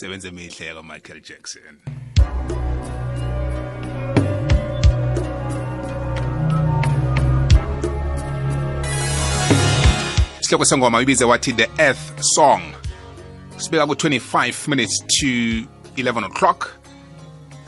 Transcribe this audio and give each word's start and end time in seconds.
sebenze 0.00 0.28
emihle 0.28 0.74
ka-michael 0.74 1.20
jackson. 1.20 1.76
Isihloko 10.40 10.64
sengoma 10.64 11.02
ibize 11.02 11.24
wathi 11.24 11.52
the 11.52 11.68
earth 11.78 12.22
song. 12.22 12.62
Sibeka 13.58 13.86
ku-25 13.86 14.68
minutes 14.68 15.00
to 15.20 15.66
11 15.96 16.24
o'clock. 16.24 16.70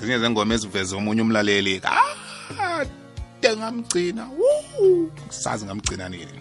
Ezinye 0.00 0.18
zengoma 0.18 0.54
eziveze 0.54 0.96
omunye 0.96 1.22
umlaleli 1.22 1.80
kade 1.80 3.56
ngamgcina 3.56 4.28
sazi 5.28 5.64
ngamgcina 5.66 6.08
nini. 6.08 6.40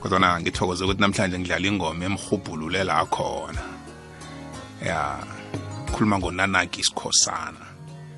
Kodwa 0.00 0.40
ngithokoze 0.40 0.84
ukuthi 0.84 1.00
namhlanje 1.00 1.38
ngidlala 1.38 1.66
ingoma 1.66 2.04
emhubhulule 2.04 2.84
la 2.84 3.06
khona 3.06 3.77
ya 4.86 5.18
khuluma 5.92 6.18
ngonanaki 6.18 6.80
isikhosana. 6.80 7.66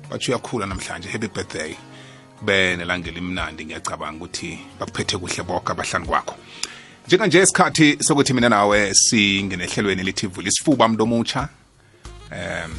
Batsho 0.09 0.31
uyakhula 0.31 0.65
namhlanje 0.65 1.09
happy 1.09 1.27
birthday. 1.27 1.75
Kube 2.39 2.77
nelangela 2.77 3.17
imnandi 3.17 3.65
ngiyacabanga 3.65 4.25
ukuthi 4.25 4.59
bakuphethe 4.79 5.17
kuhle 5.17 5.43
bonke 5.43 5.71
abahlani 5.71 6.05
kwakho. 6.05 6.35
Njenganje 7.07 7.41
isikhathi 7.41 7.97
sokuthi 8.03 8.33
mina 8.33 8.49
nawe 8.49 8.93
singene 8.93 9.63
ehlelweni 9.63 10.03
lithi 10.03 10.27
vula 10.27 10.47
isifuba 10.47 10.87
mntu 10.87 11.03
omutsha. 11.03 11.49
Um 12.31 12.71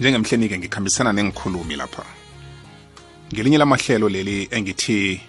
njengemhleni-ke 0.00 0.58
ngikhambisana 0.58 1.12
nengikhulumi 1.12 1.76
lapha. 1.76 2.04
Ngelinye 3.32 3.58
lamahlelo 3.58 4.08
leli 4.08 4.48
engithi 4.50 5.20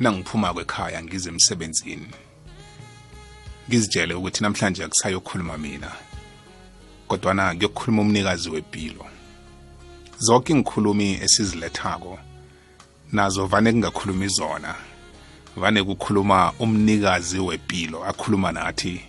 nangiphuma 0.00 0.54
kwekhaya 0.54 1.02
ngize 1.02 1.28
emsebenzini 1.28 2.08
ngizitshele 3.68 4.14
ukuthi 4.14 4.42
namhlanje 4.42 4.84
akusayokhuluma 4.84 5.58
mina. 5.58 6.07
Kodwana 7.08 7.54
kuyokukhuluma 7.54 8.02
umnikazi 8.02 8.50
wempilo 8.50 9.04
zonke 10.18 10.52
ingikhulumi 10.52 11.18
esizilethako 11.22 12.18
nazo 13.12 13.46
vane 13.46 13.72
kungakhulumi 13.72 14.28
zona. 14.28 14.74
Vane 15.56 15.82
kukhuluma 15.82 16.52
umnikazi 16.58 17.38
wempilo 17.38 18.04
akhuluma 18.04 18.52
nathi 18.52 19.00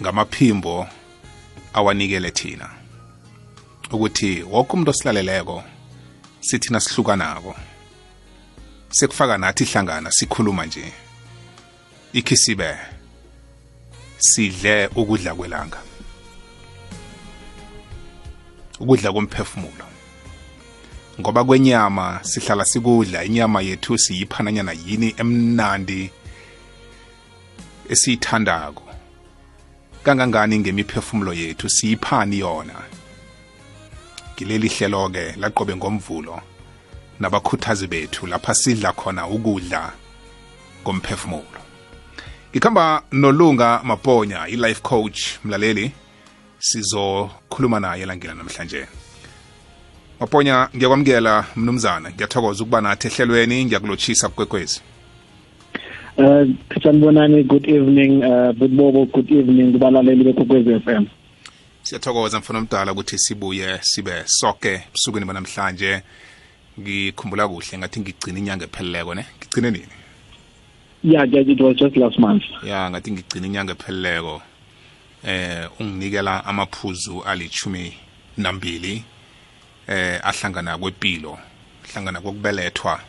ngamaphimbo 0.00 0.86
awanikele 1.72 2.30
thina. 2.30 2.70
Ukuthi 3.90 4.42
wonke 4.42 4.72
umuntu 4.72 4.90
osilaleleko 4.90 5.64
sithina 6.40 6.80
sihlukanako 6.80 7.54
sekufaka 8.90 9.38
nathi 9.38 9.64
ihlangana 9.64 10.10
sikhuluma 10.10 10.66
nje. 10.66 10.92
Ikhisibe 12.12 12.76
sidle 14.18 14.86
ukudla 14.86 15.34
kwelanga. 15.34 15.78
Ukudla 18.80 19.12
komphefumulo 19.12 19.84
ngoba 21.20 21.44
kwenyama 21.44 22.20
sihlala 22.22 22.64
sikudla 22.64 23.24
inyama 23.24 23.60
yethu 23.62 23.98
siyiphananyana 23.98 24.72
yini 24.72 25.14
emnandi 25.18 26.10
esiyithandako. 27.88 28.82
Kangangani 30.02 30.58
ngemiphefumulo 30.58 31.32
yethu 31.32 31.68
siyiphani 31.68 32.38
yona? 32.38 32.74
Ngileli 34.34 34.68
hlelo-ke 34.68 35.34
laqobe 35.36 35.76
ngomvulo 35.76 36.40
nabakhuthazi 37.20 37.86
bethu 37.86 38.26
lapha 38.26 38.54
sidla 38.54 38.92
khona 38.92 39.26
ukudla 39.26 39.92
komphefumulo. 40.84 41.60
Ngikhamba 42.50 43.02
nolunga 43.12 43.80
maponya 43.84 44.48
i-life 44.48 44.82
coach 44.82 45.20
mlaleli. 45.44 45.92
Sizokhuluma 46.58 47.80
naye 47.80 48.06
langela 48.06 48.34
namhlanje. 48.34 48.86
Maponya 50.20 50.68
ngiyakwamukela 50.76 51.44
mnumzana 51.56 52.10
ngiyathokoza 52.10 52.64
ukuba 52.64 52.80
nathi 52.80 53.06
ehlelweni 53.08 53.64
ngiyakulotshisa 53.64 54.28
kukwekwezi. 54.28 54.80
Uh, 56.16 56.48
sanibonani 56.82 57.44
good 57.44 57.68
evening. 57.68 58.22
Uh, 58.24 58.52
Bobo 58.52 59.04
good 59.06 59.30
evening 59.30 59.72
kubalaleli 59.72 60.24
bekwekwezi 60.24 60.80
FM 60.80 61.06
siyathokoza 61.88 62.38
mfana 62.38 62.58
omdala 62.58 62.92
ukuthi 62.92 63.18
sibuye 63.18 63.78
sibe 63.82 64.22
soke 64.26 64.82
busukwini 64.92 65.26
banamhlanje. 65.26 66.02
Ngikhumbula 66.80 67.48
kuhle 67.48 67.78
ngathi 67.78 68.00
ngigcina 68.00 68.38
inyanga 68.38 68.64
epheleleko 68.64 69.14
ne? 69.14 69.24
Ngigcine 69.38 69.70
nini? 69.70 69.94
Yeah 71.02 71.24
it 71.24 71.60
was 71.60 71.76
just 71.76 71.96
last 71.96 72.18
month. 72.18 72.44
Ya 72.62 72.90
ngathi 72.90 73.12
ngigcina 73.12 73.46
inyanga 73.46 73.72
epheleleko. 73.72 74.42
Eh 75.24 75.68
unginikela 75.80 76.44
amaphuzu 76.44 77.22
alichumi 77.22 77.92
nambili 78.36 79.04
eh 79.86 80.20
ahlangana 80.22 80.78
kwepilo 80.78 81.38
hlangana 81.92 82.20
kokubelethwa 82.20 83.00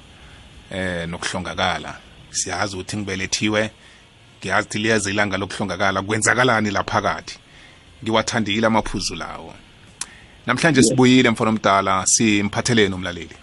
eh 0.72 1.08
nokuhlongakala. 1.10 1.98
Siyazi 2.30 2.76
ukuthi 2.76 2.98
ngibelethiwe 2.98 3.72
ngiyazi 4.40 4.68
ukuthi 4.68 4.80
liyeza 4.80 5.10
ilanga 5.12 5.38
lokuhlongakala 5.38 6.02
kwenzakalani 6.02 6.72
laphakathi 6.72 7.40
ngiwathandile 8.04 8.68
amaphuzu 8.68 9.16
lawo. 9.16 9.54
Namhlanje 10.48 10.84
sibuyile 10.84 11.30
mfana 11.30 11.50
omdala 11.50 12.06
simphatheleni 12.06 12.96
umlaleli. 12.96 13.36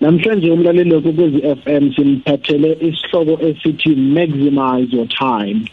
Namhlanje 0.00 0.50
umlaleli 0.50 0.94
wokukwezi 0.94 1.40
FM 1.40 1.94
simphathele 1.94 2.78
isihloko 2.80 3.34
esithi 3.46 3.96
maximize 3.96 4.96
your 4.96 5.08
time. 5.08 5.68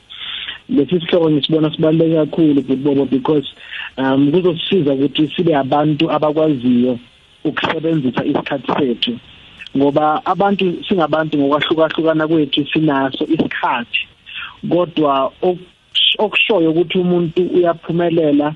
Lesi 0.70 1.00
sihloko 1.00 1.32
ngisibona 1.32 1.72
sibaluleke 1.72 2.16
kakhulu 2.16 2.62
bobo 2.62 3.06
because 3.06 3.48
um 3.98 4.32
kuzosisiza 4.32 4.94
ukuthi 4.94 5.32
sibe 5.36 5.56
abantu 5.56 6.12
abakwaziyo 6.12 7.00
ukusebenzisa 7.44 8.26
isikhathi 8.26 8.72
sethu. 8.80 9.20
Ngoba 9.78 10.26
abantu 10.26 10.84
singabantu 10.88 11.38
ngokwahlukahlukana 11.38 12.28
kwethu 12.28 12.66
sinaso 12.74 13.26
isikhathi. 13.26 14.08
Kodwa 14.70 15.32
okushoyo 16.18 16.72
ukuthi 16.72 16.98
umuntu 16.98 17.42
uyaphumelela 17.56 18.56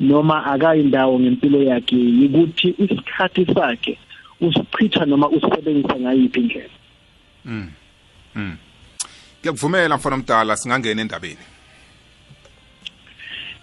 noma 0.00 0.44
akayindawo 0.46 1.20
ngempilo 1.20 1.62
yakhe 1.62 1.96
ukuthi 2.26 2.74
isikhathi 2.78 3.46
sakhe 3.54 3.98
usichitha 4.40 5.06
noma 5.06 5.28
usebenzisa 5.28 5.96
ngayiphi 6.00 6.40
indlela. 6.40 6.76
Mm. 7.44 7.70
Mm. 8.34 8.56
Ngiyakuvumela 9.44 9.96
mfana 9.96 10.16
omdala 10.16 10.56
singangena 10.56 11.02
endabeni. 11.02 11.44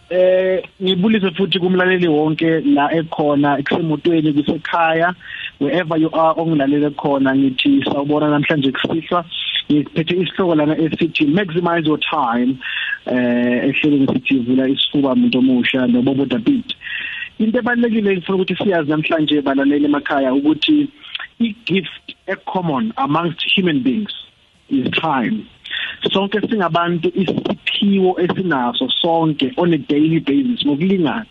Eh 0.10 0.64
ngibulise 0.82 1.32
futhi 1.32 1.60
kumlaleli 1.60 2.08
wonke 2.08 2.62
la 2.62 2.92
ekhona 2.94 3.58
kusemotweni 3.64 4.34
kusekhaya. 4.34 5.16
Wherever 5.60 5.98
you 5.98 6.10
are 6.14 6.36
ongilalele 6.38 6.92
khona 6.92 7.36
ngithi 7.36 7.84
sawubona 7.86 8.30
namhlanje 8.30 8.72
kusihlwa. 8.72 9.26
Ngiphethe 9.72 10.16
isihloko 10.16 10.56
lana 10.56 10.76
esithi 10.78 11.26
maximize 11.26 11.88
your 11.88 12.00
time. 12.00 12.60
Eh 13.08 13.70
ehlelweni 13.70 14.08
sithi 14.08 14.40
vula 14.40 14.68
isifuba 14.68 15.14
umuntu 15.14 15.38
omusha 15.40 15.88
nobobo 15.88 16.26
David 16.26 16.76
into 17.40 17.58
ebalekile 17.60 18.18
ngifuna 18.18 18.36
ukuthi 18.38 18.56
siyazi 18.56 18.90
namhlanje 18.90 19.42
balaleli 19.42 19.86
emakhaya 19.86 20.34
ukuthi 20.34 20.88
i-gift 21.40 22.16
e-common 22.28 22.94
amongst 22.98 23.42
human 23.56 23.82
beings 23.82 24.14
is 24.70 24.92
time. 24.92 25.48
Sonke 26.10 26.42
singabantu 26.42 27.12
isiphiwo 27.16 28.22
esinaso 28.22 28.90
sonke 28.90 29.54
on 29.58 29.74
a 29.74 29.78
daily 29.78 30.20
basis 30.20 30.66
ngokulingana 30.66 31.26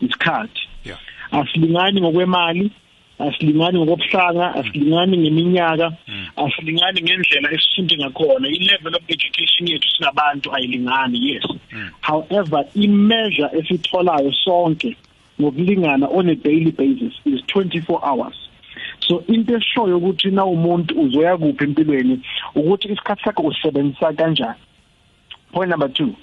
isikhathi. 0.00 0.68
Yeah. 0.84 0.98
Asilingani 1.30 2.00
ngokwemali 2.00 2.70
asilingani 3.18 3.78
ngokobuhlanga 3.78 4.54
asilingani 4.54 5.18
ngeminyaka 5.18 5.92
asilingani 6.36 7.02
ngendlela 7.02 7.52
esifunde 7.52 7.96
ngakhona. 7.96 8.48
I-level 8.48 8.96
of 8.96 9.02
education 9.08 9.68
yethu 9.68 9.90
sinabantu 9.90 10.54
ayilingani 10.54 11.28
yes. 11.28 11.46
However 12.00 12.64
i-measure 12.74 13.48
esitholayo 13.58 14.32
sonke 14.32 14.96
ngokulingana 15.40 16.08
on 16.10 16.28
a 16.28 16.34
daily 16.34 16.70
basis 16.70 17.14
is 17.24 17.40
24 17.54 18.00
hours. 18.02 18.34
So 19.12 19.24
into 19.28 19.56
eshoyo 19.56 19.96
ukuthi 19.98 20.30
na 20.30 20.44
umuntu 20.44 21.00
uzoya 21.00 21.36
kuphi 21.36 21.64
empilweni 21.64 22.20
ukuthi 22.54 22.88
isikhathi 22.88 23.24
sakho 23.24 23.42
usebenzisa 23.42 24.12
kanjani? 24.12 24.60
Point 25.52 25.70
number 25.70 25.88
2 25.88 26.14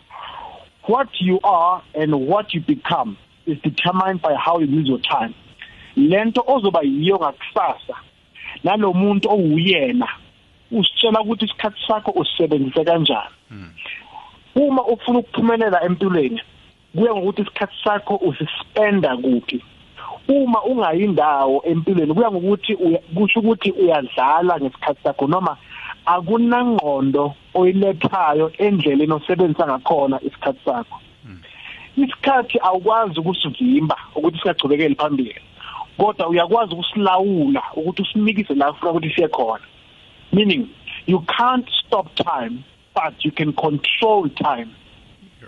what 0.87 1.09
you 1.19 1.39
are 1.43 1.83
and 1.93 2.15
what 2.15 2.53
you 2.53 2.61
become 2.61 3.15
is 3.45 3.57
determined 3.61 4.21
by 4.21 4.33
how 4.33 4.59
you 4.59 4.65
use 4.65 4.87
your 4.87 4.99
time. 4.99 5.33
Lento 5.95 6.43
ozoba 6.47 6.81
yiyo 6.81 7.19
ngakusasa 7.19 7.95
nalomuntu 8.63 9.29
owuyena 9.29 10.07
usitshela 10.71 11.21
ukuthi 11.21 11.45
isikhathi 11.45 11.79
sakho 11.87 12.11
usebenzise 12.11 12.83
kanjani. 12.83 13.35
Uma 14.55 14.83
ufuna 14.83 15.19
ukuphumelela 15.19 15.83
empilweni 15.83 16.41
kuya 16.95 17.15
ngokuthi 17.15 17.41
isikhathi 17.41 17.75
sakho 17.83 18.15
usispenda 18.15 19.17
kuphi. 19.17 19.63
Uma 20.27 20.63
ungayindawo 20.63 21.63
empilweni 21.65 22.13
kuya 22.13 22.31
ngokuthi 22.31 22.75
kusho 23.15 23.39
ukuthi 23.39 23.71
uyadlala 23.71 24.59
ngesikhathi 24.59 25.03
sakho 25.03 25.27
noma 25.27 25.57
akunangqondo 26.05 27.33
oyilethayo 27.53 28.51
endleleni 28.57 29.13
osebenzisa 29.13 29.67
ngakhona 29.67 30.19
isikhathi 30.27 30.59
sakho. 30.65 30.97
Isikhathi 31.97 32.57
awukwazi 32.61 33.19
ukusivimba 33.19 33.97
ukuthi 34.15 34.37
singachubekeli 34.39 34.95
phambili 34.95 35.41
kodwa 35.97 36.27
uyakwazi 36.27 36.73
ukusilawula 36.73 37.63
ukuthi 37.75 38.01
usinikise 38.01 38.53
la 38.53 38.71
ufuna 38.71 38.91
ukuthi 38.91 39.09
siye 39.15 39.27
khona. 39.27 39.65
Meaning 40.31 40.69
you 41.07 41.19
can't 41.37 41.69
stop 41.85 42.15
time 42.15 42.63
but 42.93 43.13
you 43.25 43.31
can 43.31 43.53
control 43.53 44.29
time. 44.29 44.69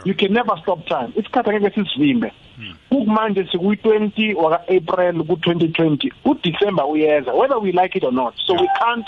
You 0.03 0.13
can 0.13 0.33
never 0.33 0.57
stop 0.61 0.85
time. 0.87 1.13
Isikhathi 1.15 1.49
angeke 1.49 1.75
sisivimbe 1.75 2.31
hmm. 2.57 2.75
kumanje 2.89 3.43
sikuyi-20 3.51 4.35
waka-april 4.35 5.23
ku-2020 5.23 6.11
udecember 6.25 6.85
uyeza 6.85 7.33
whether 7.33 7.59
we 7.59 7.71
like 7.71 7.95
it 7.95 8.03
or 8.03 8.13
not. 8.13 8.33
So 8.45 8.53
we 8.53 8.69
can't 8.79 9.05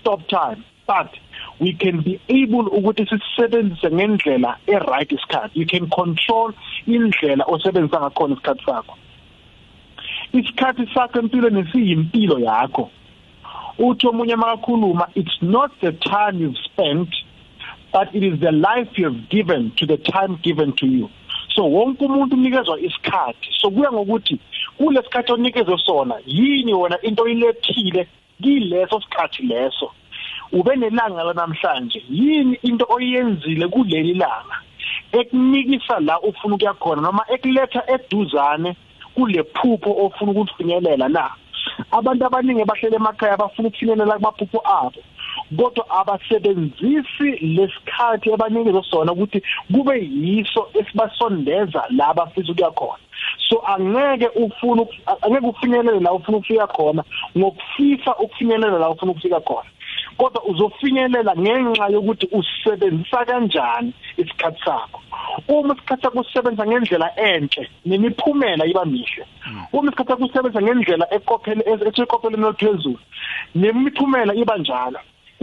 stop 0.00 0.28
time 0.28 0.64
but 0.86 1.10
we 1.60 1.72
can 1.72 2.02
be 2.02 2.20
able 2.28 2.66
ukuthi 2.70 3.06
sisebenzise 3.06 3.90
ngendlela 3.90 4.56
e-right 4.66 5.12
isikhathi. 5.12 5.58
You 5.60 5.66
can 5.66 5.88
control 5.88 6.52
indlela 6.86 7.44
osebenzisa 7.44 8.00
ngakhona 8.00 8.34
isikhathi 8.34 8.64
sakho. 8.64 8.96
Isikhathi 10.32 10.94
sakho 10.94 11.18
empilweni 11.18 11.64
siyimpilo 11.72 12.38
yakho. 12.38 12.90
Uthi 13.78 14.06
omunye 14.06 14.36
makakhuluma 14.36 15.08
it's 15.14 15.42
not 15.42 15.70
the 15.80 15.92
time 15.92 16.38
you've 16.38 16.58
spent 16.64 17.08
but 17.94 18.12
it 18.12 18.24
is 18.24 18.40
the 18.40 18.50
life 18.50 18.88
you 18.96 19.04
have 19.04 19.28
given 19.30 19.70
to 19.76 19.86
the 19.86 19.96
time 19.96 20.36
given 20.42 20.72
to 20.72 20.86
you. 20.86 21.08
So 21.54 21.62
wonke 21.62 22.04
umuntu 22.04 22.36
unikezwa 22.36 22.80
isikhathi. 22.80 23.48
So 23.60 23.70
kuya 23.70 23.92
ngokuthi 23.92 24.38
kulesikhathi 24.78 25.32
onikezwe 25.32 25.78
sona 25.78 26.14
yini 26.26 26.74
wona 26.74 26.98
into 27.02 27.22
oyilethile 27.22 28.08
kileso 28.42 29.00
sikhathi 29.00 29.42
leso? 29.42 29.90
Ube 30.52 30.76
nelanga 30.76 31.22
lanamhlanje 31.22 32.02
yini 32.10 32.58
into 32.62 32.86
oyenzile 32.88 33.68
kuleli 33.68 34.14
langa? 34.14 34.58
Ekunikisa 35.12 36.00
la 36.00 36.20
ufuna 36.20 36.54
ukuya 36.54 36.74
khona 36.74 37.02
noma 37.02 37.24
ekuletha 37.28 37.82
eduzane 37.86 38.76
kule 39.14 39.42
phupho 39.42 39.90
ofuna 40.06 40.32
ukufinyelela 40.32 41.08
la? 41.08 41.30
Abantu 41.90 42.26
abaningi 42.26 42.64
bahlele 42.64 42.96
emakhaya 42.96 43.36
bafuna 43.36 43.68
ukufinyelela 43.68 44.14
kumaphupho 44.14 44.60
abo. 44.64 45.00
Kodwa 45.56 45.84
abasebenzisi 45.90 47.28
lesikhathi 47.56 48.32
abanikeze 48.32 48.82
sona 48.90 49.12
ukuthi 49.12 49.42
kube 49.72 49.94
yiso 50.22 50.68
esibasondeza 50.74 51.84
la 51.90 52.08
abafisa 52.08 52.52
ukuya 52.52 52.70
khona. 52.70 53.04
So 53.48 53.62
angeke 53.66 54.28
ufune 54.28 54.86
angeke 55.22 55.46
ufinyelele 55.46 56.00
la 56.00 56.12
ufuna 56.12 56.38
ukufika 56.38 56.66
khona 56.66 57.04
ngokufisa 57.38 58.16
ukufinyelela 58.16 58.78
la 58.78 58.90
ufuna 58.90 59.12
ukufika 59.12 59.40
khona. 59.40 59.70
Kodwa 60.16 60.44
uzofinyelela 60.44 61.34
ngenxa 61.36 61.88
yokuthi 61.88 62.28
usebenzisa 62.32 63.24
kanjani 63.24 63.92
isikhathi 64.16 64.60
sakho. 64.64 65.00
Uma 65.48 65.74
isikhathi 65.74 66.02
sakho 66.02 66.20
usebenza 66.20 66.66
ngendlela 66.66 67.10
enhle 67.16 67.68
nemiphumela 67.86 68.66
iba 68.66 68.84
mihle. 68.84 69.26
Uma 69.72 69.90
isikhathi 69.90 70.10
sakho 70.10 70.24
usebenza 70.24 70.62
ngendlela 70.62 71.06
eqophele 71.14 71.62
esiqopheleni 71.66 72.46
eliphezulu 72.46 72.98
nemiphumela 73.54 74.34
iba 74.34 74.58
njalo. 74.58 74.98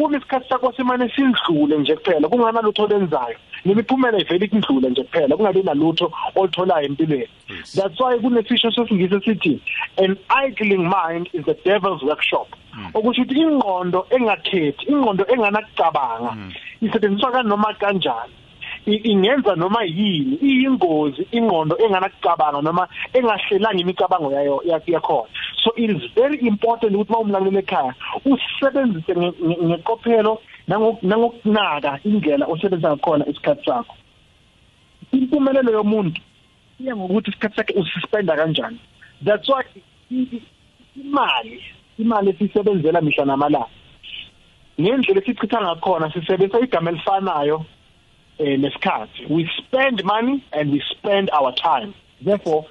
Uma 0.05 0.17
isikhathi 0.17 0.49
sakho 0.49 0.73
simane 0.73 1.09
sindlule 1.15 1.77
nje 1.77 1.95
kuphela 1.95 2.27
kungana 2.27 2.61
lutho 2.61 2.87
lenzayo 2.87 3.37
nemiphumela 3.65 4.19
ivele 4.19 4.45
ikudlule 4.45 4.89
nje 4.89 5.03
kuphela 5.03 5.37
kungabi 5.37 5.63
nalutho 5.63 6.11
olitholayo 6.35 6.85
empilweni. 6.85 7.29
That's 7.75 7.99
why 7.99 8.19
kunesisho 8.19 8.71
sesingise 8.71 9.19
sithi 9.25 9.61
an 9.97 10.17
idling 10.45 10.89
mind 10.89 11.29
is 11.33 11.45
the 11.45 11.53
devil's 11.53 12.03
workshop. 12.03 12.47
Okusho 12.93 13.21
ukuthi 13.21 13.41
ingqondo 13.41 14.07
engakhethi 14.09 14.85
ingqondo 14.91 15.25
enganakucabanga 15.31 16.31
isetshenziswa 16.81 17.31
kanoma 17.31 17.73
kanjani? 17.73 18.33
Ingenza 18.85 19.55
noma 19.55 19.83
yini 19.83 20.35
iyingozi 20.41 21.27
ingqondo 21.31 21.77
enganakucabanga 21.77 22.61
noma 22.61 22.87
engahlelanga 23.13 23.81
imicabango 23.81 24.31
yayo 24.31 24.61
yakhona. 24.65 25.29
So 25.63 25.71
it 25.77 25.89
is 25.89 26.01
very 26.15 26.39
important 26.47 26.93
ukuthi 26.95 27.11
mawumlalele 27.11 27.59
ekhaya 27.59 27.93
usebenzise 28.25 29.13
ngeqophelo 29.67 30.41
nangokunaka 30.67 31.99
indlela 32.03 32.45
osebenza 32.45 32.89
ngakhona 32.89 33.27
isikhathi 33.27 33.65
sakho. 33.65 33.95
Impumelelo 35.11 35.71
yomuntu 35.71 36.21
iya 36.79 36.95
ngokuthi 36.95 37.29
isikhathi 37.29 37.55
sakhe 37.55 37.73
usispenda 37.79 38.35
kanjani. 38.35 38.79
That's 39.21 39.47
why 39.49 39.63
imali 40.95 41.61
imali 41.99 42.29
esisebenzela 42.29 43.01
mihla 43.01 43.25
namalanga 43.25 43.69
ngendlela 44.81 45.21
esichitha 45.21 45.61
ngakhona 45.61 46.11
sisebenzisa 46.13 46.59
igama 46.59 46.89
elifanayo 46.91 47.65
nesikhathi. 48.39 49.29
We 49.29 49.49
spend 49.57 50.03
money 50.03 50.43
and 50.51 50.71
we 50.71 50.81
spend 50.91 51.29
our 51.31 51.51
time. 51.53 51.93
Therefore 52.21 52.65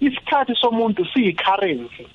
isikhathi 0.00 0.54
somuntu 0.62 1.06
siyi 1.12 1.36
currency 1.36 2.08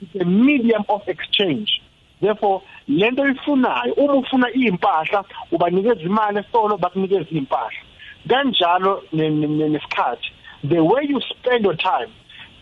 it's 0.00 0.14
a 0.20 0.24
medium 0.24 0.84
of 0.88 1.08
exchange. 1.08 1.80
Therefore 2.20 2.62
lento 2.88 3.28
ifunayo 3.28 3.94
uma 3.96 4.14
ufuna 4.14 4.50
impahla 4.50 5.24
ubanikeza 5.50 6.00
imali 6.00 6.38
esitolo 6.38 6.76
bakunikeza 6.76 7.30
impahla 7.30 7.80
kanjalo 8.28 9.02
nesikhathi 9.12 10.30
the 10.64 10.80
way 10.80 11.04
you 11.08 11.20
spend 11.20 11.64
your 11.64 11.76
time 11.76 12.08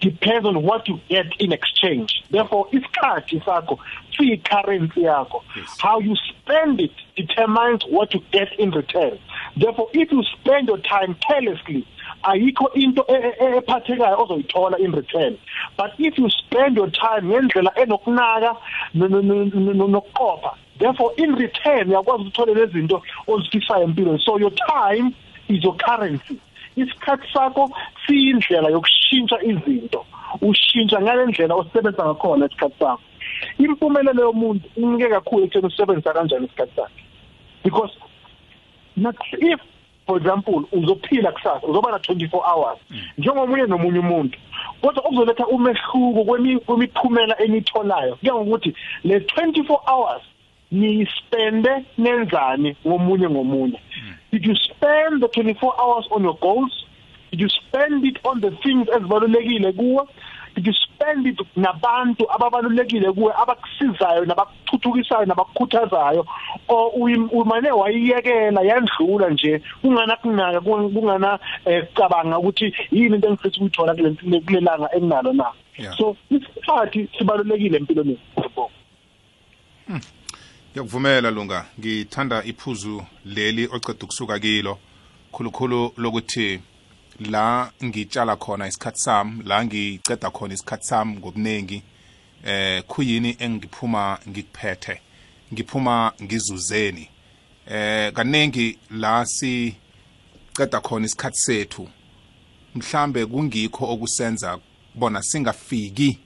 depends 0.01 0.47
on 0.47 0.63
what 0.63 0.89
you 0.89 1.01
get 1.09 1.27
in 1.39 1.53
exchange. 1.53 2.23
Therefore 2.31 2.69
isikhathi 2.73 3.45
sakho 3.45 3.79
siyi 4.17 4.43
currency 4.45 5.03
yakho 5.03 5.43
how 5.79 6.01
you 6.01 6.17
spend 6.17 6.81
it 6.81 6.93
determines 7.17 7.83
what 7.89 8.13
you 8.15 8.23
get 8.33 8.49
in 8.59 8.71
return. 8.71 9.19
Therefore 9.57 9.89
if 9.93 10.11
you 10.11 10.23
spend 10.41 10.69
your 10.69 10.79
time 10.79 11.17
carelessly 11.27 11.87
ayikho 12.25 12.75
into 12.75 13.03
ephathekayo 13.03 14.27
ozoyithola 14.27 14.79
in 14.79 14.93
return. 14.93 15.39
But 15.77 15.93
if 15.99 16.19
you 16.19 16.29
spend 16.31 16.77
your 16.77 16.91
time 16.91 17.27
ngendlela 17.27 17.75
enokunaka 17.77 18.57
nokuqopha 18.95 20.57
therefore 20.79 21.13
in 21.17 21.35
return 21.35 21.89
uyakwazi 21.89 22.23
ukuthola 22.23 22.55
lezi 22.55 22.73
zinto 22.73 23.03
ozifisayo 23.27 23.85
empilweni. 23.85 24.21
So 24.25 24.39
your 24.39 24.53
time 24.53 25.15
is 25.49 25.63
your 25.63 25.77
currency. 25.77 26.41
Isikhathi 26.77 27.27
sakho 27.33 27.71
siyindlela 28.07 28.69
yokushintsha 28.71 29.43
izinto. 29.43 30.07
Ushintsha 30.43 31.01
ngale 31.03 31.27
ndlela 31.27 31.55
osebenza 31.55 32.05
ngakhona 32.05 32.47
isikhathi 32.47 32.79
sakho. 32.79 33.03
Impumelelo 33.59 34.23
yomuntu 34.23 34.69
inike 34.77 35.09
kakhulu 35.09 35.45
ekutheni 35.45 35.67
usebenzisa 35.67 36.13
kanjani 36.13 36.47
isikhathi 36.47 36.77
sakhe. 36.77 37.03
Because 37.63 37.93
if 39.33 39.61
for 40.07 40.17
example 40.17 40.65
uzophila 40.73 41.33
kusasa 41.33 41.67
uzoba 41.67 41.91
na 41.91 41.99
24 41.99 42.53
hours 42.53 42.79
njengomunye 43.19 43.67
nomunye 43.67 43.99
umuntu 43.99 44.39
kodwa 44.83 45.05
ukuzoletha 45.05 45.47
umehluko 45.47 46.25
kwemiphumela 46.67 47.43
enitholayo 47.43 48.17
kuya 48.17 48.35
ngokuthi 48.35 48.75
le 49.05 49.19
24 49.19 49.79
hours 49.87 50.23
niyispende 50.71 51.71
nenzani 51.99 52.77
ngomunye 52.87 53.29
ngomunye. 53.29 53.81
Did 54.33 54.47
you 54.47 54.55
spend 54.55 55.21
the 55.23 55.29
24 55.29 55.75
hours 55.81 56.07
on 56.11 56.23
your 56.23 56.39
goals? 56.39 56.87
Did 57.31 57.41
you 57.41 57.49
spend 57.49 58.05
it 58.05 58.19
on 58.25 58.41
the 58.41 58.51
things 58.51 58.89
ezibalulekile 58.89 59.73
kuwe? 59.73 60.05
Did 60.55 60.67
you 60.67 60.73
spend 60.73 61.27
it 61.27 61.41
nabantu 61.57 62.33
ababalulekile 62.33 63.13
kuwe 63.13 63.33
abakusizayo 63.43 64.25
nabakuthuthukisayo 64.25 65.25
nabakukhuthazayo? 65.27 66.27
Umane 67.33 67.71
wayiyekela 67.71 68.63
yandlula 68.63 69.31
nje 69.31 69.63
kungana 69.83 70.17
kunaka 70.17 70.61
kungana 70.61 71.39
cabanga 71.95 72.39
ukuthi 72.39 72.75
yini 72.91 73.15
into 73.15 73.29
engifisa 73.29 73.57
ukuyithola 73.57 73.95
kulelanga 74.47 74.89
enginalo 74.95 75.33
na? 75.33 75.53
So 75.97 76.17
isikhathi 76.31 77.09
sibalulekile 77.19 77.77
empilweni. 77.77 78.19
Yethu 78.37 78.71
ngiyakuvumela 80.71 81.31
lunga. 81.31 81.67
Ngithanda 81.79 82.45
iphuzu 82.45 83.03
leli 83.25 83.69
oceda 83.73 84.05
ukusuka 84.05 84.39
kilo. 84.39 84.79
Khulukhulu 85.33 85.93
lokuthi 85.97 86.61
la 87.21 87.73
ngitshala 87.85 88.37
khona 88.37 88.69
isikhathi 88.69 88.99
sami 88.99 89.43
la 89.45 89.65
ngiceda 89.65 90.31
khona 90.31 90.55
isikhathi 90.55 90.87
sami 90.87 91.17
ngokuningi 91.17 91.83
eh 92.45 92.83
khuyini 92.87 93.37
engiphuma 93.39 94.19
ngikuphethe 94.29 95.01
ngiphuma 95.53 96.13
ngizuzeni. 96.23 97.09
Eh 97.67 98.13
kaningi 98.13 98.79
la 98.91 99.27
si 99.27 99.75
ceda 100.57 100.81
khona 100.81 101.07
isikhathi 101.07 101.39
sethu 101.39 101.89
mhlambe 102.75 103.27
kungikho 103.27 103.85
okusenza 103.93 104.59
bona 104.95 105.23
singafiki 105.23 106.19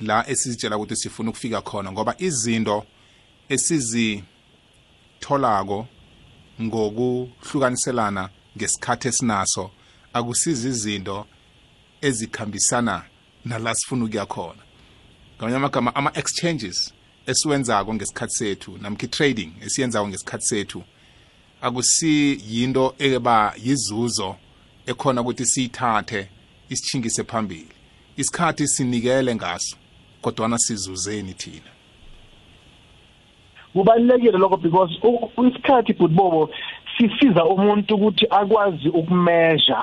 la 0.00 0.28
esizitshela 0.28 0.76
ukuthi 0.76 0.96
sifuna 0.96 1.30
ukufika 1.30 1.60
khona 1.60 1.92
ngoba 1.92 2.14
izinto 2.18 2.84
esizitholako 3.48 5.88
ngokuhlukaniselana 6.62 8.30
ngesikhathi 8.56 9.08
esinaso 9.08 9.70
akusizi 10.12 10.68
izinto 10.68 11.26
ezikhambisana 12.00 13.04
nala 13.44 13.74
sifuna 13.74 14.04
ukuya 14.04 14.26
khona. 14.26 14.62
Ngamanye 15.36 15.56
amagama 15.56 15.94
ama-exchanges 15.94 16.92
esiwenzako 17.26 17.94
ngesikhathi 17.94 18.36
sethu 18.36 18.78
namkha 18.78 19.06
i-trading 19.06 19.52
esiyenzako 19.66 20.08
ngesikhathi 20.08 20.46
sethu 20.46 20.82
akusi 21.60 22.40
yinto 22.48 22.94
eba 22.98 23.54
yizuzo 23.64 24.36
ekhona 24.86 25.20
ukuthi 25.20 25.46
siyithathe 25.46 26.28
isichingise 26.68 27.24
phambili. 27.24 27.74
Isikhathi 28.16 28.68
sinikele 28.68 29.34
ngaso 29.34 29.76
kodwana 30.22 30.58
sizuzeni 30.58 31.34
thina. 31.34 31.77
Kubalulekile 33.72 34.38
lokho 34.38 34.56
because 34.56 35.00
isikhathi 35.48 35.92
butbobo 35.92 36.50
sisiza 36.98 37.44
umuntu 37.44 37.94
ukuthi 37.94 38.26
akwazi 38.30 38.88
ukumeasure 38.88 39.78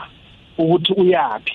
ukuthi 0.58 0.94
uyapi 0.94 1.54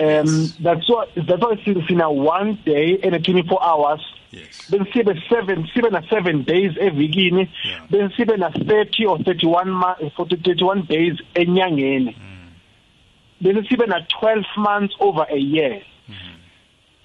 um 0.00 0.52
that's 0.62 0.88
why 0.88 1.06
that's 1.26 1.42
why 1.42 1.84
sina 1.88 2.08
one 2.08 2.58
day 2.64 2.98
and 3.02 3.14
a 3.14 3.18
24 3.18 3.58
hours 3.60 4.00
yes. 4.32 4.70
bese 4.70 4.92
sibe 4.92 5.12
7 5.12 5.74
sibe 5.74 5.90
na 5.90 6.00
7 6.00 6.44
days 6.44 6.72
evikini 6.76 7.48
bese 7.90 8.16
sibe 8.16 8.36
na 8.36 8.48
30 8.48 9.06
or 9.08 9.18
31 9.18 9.64
ma 9.64 9.94
40 9.94 10.36
31 10.36 10.86
days 10.86 11.18
enyangeni. 11.34 12.16
Bese 13.40 13.68
sibe 13.68 13.86
na 13.86 14.00
12 14.00 14.44
months 14.56 14.94
over 15.00 15.26
a 15.30 15.38
year. 15.38 15.82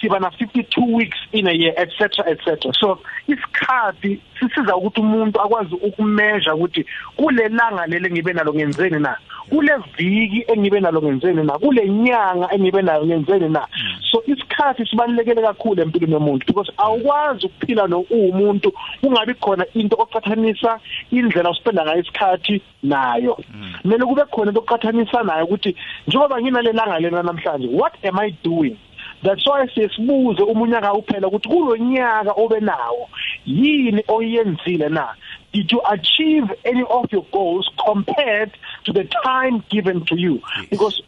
Siba 0.03 0.19
na 0.19 0.27
52 0.27 0.95
weeks 0.95 1.17
in 1.31 1.47
a 1.47 1.53
year 1.53 1.73
etc 1.79 2.27
etc 2.27 2.75
so 2.75 2.99
isikhathi 3.27 4.19
sisiza 4.39 4.75
ukuthi 4.75 5.01
umuntu 5.01 5.41
akwazi 5.41 5.75
ukumeasure 5.75 6.51
ukuthi 6.51 6.85
kule 7.15 7.47
langa 7.47 7.85
lele 7.85 8.11
ngibe 8.11 8.33
nalo 8.33 8.53
ngenzeni 8.53 8.99
na? 8.99 9.17
Kule 9.49 9.71
viki 9.97 10.45
engibe 10.47 10.79
nalo 10.79 11.01
ngenzeni 11.01 11.43
na? 11.43 11.57
Kule 11.59 11.89
nyanga 11.89 12.53
engibe 12.53 12.81
nayo 12.81 13.05
ngenzeni 13.05 13.49
na? 13.49 13.67
So 14.11 14.23
isikhathi 14.25 14.85
sibalekele 14.85 15.41
kakhulu 15.41 15.81
empilweni 15.81 16.13
yomuntu 16.13 16.45
because 16.45 16.71
awukwazi 16.77 17.45
ukuphila 17.45 17.87
no 17.87 17.99
umuntu 17.99 18.73
kungabi 19.01 19.33
khona 19.33 19.65
into 19.73 19.95
oqhathanisa 19.95 20.79
indlela 21.11 21.49
uspenda 21.49 21.85
ngayo 21.85 22.01
isikhathi 22.01 22.61
nayo. 22.83 23.37
Kumele 23.81 24.05
kube 24.05 24.23
khona 24.31 24.51
into 24.51 24.61
oqhathanisa 24.61 25.23
nayo 25.23 25.45
ukuthi 25.45 25.75
njengoba 26.07 26.41
nginalelanga 26.41 26.99
lena 26.99 27.23
namhlanje 27.23 27.67
what 27.67 27.93
am 28.05 28.19
i 28.19 28.31
doing? 28.43 28.77
That's 29.23 29.47
why 29.47 29.67
sesibuze 29.75 30.43
umunyaka 30.43 30.93
uphela 30.93 31.27
ukuthi 31.27 31.49
kulonyaka 31.49 32.31
obenawo. 32.31 33.09
Yini 33.45 34.03
oyenzile 34.07 34.89
na? 34.89 35.15
Did 35.53 35.71
you 35.71 35.81
achieve 35.85 36.51
any 36.65 36.83
of 36.89 37.11
your 37.11 37.25
goals 37.31 37.69
compared 37.85 38.51
to 38.85 38.93
the 38.93 39.07
time 39.23 39.63
given 39.69 40.05
to 40.05 40.19
you? 40.19 40.41
Yes. 40.57 40.69
because 40.69 41.03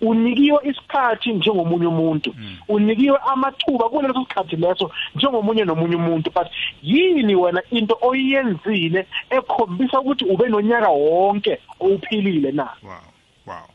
unikiwe 0.00 0.58
isikhathi 0.62 1.32
njengomunye 1.32 1.86
umuntu. 1.86 2.34
Unikiwe 2.68 3.18
amathuba 3.26 3.88
kuleso 3.88 4.20
sikhathi 4.20 4.56
leso 4.56 4.90
njengomunye 5.14 5.64
nomunye 5.64 5.96
umuntu. 5.96 6.30
But 6.30 6.46
yini 6.82 7.34
wena 7.34 7.62
into 7.70 7.98
oyenzile 8.02 9.06
ekhombisa 9.30 10.00
ukuthi 10.00 10.24
ube 10.24 10.48
nonyaka 10.48 10.88
wonke 10.88 11.58
owuphilile 11.80 12.52
na? 12.52 12.68
Wow 12.82 13.10
wow. 13.46 13.68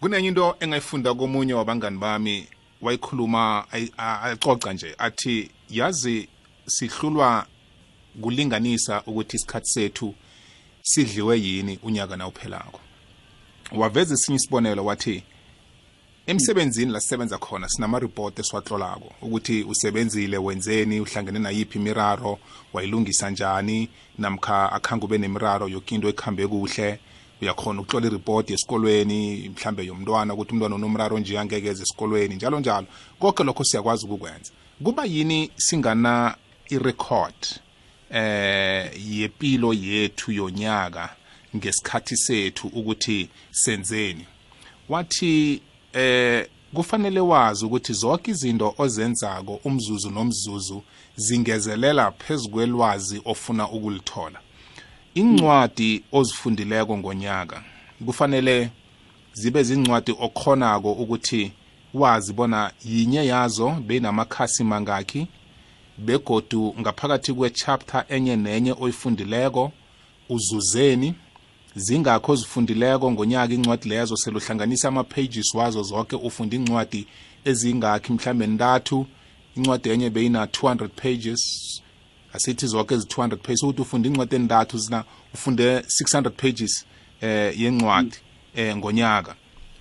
Kunenye 0.00 0.28
into 0.28 0.56
engayifunda 0.60 1.14
komunye 1.14 1.54
wabangani 1.54 1.98
bami 1.98 2.46
wayikhuluma 2.82 3.66
ayi- 3.72 3.92
a- 3.98 4.20
acoca 4.20 4.72
nje 4.72 4.94
athi 4.98 5.50
yazi 5.70 6.28
sihlulwa 6.66 7.46
kulinganisa 8.22 9.02
ukuthi 9.06 9.36
isikhathi 9.36 9.66
sethu 9.70 10.14
sidliwe 10.82 11.40
yini 11.40 11.78
unyaka 11.82 12.16
nawuphelako. 12.16 12.80
Waveza 13.72 14.14
esinye 14.14 14.36
isibonelo 14.36 14.84
wathi 14.84 15.22
emsebenzini 16.26 16.92
la 16.92 17.00
sisebenza 17.00 17.38
khona 17.38 17.68
sinama-report 17.68 18.38
esiwatlolako 18.38 19.12
ukuthi 19.22 19.62
usebenzile 19.64 20.38
wenzeni 20.38 21.00
uhlangene 21.00 21.38
nayiphi 21.38 21.78
imiraro 21.78 22.38
wayilungisa 22.72 23.30
njani 23.30 23.88
namkha 24.18 24.72
akhange 24.72 25.04
ube 25.04 25.18
nemiraro 25.18 25.68
yoke 25.68 25.94
into 25.94 26.08
ekhambe 26.08 26.46
kuhle. 26.46 26.98
Uyakhona 27.42 27.80
ukutlola 27.80 28.06
iripoti 28.06 28.52
esikolweni 28.52 29.48
mhlambe 29.48 29.86
yomntwana 29.86 30.34
ukuthi 30.34 30.52
umntwana 30.52 30.74
unomraro 30.74 31.18
nje 31.18 31.38
angeke 31.38 31.68
eze 31.68 31.82
esikolweni 31.82 32.34
njalo 32.34 32.60
njalo. 32.60 32.86
Konke 33.18 33.44
lokho 33.44 33.64
siyakwazi 33.64 34.06
ukukwenza. 34.06 34.50
Kuba 34.84 35.04
yini 35.04 35.50
singana 35.56 36.36
irecord 36.68 37.34
eh 38.10 38.90
yepilo 39.10 39.72
yethu 39.72 40.32
yonyaka 40.32 41.16
ngesikhathi 41.56 42.16
sethu 42.16 42.66
ukuthi 42.68 43.28
senzeni? 43.50 44.26
Wathi 44.88 45.62
eh 45.92 46.46
kufanele 46.74 47.20
wazi 47.20 47.64
ukuthi 47.64 47.92
zonke 47.92 48.30
izinto 48.30 48.74
ozenzako 48.78 49.60
umzuzu 49.64 50.10
nomzuzu 50.10 50.82
zingezelela 51.16 52.12
phezukwelwazi 52.12 53.20
ofuna 53.24 53.68
ukulithola. 53.70 54.40
Incwadi 55.16 56.02
ozifundileko 56.12 56.98
ngonyaka 56.98 57.62
kufanele 58.06 58.70
zibe 59.32 59.62
zincwadi 59.62 60.12
okhonako 60.20 60.92
ukuthi 60.92 61.52
wazi 61.94 62.32
bona 62.32 62.72
yinye 62.84 63.26
yazo 63.26 63.70
beyinamakhasi 63.70 64.64
mangakhi 64.64 65.26
begodu 65.98 66.74
ngaphakathi 66.80 67.32
kwe-chapter 67.32 68.04
enye 68.08 68.36
nenye 68.36 68.72
oyifundileko 68.80 69.72
uzuzeni 70.28 71.14
zingakho 71.76 72.32
ozifundileko 72.32 73.12
ngonyaka 73.12 73.54
incwadi 73.54 73.88
lezo 73.88 74.16
seluhlanganisa 74.16 74.88
ama-pages 74.88 75.54
wazo 75.54 75.82
zonke 75.82 76.16
ufunda 76.16 76.56
incwadi 76.56 77.06
ezingakhi 77.44 78.12
mhlambe 78.12 78.46
ntathu 78.46 79.06
incwadi 79.56 79.88
enye 79.88 80.10
beyina 80.10 80.44
200 80.44 80.88
pages 80.88 81.42
asithi 82.36 82.66
zonke 82.66 82.94
ezi-200 82.94 83.36
pages 83.36 83.62
ukuthi 83.62 83.82
ufunde 83.82 84.08
incwadi 84.08 84.36
endathu 84.36 84.78
zina 84.78 85.04
ufunde 85.34 85.78
600 85.78 86.30
pages 86.30 86.84
eh 87.20 87.60
yencwadi 87.60 88.16
eh 88.54 88.76
ngonyaka. 88.76 89.34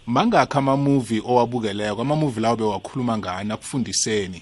Mangakhi 0.08 0.58
ama-movie 0.58 1.22
owabukeleko 1.26 2.02
ama-movie 2.02 2.42
lawo 2.42 2.56
bewakhuluma 2.56 3.18
ngani 3.18 3.52
akufundiseni. 3.52 4.42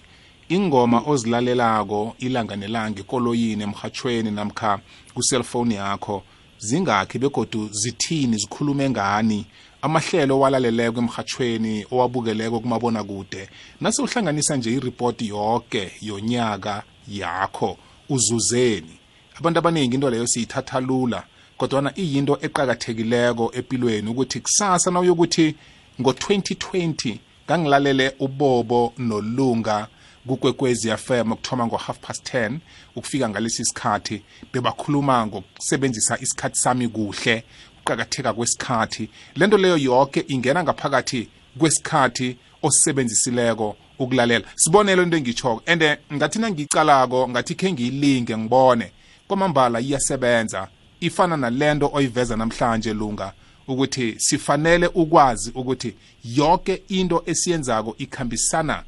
Ingoma 0.50 1.04
ozilalelako 1.06 2.16
ilanga 2.20 2.56
nelanga 2.56 3.00
ekoloyini 3.00 3.64
emhathweni 3.64 4.32
namkha 4.32 4.80
ku-cellphone 5.14 5.76
yakho 5.76 6.24
zingakhi 6.58 7.20
begodu 7.20 7.70
zithini 7.72 8.38
zikhulume 8.38 8.90
ngani? 8.90 9.46
Amahlelo 9.82 10.36
owalaleleko 10.36 11.00
emhathweni 11.00 11.86
owabukeleko 11.92 12.60
kumabona 12.60 13.04
kude 13.04 13.50
nase 13.82 14.02
uhlanganisa 14.02 14.56
nje 14.56 14.72
iripoti 14.72 15.28
yonke 15.28 15.92
yonyaka 16.02 16.84
yakho. 17.08 17.78
Uzuzeni. 18.14 18.96
Abantu 19.38 19.60
abaningi 19.60 19.96
into 19.96 20.10
leyo 20.10 20.28
siyithatha 20.28 20.80
lula 20.80 21.24
kodwana 21.58 21.92
iyinto 21.96 22.38
eqakathekileko 22.42 23.52
empilweni 23.58 24.10
ukuthi 24.10 24.40
kusasa 24.40 24.92
nawuyokuthi 24.92 25.56
ngo-2020 26.02 27.18
ngangilalele 27.46 28.16
ubobo 28.20 28.94
nolunga 28.98 29.88
kukwekwezi 30.28 30.98
FM 30.98 31.32
ukuthoma 31.32 31.68
ngo-half 31.68 32.00
past 32.00 32.34
10 32.34 32.58
ukufika 32.96 33.30
ngalesi 33.30 33.66
sikhathi 33.66 34.22
bebakhuluma 34.54 35.28
ngokusebenzisa 35.28 36.18
isikhathi 36.22 36.58
sami 36.60 36.88
kuhle 36.88 37.44
ukuqakatheka 37.78 38.34
kwesikhathi. 38.34 39.10
Lento 39.36 39.58
leyo 39.58 39.78
yonke 39.78 40.26
ingena 40.28 40.64
ngaphakathi 40.64 41.30
kwesikhathi 41.60 42.38
osisebenzisileko 42.64 43.76
ukulalela. 44.00 44.46
Sibonelo 44.56 45.04
into 45.04 45.18
engitshoko 45.18 45.62
and 45.68 45.82
ngathi 46.14 46.40
nangiyicalako 46.40 47.30
ngathi 47.30 47.56
khe 47.56 47.72
ngiyilinge 47.72 48.38
ngibone. 48.38 48.92
Kwamambala 49.28 49.80
iyasebenza. 49.82 50.68
Ifana 51.00 51.38
nalento 51.38 51.90
oyiveza 51.94 52.36
namhlanje 52.36 52.94
lunga 52.94 53.34
ukuthi 53.68 54.16
sifanele 54.18 54.88
ukwazi 54.88 55.52
ukuthi 55.56 55.96
yonke 56.24 56.84
into 56.88 57.24
esiyenzako 57.26 57.96
ikhambisana 57.98 58.84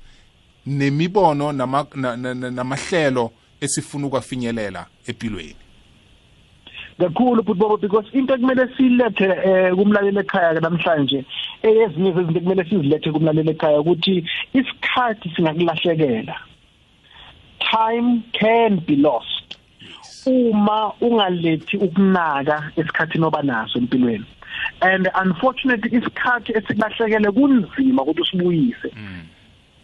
nemibono 0.65 1.51
nama- 1.51 1.87
na- 1.95 2.15
na- 2.15 2.33
na- 2.33 2.51
namahlelo 2.51 3.31
esifuna 3.61 4.07
ukwafinyelela 4.07 4.85
empilweni 5.07 5.64
kakhulu 6.99 7.43
butbobo 7.43 7.77
because 7.81 8.07
into 8.13 8.33
ekumele 8.33 8.67
silethe 8.77 9.29
eh 9.49 9.71
kumlaleli 9.75 10.19
ekhaya 10.19 10.59
namhlanje 10.59 11.25
ezinye 11.63 12.11
zezinto 12.15 12.39
ekumele 12.39 12.63
sizilethe 12.69 13.11
kumlaleli 13.11 13.51
ekhaya 13.51 13.79
ukuthi 13.79 14.23
isikhathi 14.53 15.29
singakulahlekela 15.35 16.35
time 17.71 18.23
can 18.33 18.79
be 18.79 18.95
lost. 18.95 19.57
Uma 20.25 20.93
ungalethi 21.01 21.77
ukunaka 21.77 22.71
esikhathini 22.77 23.25
oba 23.25 23.41
naso 23.43 23.79
empilweni. 23.79 24.25
And 24.81 25.09
unfortunately 25.15 25.89
isikhathi 25.89 26.51
esikulahlekele 26.57 27.31
kunzima 27.31 28.01
ukuthi 28.03 28.21
usibuyise. 28.21 28.89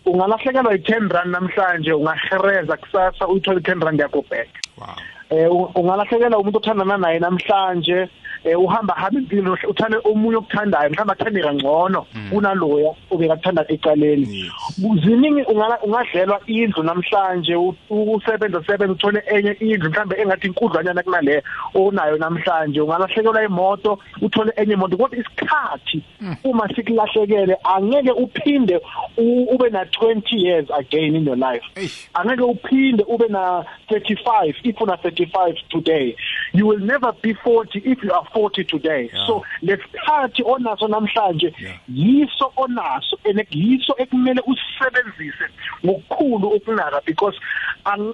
Ungalahlekelwa 0.05 0.73
i10 0.77 1.13
rand 1.13 1.31
namhlanje 1.31 1.93
ungahereza 1.93 2.77
kusasa 2.77 3.27
uyithola 3.27 3.59
i10 3.59 3.85
rand 3.85 3.99
yakho 3.99 4.25
back. 4.29 4.49
Wow. 4.77 4.95
Eh 5.31 5.47
u- 5.51 5.71
ungalahlekelwa 5.75 6.39
umuntu 6.39 6.57
othandana 6.57 6.97
naye 6.97 7.19
namhlanje. 7.19 8.07
Eh 8.43 8.57
uhamba 8.59 8.93
hamba 8.97 9.19
impilo 9.19 9.57
uthande 9.69 9.97
omunye 10.03 10.37
okuthandayo 10.37 10.89
mhlawumbe 10.89 11.13
athande 11.13 11.41
kangcono 11.41 12.05
kunaloya 12.29 12.91
obekathanda 13.11 13.65
ecaleni. 13.69 14.25
Yes. 14.45 14.70
Ziningi 14.77 15.41
ungala- 15.43 15.79
ungadlelwa 15.83 16.39
indlu 16.47 16.83
namhlanje 16.83 17.55
u- 17.55 17.75
usebenza 17.89 18.63
sebenza 18.67 18.93
uthole 18.93 19.23
enye 19.27 19.51
indlu 19.59 19.89
mhlambe 19.89 20.15
engathi 20.21 20.47
inkudlwanyana 20.47 21.03
kunale 21.03 21.43
onayo 21.75 22.17
namhlanje 22.17 22.81
ungalahlekelwa 22.81 23.43
imoto 23.43 23.99
uthole 24.21 24.51
enye 24.55 24.73
imoto 24.73 24.97
kodwa 24.97 25.19
isikhathi 25.19 26.03
uma 26.43 26.67
sikulahlekele 26.75 27.57
angeke 27.63 28.11
uphinde 28.11 28.81
u- 29.17 29.43
ube 29.55 29.69
na 29.69 29.83
20 29.85 30.37
years 30.45 30.71
again 30.71 31.15
in 31.15 31.25
your 31.25 31.37
life 31.37 31.65
Eish. 31.75 32.09
angeke 32.13 32.41
uphinde 32.43 33.03
ube 33.07 33.27
na 33.27 33.65
35 33.89 34.55
if 34.63 34.81
una 34.81 34.95
35 34.95 35.55
today 35.69 36.15
you 36.53 36.67
will 36.67 36.79
never 36.79 37.13
be 37.21 37.33
40 37.33 37.77
if 37.91 38.03
you 38.03 38.13
are 38.13 38.27
40 38.33 38.63
today 38.63 39.09
Yeah. 39.13 39.27
so 39.27 39.43
lesikhathi 39.61 40.43
onaso 40.45 40.87
namhlanje 40.87 41.53
Yeah. 41.59 41.75
yiso 41.93 42.53
onaso 42.57 43.17
ene 43.23 43.47
yiso 43.51 43.95
ekumele 43.97 44.41
usebenzise 44.79 45.45
ngokukhulu 45.85 46.47
ukunaka 46.47 47.01
because 47.05 47.37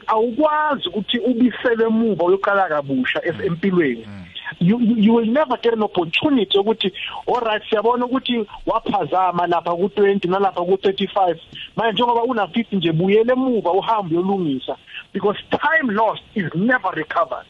awukwazi 0.07 0.89
ukuthi 0.89 1.19
ubisele 1.19 1.83
emuva 1.85 2.23
uyoqala 2.23 2.69
kabusha 2.69 3.21
empilweni. 3.25 4.07
You, 4.61 4.79
you 4.79 4.95
you 4.95 5.13
will 5.13 5.25
never 5.25 5.57
get 5.57 5.73
an 5.73 5.83
opportunity 5.83 6.57
ukuthi 6.57 6.93
alright 7.27 7.63
siyabona 7.69 8.05
ukuthi 8.05 8.45
waphazama 8.65 9.47
lapha 9.47 9.71
ku20 9.71 10.29
nalapha 10.29 10.61
ku35 10.61 11.35
manje 11.75 11.91
njengoba 11.93 12.23
una 12.23 12.43
50 12.45 12.77
nje 12.77 12.91
buyele 12.91 13.33
emuva 13.33 13.71
uhambe 13.71 14.15
uyolungisa 14.15 14.77
because 15.13 15.37
time 15.49 15.91
lost 15.93 16.23
is 16.35 16.45
never 16.55 16.91
recovered. 16.95 17.45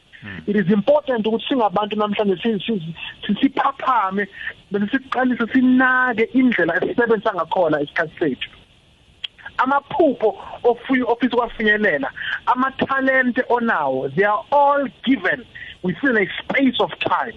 It 0.48 0.56
is 0.56 0.72
important 0.74 1.26
ukuthi 1.28 1.46
singabantu 1.50 1.96
namhlanje 1.96 2.36
si- 2.42 2.60
si- 2.66 2.96
si- 3.28 3.36
siphaphame 3.42 4.28
bese 4.72 4.88
siqalise 4.92 5.48
sinake 5.54 6.24
indlela 6.34 6.76
esisebenzisa 6.84 7.34
ngakhona 7.34 7.82
isikhathi 7.82 8.20
sethu. 8.20 8.50
Amaphupho 9.58 10.38
ofuyi 10.64 11.04
ofisa 11.04 11.38
kwafinyelela 11.38 12.12
ama 12.46 12.72
talent 12.72 13.38
onawo 13.50 14.10
they 14.10 14.26
are 14.26 14.44
all 14.52 14.88
given 15.04 15.46
within 15.84 16.18
a 16.18 16.28
space 16.40 16.80
of 16.80 16.92
time. 17.00 17.34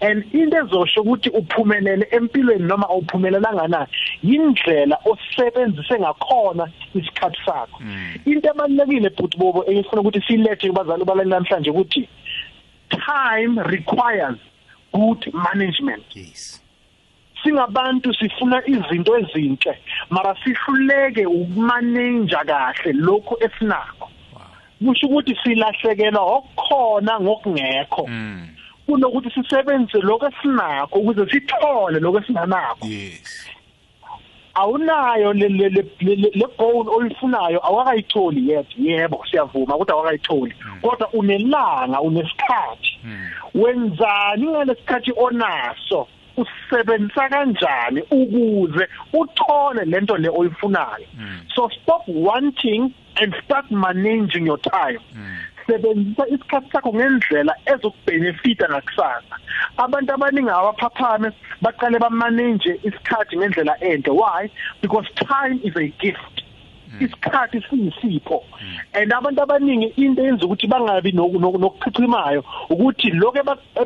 And 0.00 0.24
into 0.34 0.56
ezosho 0.56 1.00
ukuthi 1.02 1.30
uphumelele 1.30 2.06
empilweni 2.10 2.66
noma 2.66 2.86
awuphumelelanga 2.88 3.68
na 3.68 3.86
indlela 4.22 4.98
osebenzise 5.04 5.98
ngakhona 5.98 6.68
isikhathi 6.94 7.38
sakho. 7.46 7.82
Into 8.24 8.48
ebalekile 8.48 9.10
futhi 9.10 9.38
bobo 9.38 9.64
engifuna 9.64 10.02
ukuthi 10.02 10.20
silethe 10.26 10.68
kubazali 10.68 11.04
balani 11.04 11.30
namhlanje 11.30 11.70
ukuthi 11.70 12.08
time 12.90 13.62
requires 13.62 14.38
good 14.92 15.32
management. 15.32 16.04
Yes. 16.14 16.61
Singabantu 17.42 18.14
sifuna 18.14 18.62
izinto 18.66 19.18
ezinhle 19.18 19.78
mara 20.10 20.34
sihluleke 20.44 21.26
ukumanage 21.26 22.36
kahle 22.46 22.92
lokho 22.92 23.36
esinako. 23.40 24.08
Kusho 24.84 25.06
ukuthi 25.06 25.36
silahlekelwa 25.44 26.20
okukhona 26.22 27.20
ngokungekho. 27.20 28.06
Mm. 28.08 28.48
Kunokuthi 28.86 29.30
sisebenzise 29.30 29.98
lokho 29.98 30.26
esinako 30.28 30.98
ukuze 30.98 31.30
sithole 31.30 32.00
lokho 32.00 32.18
esinganako. 32.18 32.86
Yes. 32.86 33.48
Awunayo 34.54 35.32
le 35.32 35.48
le 35.48 35.68
le- 35.68 36.46
goal 36.58 36.88
oyifunayo 36.88 37.66
awakayitholi 37.66 38.48
yet 38.50 38.66
yebo 38.78 39.24
siyavuma 39.30 39.76
ukuthi 39.76 39.92
awakayitholi 39.92 40.54
kodwa 40.82 41.08
unelanga 41.12 42.00
unesikhathi. 42.00 42.98
Wenzani 43.54 44.46
ngalesikhathi 44.46 45.12
onaso? 45.16 46.08
Usebenzisa 46.36 47.28
kanjani 47.28 48.02
ukuze 48.10 48.88
uthole 49.12 49.84
lento 49.84 50.16
le 50.16 50.28
oyifunayo? 50.28 51.06
So 51.54 51.68
stop 51.82 52.02
wanting 52.08 52.94
and 53.16 53.34
start 53.44 53.70
managing 53.70 54.46
your 54.46 54.58
time. 54.58 54.98
Sebenzisa 55.66 56.26
isikhathi 56.26 56.70
sakho 56.72 56.92
ngendlela 56.94 57.54
ezokubhenefita 57.66 58.68
ngakusasa. 58.68 59.36
Abantu 59.76 60.12
abaningi 60.12 60.50
abaphaphame 60.50 61.30
baqale 61.62 61.98
bamanage 61.98 62.80
isikhathi 62.82 63.36
ngendlela 63.36 63.76
enhle 63.80 64.12
why? 64.12 64.50
Because 64.80 65.06
time 65.14 65.60
is 65.62 65.76
a 65.76 65.86
gift. 66.00 66.41
Isikhathi 67.00 67.62
siyisipho. 67.70 68.44
And 68.94 69.12
abantu 69.12 69.42
abaningi 69.42 69.92
into 69.96 70.22
yenza 70.22 70.46
ukuthi 70.46 70.66
bangabi 70.66 71.12
noku- 71.12 71.40
noku- 71.40 71.58
nokuchichimayo 71.58 72.44
ukuthi 72.70 73.10
lokho 73.10 73.40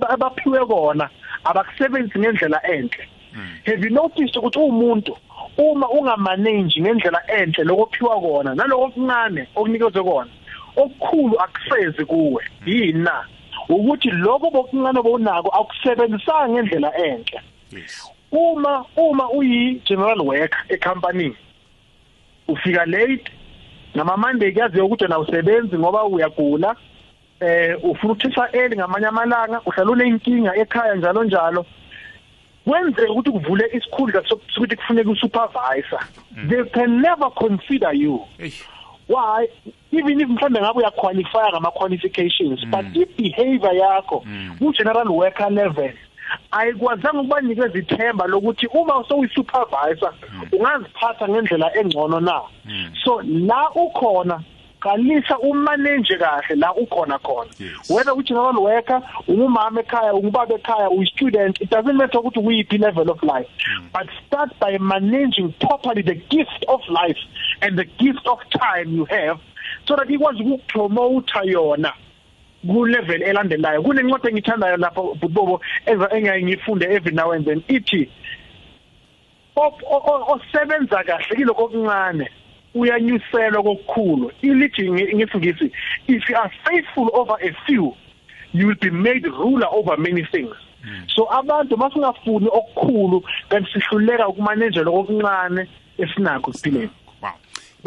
abaphiwe 0.09 0.66
kona 0.66 1.09
abakusebenzisi 1.44 2.18
ngendlela 2.18 2.61
enhle. 2.66 3.09
Have 3.66 3.85
you 3.85 3.90
noticed 3.90 4.37
ukuthi 4.37 4.59
umuntu 4.59 5.16
uma 5.59 5.88
ungamanage 5.90 6.81
ngendlela 6.81 7.20
enhle 7.28 7.64
lokophiwa 7.64 8.20
kona 8.20 8.54
naloko 8.54 8.85
okuncane 8.85 9.46
okunikezwe 9.54 10.02
kona 10.02 10.31
okukhulu 10.76 11.37
akusezi 11.40 12.04
kuwe? 12.04 12.42
Yini 12.66 13.02
na? 13.04 13.24
Ukuthi 13.68 14.11
lokho 14.11 14.50
bokuncane 14.50 15.02
bonako 15.02 15.48
akusebenzisanga 15.48 16.48
ngendlela 16.48 16.90
enhle. 16.98 17.40
Uma 18.33 18.85
uma 18.96 19.31
uyi 19.31 19.81
general 19.85 20.20
worker 20.20 20.64
ecompany 20.68 21.35
ufika 22.48 22.87
late 22.87 23.32
ngama 23.96 24.16
Monday 24.16 24.52
kuyaziwa 24.52 24.87
ukuthi 24.87 25.04
na 25.04 25.18
usebenzi 25.18 25.78
ngoba 25.78 26.04
uyagula 26.04 26.76
eh 27.40 27.76
ufuna 27.82 28.12
ukuthisha 28.12 28.48
early 28.52 28.76
ngamanye 28.76 29.06
amalanga 29.06 29.61
uhlala 29.66 29.90
unenkinga 29.90 30.56
ekhaya 30.56 30.94
njalo 30.94 31.24
njalo. 31.24 31.66
Kwenzeka 32.64 33.12
ukuthi 33.12 33.30
kuvule 33.30 33.64
isikhundla 33.72 34.22
sokuthi 34.28 34.76
kufuneka 34.76 35.11
usupervisor. 35.11 36.00
They 36.48 36.64
can 36.64 37.00
never 37.00 37.30
consider 37.30 37.92
you. 37.94 38.20
Why? 39.09 39.46
Even 39.92 40.20
if 40.20 40.28
mhlambe 40.28 40.61
ngabe 40.61 40.78
uyaqualify 40.78 41.50
ngama 41.52 41.70
qualifications 41.70 42.64
but 42.64 42.87
if 42.94 43.09
behavior 43.16 43.74
yakho 43.74 44.24
ku 44.59 44.72
general 44.72 45.09
worker 45.09 45.50
level 45.50 45.92
ayikwazanga 46.50 47.20
ukubanikeza 47.20 47.78
ithemba 47.78 48.26
lokuthi 48.26 48.66
uma 48.66 49.04
sowusupervisor 49.08 50.12
ungaziphatha 50.52 51.28
ngendlela 51.28 51.76
engcono 51.76 52.20
na? 52.20 52.40
So 53.04 53.20
la 53.22 53.70
ukhona 53.74 54.40
qalisa 54.80 55.38
umanage 55.38 56.18
kahle 56.18 56.56
la 56.56 56.72
ukhona 56.74 57.18
khona. 57.18 57.50
Yes. 57.58 57.70
whether 57.88 58.12
u 58.12 58.22
general 58.22 58.62
worker 58.62 59.02
ungumama 59.28 59.80
ekhaya 59.80 60.14
ungubaba 60.14 60.54
ekhaya 60.54 60.90
uyi 60.90 61.06
student 61.06 61.60
it 61.60 61.70
doesn't 61.70 61.96
matter 61.96 62.20
ukuthi 62.20 62.38
uyiphi 62.40 62.78
level 62.78 63.10
of 63.10 63.22
life. 63.22 63.48
But 63.92 64.08
start 64.26 64.50
by 64.60 64.78
managing 64.78 65.54
properly 65.60 66.02
the 66.02 66.14
gift 66.14 66.64
of 66.68 66.80
life 66.88 67.18
and 67.62 67.78
the 67.78 67.84
gift 67.84 68.26
of 68.26 68.38
time 68.50 68.94
you 68.96 69.04
have 69.06 69.38
so 69.88 69.96
that 69.96 70.08
ikwazi 70.08 70.42
ukupromote 70.42 71.50
yona. 71.50 71.92
Ku 72.66 72.85
level 72.87 73.22
elandelayo. 73.22 73.83
Kunencwadi 73.83 74.29
engithandayo 74.29 74.76
lapha 74.76 75.02
bubobo 75.20 75.61
eza 75.87 76.09
engiyifunde 76.12 76.85
every 76.87 77.12
now 77.14 77.31
and 77.33 77.44
then 77.44 77.62
ithi 77.68 78.09
op- 79.57 79.83
o- 79.90 80.02
o- 80.07 80.35
osebenza 80.35 81.05
kahle 81.05 81.37
kiloko 81.37 81.64
okuncane 81.64 82.29
uyanyuselwa 82.74 83.62
kokukhulu. 83.62 84.33
Ilithi 84.42 84.90
nge- 84.90 85.14
ngesingisi 85.16 85.70
if 86.09 86.29
you 86.29 86.37
are 86.37 86.50
faithful 86.64 87.11
over 87.14 87.37
a 87.42 87.52
few 87.66 87.94
you 88.52 88.66
will 88.68 88.79
be 88.81 88.90
made 88.90 89.26
ruler 89.26 89.68
over 89.70 89.96
many 89.98 90.24
things. 90.24 90.55
So 91.09 91.24
abantu 91.31 91.76
masingafuni 91.76 92.48
okukhulu 92.52 93.24
kanti 93.48 93.72
sihluleka 93.72 94.29
ukumanage 94.29 94.81
lokuncane 94.85 95.66
esinakho 95.98 96.52
siphileni 96.52 96.90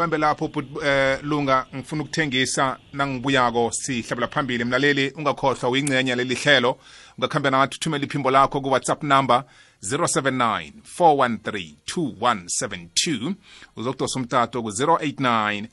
bambe 0.00 0.18
lapho 0.18 0.48
but 0.48 0.64
eh 0.82 1.18
lunga 1.22 1.66
ngifuna 1.74 2.02
ukuthengisa 2.02 2.78
nangibuyako 2.92 3.70
sihlabela 3.72 4.28
phambili. 4.28 4.64
Mlaleli 4.64 5.10
ungakhohlwa 5.10 5.70
uyingcenye 5.70 6.16
leli 6.16 6.34
hlelo. 6.34 6.78
Ungakhamba 7.18 7.50
nathi 7.50 7.76
uthumela 7.76 8.04
iphimbo 8.04 8.30
lakho 8.30 8.60
ku 8.60 8.70
WhatsApp 8.70 9.02
number 9.02 9.44
079 9.82 10.72
413 10.98 11.74
2172 11.96 13.34
uzokudosa 13.76 14.18
umtato 14.18 14.62
ku 14.62 14.68
089 14.68 15.66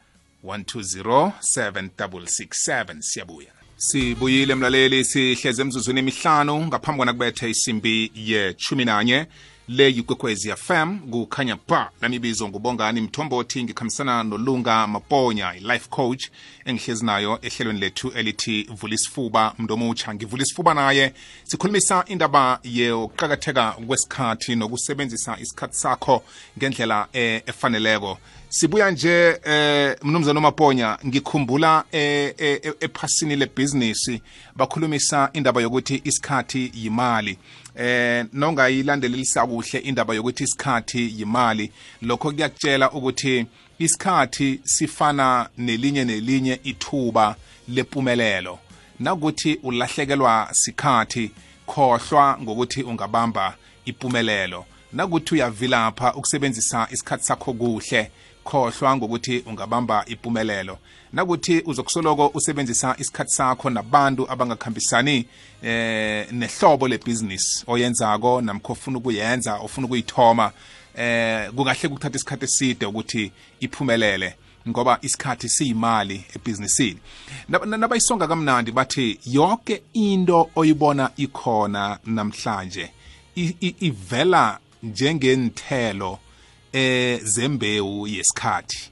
1207667 0.43 3.01
siyabuya. 3.01 3.51
Sibuyile 3.77 4.55
mlaleli 4.55 5.05
sihleze 5.05 5.61
emzuzwini 5.61 5.99
emihlanu 5.99 6.67
ngaphambi 6.67 6.97
kwana 6.97 7.13
kubethe 7.13 7.49
isimbi 7.49 8.11
yechumi 8.15 8.85
nanye. 8.85 9.27
Le 9.67 9.89
yikwekwezi 9.89 10.51
fm 10.55 10.99
kukhanya 10.99 11.57
ba 11.67 11.91
lamibizo 12.01 12.47
ngubongani 12.47 13.01
mthombothi 13.01 13.63
ngikhambisana 13.63 14.23
nolunga 14.23 14.87
maponya 14.87 15.55
i-life 15.55 15.87
coach 15.89 16.29
engihlezi 16.65 17.05
nayo 17.05 17.39
ehlelweni 17.41 17.79
lethu 17.79 18.11
elithi 18.11 18.63
vula 18.63 18.93
isifuba 18.95 19.53
mndomutsha 19.59 20.13
ngivula 20.13 20.43
isifuba 20.43 20.73
naye. 20.73 21.13
Sikhulumisa 21.43 22.03
indaba 22.07 22.59
yokuqakatheka 22.63 23.71
kwesikhathi 23.71 24.55
nokusebenzisa 24.55 25.37
isikhathi 25.39 25.75
sakho 25.75 26.23
ngendlela 26.57 27.07
eh, 27.13 27.41
efaneleko. 27.45 28.17
Sibuya 28.49 28.91
nje 28.91 29.39
eh 29.43 29.95
mnumzana 30.03 30.39
uMaponya 30.39 30.97
ngikhumbula 31.05 31.83
eh, 31.91 32.33
eh, 32.37 32.59
eh 32.63 32.73
ephasini 32.79 33.35
lebusiness 33.35 34.11
bakhulumisa 34.55 35.29
indaba 35.33 35.61
yokuthi 35.61 36.01
isikhathi 36.03 36.71
yimali. 36.73 37.37
Eh 37.77 38.25
nongayilandelelisa 38.33 39.47
kuhle 39.47 39.79
indaba 39.79 40.13
yokuthi 40.13 40.43
isikhathi 40.43 41.19
yimali. 41.19 41.71
Lokho 42.01 42.31
kuyakutshela 42.31 42.91
ukuthi 42.91 43.45
isikhathi 43.79 44.59
sifana 44.63 45.49
nelinye 45.57 46.05
nelinye 46.05 46.59
ithuba 46.63 47.35
lempumelelo 47.67 48.59
nakuthi 48.99 49.59
ulahlekelwa 49.63 50.49
sikhathi 50.51 51.31
khohlwa 51.65 52.37
ngokuthi 52.41 52.83
ungabamba 52.83 53.55
impumelelo 53.85 54.65
nakuthi 54.93 55.35
uyavilapha 55.35 56.13
ukusebenzisa 56.13 56.87
isikhathi 56.91 57.23
sakho 57.23 57.53
kuhle 57.53 58.11
khohlwa 58.47 58.97
ngokuthi 58.97 59.43
ungabamba 59.45 60.05
impumelelo. 60.05 60.77
Nakuthi 61.13 61.61
uzokusoloko 61.65 62.31
usebenzisa 62.33 62.95
isikhathi 62.97 63.31
sakho 63.31 63.69
nabantu 63.69 64.31
abangakhambisani 64.31 65.25
eh 65.61 66.27
nehlobo 66.31 66.87
lebhizinisi 66.87 67.63
oyenzako 67.67 68.41
namkho 68.41 68.73
ofuna 68.73 68.97
ukuyenza 68.97 69.55
ofuna 69.55 69.85
ukuyithoma 69.87 70.51
eh 70.95 71.51
kukahle 71.55 71.89
ukuthatha 71.89 72.15
isikhathi 72.15 72.45
eside 72.45 72.85
ukuthi 72.85 73.31
iphumelele 73.59 74.35
ngoba 74.67 74.99
isikhathi 75.01 75.49
siyimali 75.49 76.25
ebhizinisini. 76.35 76.99
Nabayisonga 77.49 78.27
kamnandi 78.27 78.71
bathi 78.71 79.19
yonke 79.25 79.81
into 79.93 80.49
oyibona 80.55 81.11
ikhona 81.17 81.99
namhlanje 82.05 82.89
ivela 83.35 84.59
njengenthelo 84.83 86.19
eh 86.73 87.19
zembewu 87.23 88.07
yesikhathi. 88.07 88.91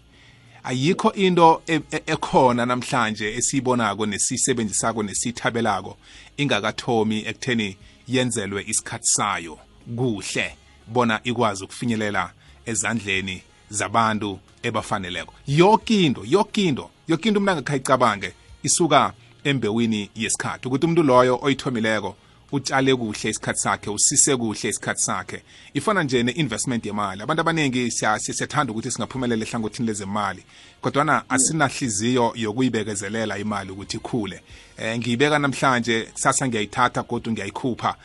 Ayikho 0.64 1.14
into 1.14 1.62
e, 1.68 1.82
e, 1.92 2.02
ekhona 2.06 2.66
namhlanje 2.66 3.34
esiyibonako 3.34 4.06
nesisebenzisako 4.06 5.04
nesithabelako 5.04 5.98
ingakathomi 6.38 7.26
ekutheni 7.28 7.78
yenzelwe 8.08 8.64
isikhathi 8.68 9.08
sayo 9.08 9.60
kuhle 9.96 10.56
bona 10.88 11.20
ikwazi 11.24 11.64
ukufinyelela 11.64 12.32
ezandleni 12.66 13.42
zabantu 13.70 14.40
ebafaneleko. 14.64 15.34
Yonke 15.48 16.06
into 16.06 16.26
yonke 16.26 16.64
into 16.64 16.90
yonke 17.08 17.28
into 17.30 17.40
umuntu 17.40 17.52
angakhayicabange 17.52 18.34
isuka 18.64 19.14
embewini 19.44 20.10
yesikhathi 20.16 20.68
ukuthi 20.68 20.86
umuntu 20.86 21.04
loyo 21.04 21.40
oyithomileko 21.42 22.16
utshale 22.52 22.96
kuhle 22.96 23.30
isikhathi 23.30 23.60
sakhe 23.60 23.90
usise 23.90 24.36
kuhle 24.38 24.70
isikhathi 24.70 25.02
sakhe. 25.02 25.42
Ifana 25.74 26.04
nje 26.04 26.24
ne-investment 26.24 26.86
yemali. 26.86 27.22
Abantu 27.22 27.42
abaningi 27.42 27.92
siyathanda 27.92 28.72
ukuthi 28.72 28.92
singaphumelela 28.92 29.46
ehlangothini 29.46 29.88
lezemali 29.88 30.44
kodwana 30.82 31.30
asinahliziyo 31.30 32.34
yokuyibekezelela 32.36 33.38
imali 33.38 33.72
ukuthi 33.72 33.98
ikhule. 33.98 34.42
Eh 34.78 34.98
ngiyibeka 34.98 35.40
namhlanje 35.40 36.02
kusasa 36.04 36.48
ngiyayithatha 36.48 37.04
kodwa 37.04 37.34
ngiyayikhupha. 37.34 37.96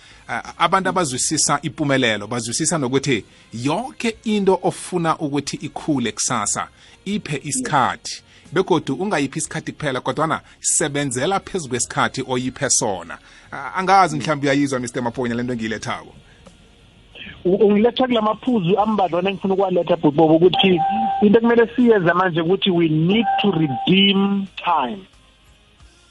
Abantu 0.58 0.88
abazwisisa 0.88 1.58
impumelelo 1.62 2.26
bazwisisa 2.26 2.78
nokuthi 2.78 3.24
yonke 3.52 4.16
into 4.24 4.58
ofuna 4.62 5.18
ukuthi 5.18 5.56
ikhule 5.56 6.12
kusasa 6.12 6.68
iphe 7.04 7.40
isikhathi. 7.44 8.22
Begodu 8.52 8.94
ungayiphi 8.94 9.38
isikhathi 9.38 9.72
kuphela 9.72 10.00
kodwana 10.00 10.40
sebenzela 10.60 11.40
phezu 11.40 11.68
kwesikhathi 11.68 12.24
oyiphe 12.28 12.70
sona. 12.70 13.18
Angazi 13.76 14.16
mhlawumbe 14.16 14.46
uyayizwa 14.46 14.80
Mr 14.80 15.02
Maponya 15.02 15.34
lento 15.34 15.52
engiyilethako. 15.52 16.14
Ungiletha 17.44 18.06
kulamaphuzu 18.06 18.78
ambadlwana 18.78 19.30
engifuna 19.30 19.54
ukwaletha 19.54 19.96
bhubobo 19.96 20.36
ukuthi 20.36 20.80
into 21.22 21.40
kumele 21.40 21.66
siyenze 21.76 22.12
manje 22.12 22.40
ukuthi 22.40 22.70
we 22.70 22.88
need 22.88 23.26
to 23.40 23.50
redeem 23.50 24.46
time. 24.56 24.98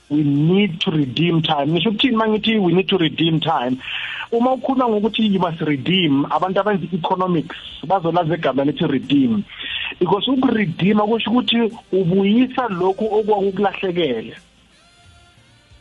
We 0.09 0.23
need 0.23 0.79
to 0.79 0.91
redeem 0.91 1.41
time. 1.41 1.67
Ngisho 1.67 1.89
ukuthini 1.89 2.15
mangithi 2.15 2.59
we 2.59 2.73
need 2.73 2.87
to 2.87 2.97
redeem 2.97 3.39
time? 3.39 3.77
Uma 4.31 4.51
ukhuluma 4.51 4.89
ngokuthi 4.89 5.33
you 5.33 5.39
must 5.39 5.61
redeem 5.61 6.25
abantu 6.29 6.59
abenza 6.59 6.87
economics 6.93 7.57
bazolaza 7.87 8.33
egama 8.33 8.65
lethi 8.65 8.87
redeem. 8.87 9.43
Because 9.99 10.27
ukuredeema 10.27 11.07
kusho 11.07 11.31
ukuthi 11.31 11.71
ubuyisa 11.91 12.67
lokhu 12.69 13.05
okwakulahlekele 13.05 14.35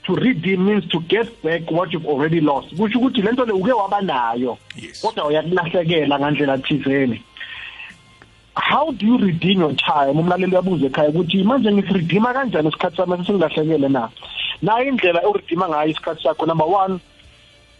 to 0.08 0.16
redeem 0.16 0.64
means 0.64 0.88
to 0.88 1.00
get 1.00 1.42
back 1.42 1.70
what 1.70 1.92
you've 1.92 2.06
already 2.06 2.40
lost. 2.40 2.74
Kusho 2.74 2.98
ukuthi 2.98 3.22
lento 3.22 3.44
le 3.44 3.52
uke 3.52 3.72
wabanayo 3.72 4.58
kodwa 5.02 5.26
uyakulahlekela 5.26 6.18
ngandlela 6.18 6.58
thizeni. 6.58 7.22
How 8.59 8.92
do 8.92 9.07
you 9.07 9.18
redeem 9.18 9.61
your 9.61 9.75
time 9.77 10.21
umlaleli 10.21 10.53
uyabuza 10.53 10.87
ekhaya 10.87 11.09
ukuthi 11.09 11.44
manje 11.44 11.73
ngisiredeema 11.73 12.33
kanjani 12.33 12.68
isikhathi 12.68 12.97
sami 12.97 13.16
sesingilahlekele 13.16 13.88
na? 13.88 14.09
Na 14.62 14.83
indlela 14.83 15.29
uredeema 15.29 15.68
ngayo 15.68 15.90
isikhathi 15.90 16.23
sakho 16.23 16.47
number 16.47 16.66
1 16.66 16.99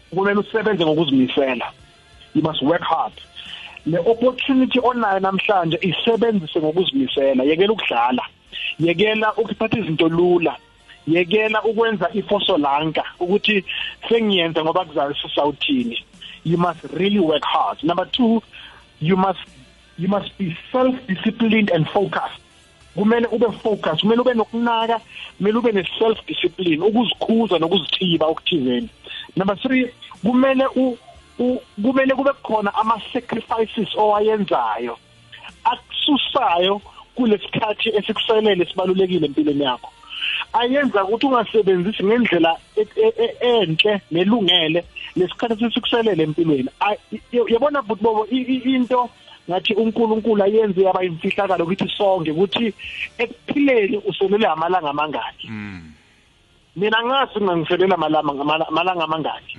kumele 0.09 0.39
usebenze 0.39 0.85
ngokuzimisela. 0.85 1.71
You 2.33 2.41
must 2.41 2.61
work 2.61 2.81
hard. 2.81 3.13
Le 3.85 3.99
opportunity 3.99 4.79
onayo 4.79 5.19
namhlanje 5.19 5.77
isebenzise 5.81 6.59
ngokuzimisela. 6.59 7.43
Yekela 7.43 7.73
ukudlala. 7.73 8.23
Yekela 8.79 9.33
ukuphatha 9.33 9.79
izinto 9.79 10.09
lula. 10.09 10.55
Yekela 11.07 11.63
ukwenza 11.63 12.09
ifosolanka 12.13 13.03
ukuthi 13.19 13.65
sengiyenza 14.09 14.63
ngoba 14.63 14.85
kuzayo 14.85 15.15
sisawuthini 15.21 15.97
you 16.43 16.57
must 16.57 16.83
really 16.93 17.19
work 17.19 17.43
hard. 17.43 17.83
Number 17.83 18.05
2 18.05 18.41
you 18.99 19.15
must 19.15 19.39
you 19.99 20.07
must 20.07 20.37
be 20.37 20.57
self 20.71 20.95
disciplined 21.07 21.69
and 21.69 21.87
focused. 21.89 22.39
Kumele 22.95 23.27
ube 23.31 23.51
focus 23.61 24.01
kumele 24.01 24.21
ube 24.21 24.33
nokunaka 24.33 25.01
kumele 25.37 25.57
ube 25.57 25.71
ne 25.73 25.83
self 25.99 26.17
discipline 26.25 26.81
ukuzikhuza 26.81 27.59
nokuzithiba 27.59 28.25
okuthizeni. 28.25 28.89
Number 29.35 29.55
3 29.55 29.89
kumele 30.23 30.65
kumele 31.81 32.15
kube 32.15 32.31
khona 32.43 32.73
ama 32.75 33.01
sacrifices 33.13 33.95
owayenzayo 33.95 34.97
akususayo 35.63 36.81
kulesikhathi 37.15 37.89
esikuselele 37.89 38.65
sibalulekile 38.65 39.25
empilweni 39.25 39.63
yakho. 39.63 39.91
Ayenza 40.53 41.03
ukuthi 41.03 41.25
ungasebenzisi 41.25 42.03
ngendlela 42.03 42.57
e, 42.75 42.87
e, 42.95 43.13
e, 43.23 43.35
enhle 43.41 44.01
nelungele 44.11 44.85
lesikhathi 45.15 45.65
esikuselele 45.65 46.23
empilweni. 46.23 46.69
Yabona 47.31 47.83
futhi 47.83 48.03
bobo 48.03 48.25
into 48.25 49.09
ngathi 49.49 49.73
uNkulunkulu 49.73 50.43
ayenze 50.43 50.81
yaba 50.81 51.03
imfihlakalo 51.03 51.63
ukuthi 51.65 51.89
sonke 51.97 52.31
ukuthi 52.31 52.73
ekuphileni 53.17 53.97
uselele 54.09 54.47
amalanga 54.47 54.89
amangaki. 54.89 55.47
Mm. 55.49 55.93
mina 56.75 57.03
ngazi 57.03 57.39
ngangiselela 57.41 57.95
amalanga 57.95 58.67
amalanga 58.67 59.03
amangaki. 59.03 59.57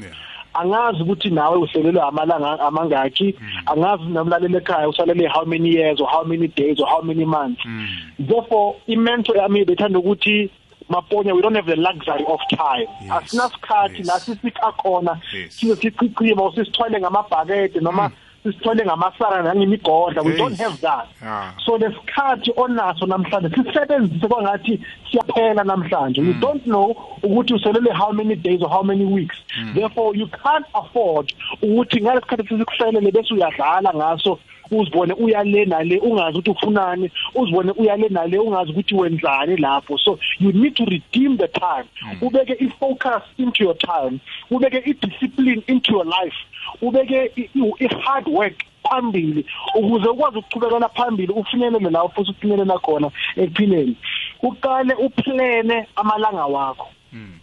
Angazi 0.55 1.03
ukuthi 1.03 1.31
nawe 1.31 1.57
uhlelelwe 1.57 2.03
amalanga 2.03 2.61
amangaki. 2.61 3.35
Mm. 3.41 3.47
angazi 3.67 4.05
namlaleli 4.05 4.57
ekhaya 4.57 4.89
usalele 4.89 5.29
how 5.29 5.45
many 5.45 5.69
years 5.69 6.01
or 6.01 6.09
how 6.09 6.25
many 6.25 6.49
days 6.49 6.81
or 6.81 6.87
how 6.87 7.03
many 7.03 7.25
months. 7.25 7.63
Mm. 7.65 7.87
therefore 8.19 8.77
imento 8.87 9.35
yami 9.35 9.65
bethanda 9.65 9.99
ukuthi 9.99 10.51
maponya 10.89 11.35
we 11.35 11.43
don't 11.43 11.55
have 11.55 11.67
the 11.67 11.77
luxury 11.77 12.25
of 12.27 12.41
time. 12.51 12.87
Asinasikhathi 13.11 14.03
la 14.05 14.21
sisika 14.21 14.73
khona. 14.73 15.21
Siyochichichima 15.49 16.45
usisithwele 16.45 17.01
ngamabhakede 17.01 17.81
noma 17.81 18.09
mm. 18.09 18.15
Sisithole 18.43 18.85
ngamasara 18.85 19.43
nangemigodla 19.43 20.23
we 20.23 20.37
don't 20.37 20.59
have 20.59 20.81
that 20.81 21.09
yeah. 21.23 21.53
so 21.65 21.79
lesikhathi 21.79 22.53
onaso 22.57 23.07
namhlanje 23.07 23.49
sisebenzise 23.57 24.29
kwangathi 24.29 24.81
siyaphela 25.11 25.65
namhlanje 25.65 26.21
mm. 26.21 26.29
you 26.29 26.35
don't 26.35 26.65
know 26.65 26.97
ukuthi 27.23 27.55
uselele 27.55 27.93
how 27.93 28.13
many 28.13 28.37
days 28.37 28.63
or 28.63 28.71
how 28.71 28.83
many 28.83 29.05
weeks 29.05 29.37
mm. 29.59 29.75
therefore 29.75 30.19
you 30.19 30.27
can't 30.27 30.67
afford 30.75 31.35
ukuthi 31.63 32.01
ngalesikhathi 32.01 32.49
sisikuhlelele 32.49 33.11
bese 33.11 33.35
uyadlala 33.35 33.95
ngaso 33.95 34.39
uzibone 34.71 35.13
uyale 35.15 35.65
nale 35.65 35.99
ungazi 35.99 36.39
ukuthi 36.39 36.51
ufunani 36.51 37.11
uzibone 37.35 37.73
uyale 37.73 38.09
nale 38.09 38.39
ungazi 38.39 38.71
ukuthi 38.71 38.95
wenzani 38.95 39.57
lapho. 39.57 39.99
So 39.99 40.19
you 40.39 40.53
need 40.53 40.75
to 40.77 40.85
redeem 40.85 41.37
the 41.37 41.49
time. 41.49 41.85
Mm. 42.03 42.19
ubeke 42.21 42.57
i-focus 42.61 43.23
into 43.39 43.65
your 43.65 43.79
time. 43.79 44.21
Ubeke 44.51 44.83
i-discipline 44.87 45.63
into 45.67 45.93
your 45.93 46.05
life. 46.05 46.37
Ubeke 46.83 47.33
i-hard 47.81 48.29
work 48.29 48.65
phambili 48.83 49.47
ukuze 49.75 50.09
ukwazi 50.09 50.39
ukuchubekela 50.39 50.89
phambili 50.89 51.33
ufinyelele 51.33 51.91
la 51.91 52.05
ufisa 52.05 52.31
ukufinyelela 52.31 52.79
khona 52.79 53.11
ekuphileni. 53.37 53.97
Uqale 54.43 54.95
uplane 54.95 55.87
amalanga 55.97 56.47
wakho. 56.47 56.89
Mm. 57.13 57.41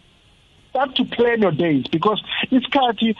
start 0.69 0.95
to 0.95 1.05
plan 1.05 1.41
your 1.41 1.51
days 1.51 1.87
because 1.87 2.21
isikhathi 2.51 3.15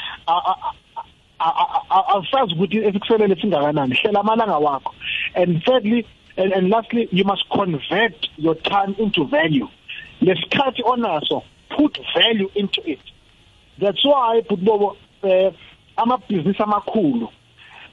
awusazi 1.39 2.53
ukuthi 2.53 2.77
esikuselele 2.77 3.35
singakanani 3.35 3.95
hlela 3.95 4.19
amalanga 4.19 4.57
wakho. 4.57 4.93
And 5.35 5.63
thirdly 5.63 6.05
and, 6.37 6.53
and 6.53 6.69
lastly 6.69 7.07
you 7.11 7.23
must 7.23 7.49
convert 7.49 8.27
your 8.37 8.55
time 8.55 8.95
into 8.99 9.25
value. 9.25 9.67
Lesikhathi 10.21 10.83
onaso 10.83 11.43
put 11.69 11.99
value 12.15 12.49
into 12.55 12.81
it. 12.85 12.99
That's 13.79 14.03
why 14.05 14.41
butbobo 14.49 14.97
eh 15.23 15.51
ama 15.97 16.17
business 16.29 16.57
amakhulu 16.57 17.29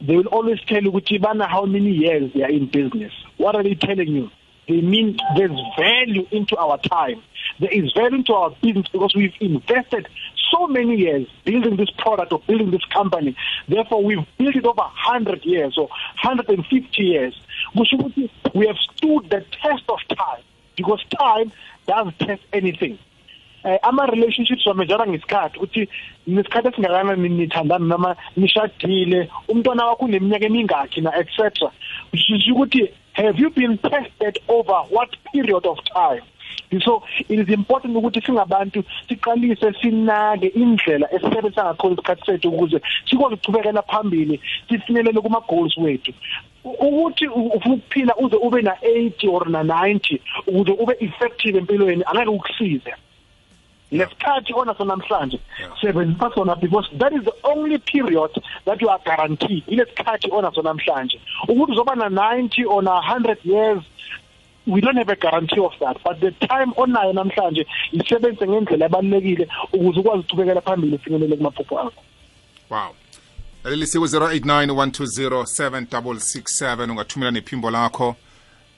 they 0.01 0.17
will 0.17 0.27
always 0.27 0.61
tell 0.67 0.83
ukuthi 0.83 1.21
bana 1.21 1.47
how 1.47 1.65
many 1.65 1.91
years 1.91 2.33
they 2.35 2.43
are 2.43 2.51
in 2.51 2.67
business. 2.67 3.13
What 3.37 3.57
are 3.57 3.63
they 3.63 3.75
telling 3.75 4.09
you? 4.09 4.31
They 4.69 4.81
mean 4.81 5.19
there's 5.37 5.59
value 5.79 6.27
into 6.31 6.57
our 6.57 6.79
time. 6.79 7.23
There 7.61 7.71
is 7.71 7.93
value 7.93 8.19
into 8.19 8.35
our 8.35 8.51
business 8.63 8.89
because 8.89 9.15
we've 9.15 9.35
invested 9.41 10.09
so 10.51 10.67
many 10.67 10.97
years 10.97 11.27
building 11.45 11.77
this 11.77 11.91
product 11.99 12.33
or 12.33 12.41
building 12.47 12.71
this 12.71 12.85
company. 12.87 13.37
Therefore 13.69 14.03
we've 14.03 14.27
built 14.39 14.57
it 14.57 14.65
over 14.65 14.83
100 14.83 15.45
years 15.45 15.77
or 15.79 15.89
150 16.23 17.03
years. 17.03 17.35
We 18.55 18.67
have 18.67 18.77
stood 18.97 19.31
the 19.31 19.45
test 19.63 19.85
of 19.89 19.99
time 20.09 20.43
because 20.77 21.05
time 21.19 21.53
doesn't 21.87 22.19
test 22.19 22.43
anything. 22.53 22.99
Eh 23.65 23.79
ama 23.83 24.07
relationships 24.07 24.67
wamejana 24.67 25.07
ngesikhathi 25.07 25.59
uthi 25.59 25.89
nesikhathi 26.27 26.69
esingakanani 26.69 27.29
nithandana 27.29 27.87
noma 27.87 28.17
nishadile 28.37 29.31
umntwana 29.49 29.87
wakho 29.87 30.05
uneminyaka 30.05 30.47
emingakhi 30.47 31.01
na 31.01 31.17
etc 31.17 31.71
sisho 32.13 32.53
ukuthi 32.55 32.91
have 33.13 33.39
you 33.43 33.51
been 33.51 33.79
tested 33.79 34.39
over 34.49 34.85
what 34.91 35.11
period 35.33 35.67
of 35.67 35.79
time 35.85 36.23
so 36.83 37.03
it 37.29 37.39
is 37.39 37.49
important 37.49 37.97
ukuthi 37.97 38.21
singabantu 38.21 38.85
siqalise 39.09 39.73
sinake 39.81 40.47
indlela 40.47 41.13
esisebenzisa 41.15 41.65
ngakhona 41.65 41.95
isikhathi 41.95 42.27
sethu 42.27 42.49
ukuze 42.49 42.81
sikwazi 43.11 43.35
ukuchubekela 43.35 43.83
phambili 43.83 44.41
sifinyelele 44.69 45.21
kuma 45.21 45.41
goals 45.41 45.77
wethu. 45.77 46.13
Ukuthi 46.65 47.27
ufuna 47.27 47.75
ukuphila 47.75 48.17
uze 48.17 48.37
ube 48.37 48.63
na 48.63 48.75
80 48.83 49.29
or 49.29 49.49
na 49.49 49.63
90 49.63 50.21
ukuze 50.47 50.73
ube 50.73 50.97
effective 51.01 51.59
empilweni 51.59 52.05
angeke 52.07 52.31
ukusize. 52.31 52.95
Lesikhathi 53.93 54.53
onaso 54.55 54.85
namhlanje 54.85 55.39
sebenzisa 55.81 56.35
sona 56.35 56.57
because 56.57 56.89
that 56.99 57.13
is 57.13 57.23
the 57.25 57.35
only 57.45 57.79
period 57.79 58.31
that 58.65 58.81
you 58.81 58.89
are 58.89 59.01
guaranteed. 59.05 59.63
Ilesikhathi 59.67 60.31
onaso 60.31 60.63
namhlanje 60.63 61.21
ukuthi 61.49 61.73
uzoba 61.73 61.95
na 61.95 62.09
90 62.09 62.67
or 62.67 62.83
na 62.83 63.01
100 63.01 63.37
years 63.45 63.83
we 64.67 64.81
don't 64.81 64.97
have 64.97 65.13
a 65.13 65.17
guarantee 65.17 65.61
of 65.61 65.73
that 65.79 65.97
but 66.05 66.21
the 66.21 66.31
time 66.47 66.73
onayo 66.77 67.13
namhlanje 67.13 67.67
isebenzise 67.93 68.49
ngendlela 68.49 68.87
ebalekile 68.87 69.49
ukuze 69.73 70.01
ukwazi 70.01 70.21
ukuqhubekela 70.21 70.61
phambili 70.61 70.97
ufinyelele 70.97 71.37
kumaphupho 71.37 71.79
akho. 71.79 72.03
Wow. 72.71 72.95
Laleli 73.65 73.87
siku 73.87 74.05
0891207667 74.05 76.91
ungathumela 76.91 77.31
nephimbo 77.31 77.71
lakho 77.71 78.17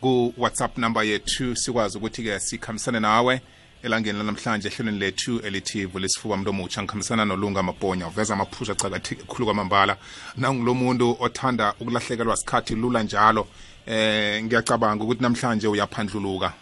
ku 0.01 0.35
WhatsApp 0.39 0.79
number 0.79 1.05
yethu. 1.05 1.57
Sikwazi 1.57 1.99
ukuthi 1.99 2.23
ke 2.23 2.41
sikhambisane 2.41 3.01
nawe. 3.01 3.41
Elangeni 3.83 4.19
lanamhlanje 4.19 4.69
ehlelweni 4.69 4.99
lethu 4.99 5.39
elithi 5.39 5.85
vulisifuba 5.85 6.37
mntu 6.37 6.51
omutsha 6.51 6.83
ngikhambisana 6.83 7.25
nolunga 7.25 7.63
mabhonya 7.63 8.07
uveza 8.07 8.35
amaphuzu 8.35 8.73
acakatheke 8.73 9.23
khulu 9.23 9.45
kwamambala. 9.45 9.97
Nangulo 10.37 10.75
muntu 10.75 11.17
othanda 11.21 11.75
ukulahlekelwa 11.81 12.37
sikhathi 12.37 12.75
lula 12.75 13.03
njalo. 13.03 13.47
Eh 13.87 14.45
ngiyacabanga 14.45 15.05
ukuthi 15.05 15.23
namhlanje 15.23 15.69
uyaphandluluka 15.69 16.53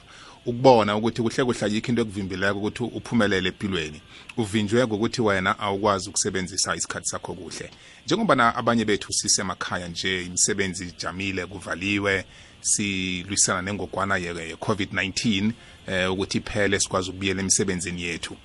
ukubona 0.47 0.97
ukuthi 0.97 1.23
kuhle 1.23 1.45
kuhle 1.45 1.73
yikho 1.73 1.89
into 1.89 2.03
ekuvimbileko 2.03 2.59
ukuthi 2.59 2.83
uphumelele 2.85 3.49
empilweni. 3.49 4.01
Uvinjwe 4.37 4.87
ngokuthi 4.87 5.23
wena 5.23 5.59
awukwazi 5.59 6.09
ukusebenzisa 6.09 6.77
isikhathi 6.77 7.09
sakho 7.09 7.35
kuhle. 7.35 7.71
Njengoba 8.07 8.35
na 8.35 8.55
abanye 8.57 8.85
bethu 8.85 9.13
sisemakhaya 9.13 9.89
nje 9.89 10.25
imisebenzi 10.25 10.85
ijamile 10.85 11.47
kuvaliwe 11.47 12.25
silwisana 12.61 13.63
nengogwana 13.63 14.17
ye-covid-19 14.17 15.53
eh 15.87 16.13
ukuthi 16.13 16.39
iphele 16.39 16.81
sikwazi 16.81 17.11
ukubuyela 17.11 17.41
emsebenzini 17.41 18.03
yethu. 18.03 18.37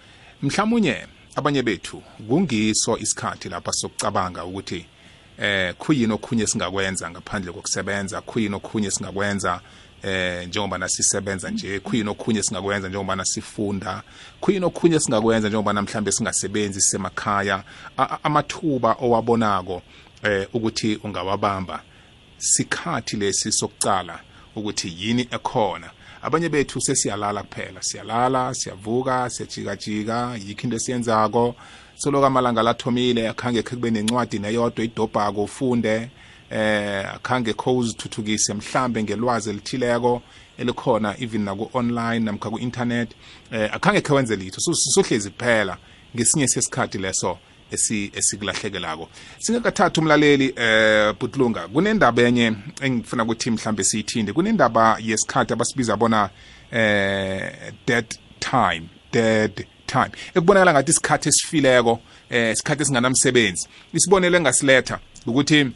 Mhlawumunye 0.42 1.08
abanye 1.36 1.62
bethu 1.62 2.04
kungiso 2.28 2.98
isikhathi 2.98 3.50
lapha 3.50 3.72
sokucabanga 3.72 4.46
ukuthi 4.46 4.86
eh 5.42 5.74
khuyini 5.76 6.14
okhunye 6.14 6.48
singakwenza 6.48 7.10
ngaphandle 7.10 7.52
kokusebenza? 7.52 8.22
Khuyini 8.22 8.56
okhunye 8.56 8.92
singakwenza 8.92 9.62
eh 10.04 10.48
njengoba 10.48 10.78
nasisebenza 10.78 11.50
nje? 11.50 11.80
Khuyini 11.80 12.10
okhunye 12.10 12.44
singakwenza 12.44 12.88
njengoba 12.90 13.16
nasifunda? 13.16 14.04
Khuyini 14.42 14.66
okhunye 14.66 15.00
singakwenza 15.00 15.48
njengoba 15.48 15.74
namhlanje 15.74 16.12
singasebenzi 16.12 16.82
sisemakhaya? 16.82 17.64
Amathuba 18.24 18.96
owabonako 19.02 19.82
eh 20.24 20.48
ukuthi 20.54 21.00
ungawabamba 21.04 21.82
sikhathi 22.38 23.18
lesi 23.18 23.52
sokucala 23.52 24.20
ukuthi 24.56 24.94
yini 24.98 25.28
ekhona? 25.32 25.90
Abanye 26.22 26.50
bethu 26.50 26.82
sesiyalala 26.82 27.44
kuphela 27.44 27.82
siyalala 27.82 28.54
siyavuka 28.54 29.30
siyajikajika 29.30 30.36
yikho 30.46 30.64
into 30.64 30.76
esiyenzako. 30.76 31.56
Soloku 32.00 32.26
amalanga 32.26 32.64
lathomile 32.64 33.30
akhange 33.30 33.64
khe 33.64 33.76
kube 33.76 33.92
nencwadi 33.92 34.40
neyodwa 34.40 34.86
idobhako 34.86 35.44
ufunde 35.44 36.10
eh 36.50 37.14
akhange 37.16 37.54
kho 37.54 37.78
uzithuthukise 37.78 38.54
mhlambe 38.54 39.04
ngelwazi 39.04 39.50
elithileko 39.50 40.22
elikhona 40.58 41.16
even 41.20 41.44
naku-online 41.44 42.20
namkha 42.20 42.50
ku-internet. 42.50 43.10
Eh 43.52 43.70
akhange 43.74 44.02
khe 44.02 44.14
wenze 44.14 44.36
litho 44.36 44.62
sohlezi 44.62 45.30
kuphela 45.30 45.78
ngesinye 46.16 46.48
sesikhathi 46.48 46.98
leso 46.98 47.38
esikulahlekelako 47.72 49.10
singakathatha 49.40 50.02
umlaleli 50.02 50.54
eh 50.56 51.14
butlunga 51.20 51.68
kunendaba 51.68 52.22
enye 52.22 52.56
engifuna 52.82 53.24
ukuthi 53.24 53.52
mhlambe 53.52 53.84
siyithinde? 53.84 54.34
Kunendaba 54.34 54.98
yesikhathi 55.02 55.54
abasibiza 55.54 55.98
bona 55.98 56.30
eh 56.72 57.74
dead 57.88 58.06
time 58.40 58.88
dead 59.12 59.66
time. 59.90 60.12
Ekubonakala 60.36 60.74
ngathi 60.74 60.92
isikhathi 60.92 61.30
esifileko 61.30 62.02
eh 62.30 62.52
isikhathi 62.54 62.82
esinganamsebenzi. 62.82 63.68
Isibonelo 63.94 64.38
engasiletha 64.38 65.00
ukuthi 65.26 65.72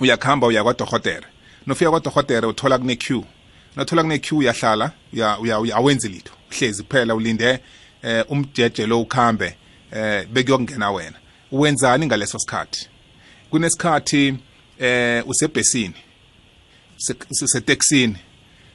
uyakhamba 0.00 0.46
uya 0.46 0.62
kwadohotere 0.64 1.26
nofika 1.66 1.90
kwadohotere 1.90 2.46
uthola 2.46 2.78
kune 2.78 2.96
queue. 2.96 3.24
Nathola 3.76 4.02
kune 4.02 4.18
queue 4.18 4.38
uyahlala 4.38 4.92
awenzi 5.74 6.08
litho. 6.08 6.34
Hlezi 6.50 6.82
kuphela 6.82 7.14
ulinde 7.14 7.58
eh 8.02 8.24
umjeje 8.28 8.86
lo 8.86 9.00
ukhambe 9.00 9.56
eh 9.92 10.26
bekuyokungena 10.26 10.90
wena. 10.90 11.16
Wenzani 11.52 12.06
ngaleso 12.06 12.38
sikhathi? 12.38 12.88
Kunesikhathi 13.50 14.34
eh 14.78 15.28
usebhesini 15.28 15.94
seteksini. 17.46 18.16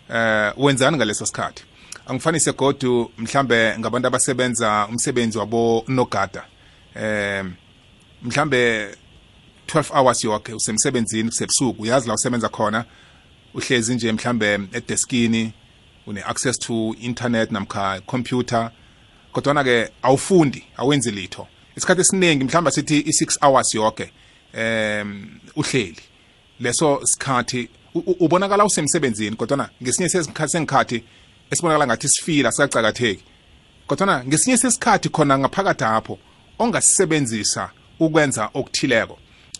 Eh 0.09 0.53
wenzani 0.57 0.97
ngaleso 0.97 1.25
sikhathi? 1.25 1.63
Angifanise 2.07 2.51
godu 2.51 3.11
mhlambe 3.17 3.79
ngabantu 3.79 4.07
abasebenza 4.07 4.87
umsebenzi 4.89 5.37
wabo 5.37 5.83
nogada. 5.87 6.45
Eh 6.95 7.45
mhlambe 8.23 8.89
12 9.67 9.93
hours 9.93 10.23
yonke 10.23 10.53
usemsebenzini 10.53 11.29
kusebusuku. 11.29 11.81
Uyazi 11.81 12.07
la 12.07 12.13
usebenza 12.13 12.49
khona 12.49 12.85
uhlezi 13.53 13.95
nje 13.95 14.11
mhlambe 14.11 14.59
edeskini 14.73 15.53
une 16.07 16.23
access 16.23 16.59
to 16.59 16.95
internet 17.01 17.51
namkha 17.51 18.01
computer. 18.05 18.71
Kodwa 19.31 19.63
ke 19.63 19.89
awufundi 20.01 20.63
awenzi 20.77 21.11
litho. 21.11 21.47
Isikhathi 21.75 22.01
esiningi 22.01 22.43
mhlawumbe 22.43 22.71
sithi 22.71 23.01
i6 23.01 23.37
hours 23.41 23.75
yonke 23.75 24.11
em 24.53 25.39
uhleli. 25.55 26.01
Leso 26.59 27.01
sikhathi 27.05 27.69
ubonakala 28.19 28.65
usemsebenzini 28.65 29.35
kodwa 29.35 29.69
ngesinye 29.83 30.09
sesikhathi 30.09 30.51
sengikhathi 30.51 31.03
esibonakala 31.51 31.87
ngathi 31.87 32.07
sifila 32.09 32.51
siyacakatheki 32.51 33.23
kodwa 33.87 34.23
ngesinye 34.25 34.57
sesikhathi 34.57 35.09
khona 35.09 35.37
ngaphakathi 35.39 35.83
apho 35.83 36.17
ongasisebenzisa 36.59 37.69
ukwenza 37.99 38.49
okuthileko. 38.53 39.17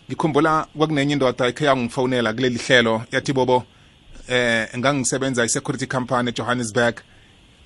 Ngikhumbula 0.08 0.66
kwakunenye 0.76 1.12
indoda 1.12 1.48
ikhe 1.48 1.64
yangifonela 1.64 2.32
kuleli 2.32 2.58
hlelo 2.58 3.04
yathi 3.12 3.32
bobo 3.32 3.64
eh 4.28 4.68
ngangisebenza 4.78 5.44
i-security 5.44 5.86
company 5.86 6.28
ejohannesburg 6.28 7.00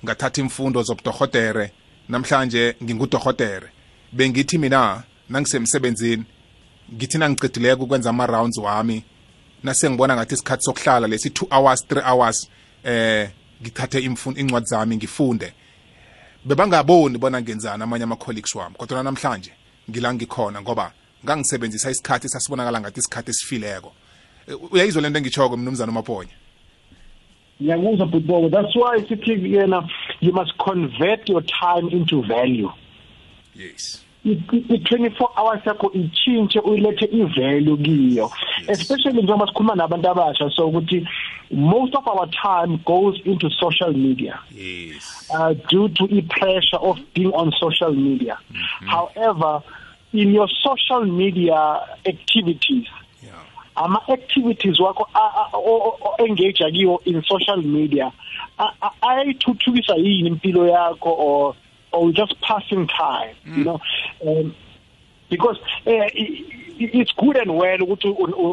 ngathatha 0.03 0.41
imfundo 0.41 0.83
zobudohotere 0.83 1.71
namhlanje 2.09 2.75
ngingudohotere 2.83 3.69
bengithi 4.11 4.57
mina 4.57 5.03
nangisemsebenzini. 5.29 6.25
Ngithi 6.93 7.17
nangicedileko 7.17 7.83
ukwenza 7.83 8.09
ama-rounds 8.09 8.57
wami. 8.57 9.03
Nasengibona 9.63 10.15
ngathi 10.15 10.33
isikhathi 10.33 10.63
sokuhlala 10.63 11.07
lesi 11.07 11.29
2 11.29 11.47
hours 11.51 11.85
3 11.89 12.11
hours 12.11 12.49
eh 12.83 13.29
ngithathe 13.61 13.99
incwadi 14.35 14.65
zami 14.65 14.95
ngifunde. 14.95 15.53
Bebangaboni 16.45 17.17
bona 17.17 17.41
ngenzani 17.41 17.83
amanye 17.83 18.03
ama-colleagues 18.03 18.55
wami 18.55 18.75
kodwa 18.75 19.03
namhlanje 19.03 19.51
ngila 19.89 20.13
ngikhona 20.13 20.61
ngoba 20.61 20.91
ngangisebenzisa 21.25 21.91
isikhathi 21.91 22.29
sasibonakala 22.29 22.81
ngathi 22.81 22.99
isikhathi 22.99 23.29
esifileko. 23.31 23.93
Uyayizwa 24.71 25.01
lento 25.01 25.17
engitshoko 25.17 25.57
mnumzana 25.57 25.91
umaponya? 25.91 26.31
Ngiyakuzwa 27.61 28.05
butbobo 28.05 28.49
that's 28.49 28.75
why 28.75 28.97
sithi 29.07 29.53
yena 29.53 29.89
you 30.21 30.33
must 30.33 30.57
convert 30.57 31.29
your 31.29 31.43
time 31.43 31.89
into 31.89 32.21
value. 32.21 32.69
Yes. 33.55 34.03
I-24 34.25 35.27
hours 35.37 35.65
yakho 35.65 35.91
itshintshe 35.93 36.59
uyilethe 36.59 37.05
ivalue 37.05 37.77
kiyo. 37.77 38.31
Especially 38.67 39.23
njengoba 39.23 39.47
sikhuluma 39.47 39.75
nabantu 39.75 40.09
abasha 40.09 40.49
so 40.49 40.67
ukuthi 40.67 41.07
most 41.51 41.95
of 41.95 42.07
our 42.07 42.27
time 42.29 42.77
goes 42.85 43.19
into 43.25 43.49
social 43.49 43.93
media. 43.93 44.39
Yes. 44.51 45.29
Uh, 45.29 45.53
due 45.69 45.89
to 45.89 46.07
the 46.07 46.21
pressure 46.21 46.77
of 46.81 46.97
being 47.13 47.33
on 47.33 47.51
social 47.59 47.93
media. 47.93 48.37
Mm 48.49 48.57
-hmm. 48.57 48.87
however 48.87 49.61
in 50.13 50.33
your 50.33 50.49
social 50.63 51.05
media 51.05 51.79
activities 52.05 52.87
yeah. 53.23 53.33
ama 53.75 54.01
activities 54.07 54.79
wakho 54.79 55.07
engage 56.19 56.63
akiwo 56.65 57.01
in 57.05 57.21
social 57.21 57.61
media 57.61 58.11
ayithuthukisa 59.01 59.95
yini 59.95 60.27
impilo 60.27 60.67
yakho 60.67 61.09
or 61.09 61.55
or 61.91 62.11
just 62.11 62.35
passing 62.41 62.87
time 62.87 63.35
mm. 63.45 63.57
you 63.57 63.63
know 63.63 63.79
um, 64.25 64.55
because 65.29 65.57
uh, 65.87 66.09
it's 66.79 67.11
good 67.13 67.37
and 67.37 67.55
well 67.55 67.77
ukuthi 67.79 68.07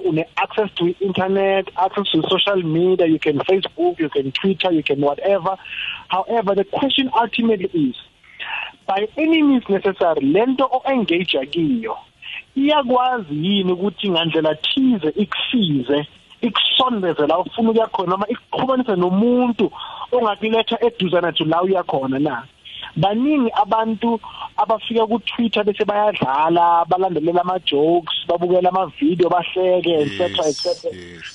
une 0.06 0.24
access 0.36 0.70
to 0.74 0.94
internet 1.00 1.68
access 1.76 2.10
to 2.10 2.22
social 2.28 2.62
media 2.62 3.06
you 3.06 3.18
can 3.18 3.38
facebook 3.38 3.98
you 3.98 4.08
can 4.08 4.32
twitter 4.32 4.72
you 4.72 4.82
can 4.82 5.00
whatever. 5.00 5.56
However 6.08 6.54
the 6.54 6.64
question 6.64 7.10
ultimately 7.14 7.68
is 7.72 7.96
by 8.86 9.08
any 9.16 9.42
means 9.42 9.64
necessary 9.68 10.20
lento 10.20 10.64
o 10.70 10.82
engage 10.90 11.38
akiyo 11.38 11.96
iyakwazi 12.56 13.34
yini 13.46 13.72
ukuthi 13.72 14.10
ngandlela 14.10 14.54
thize 14.54 15.08
ikusize 15.16 16.06
ikusondeze 16.40 17.26
la 17.26 17.38
ufuna 17.38 17.70
ukuya 17.70 17.86
khona 17.86 18.10
noma 18.10 18.26
ikuqhubanise 18.28 18.96
nomuntu 18.96 19.70
ongakuletha 20.12 20.76
eduzana 20.86 21.32
to 21.32 21.44
la 21.44 21.62
uya 21.62 21.82
khona 21.82 22.18
na? 22.18 22.44
Baningi 22.96 23.50
abantu 23.62 24.20
abafika 24.56 25.06
ku 25.06 25.18
Twitter 25.18 25.64
bese 25.64 25.84
bayadlala 25.84 26.84
balandelela 26.88 27.40
ama 27.40 27.58
jokes 27.58 28.26
babukela 28.28 28.68
ama 28.68 28.86
video 29.00 29.28
bahleke 29.28 29.92
etc 30.02 30.20
etc 30.50 30.90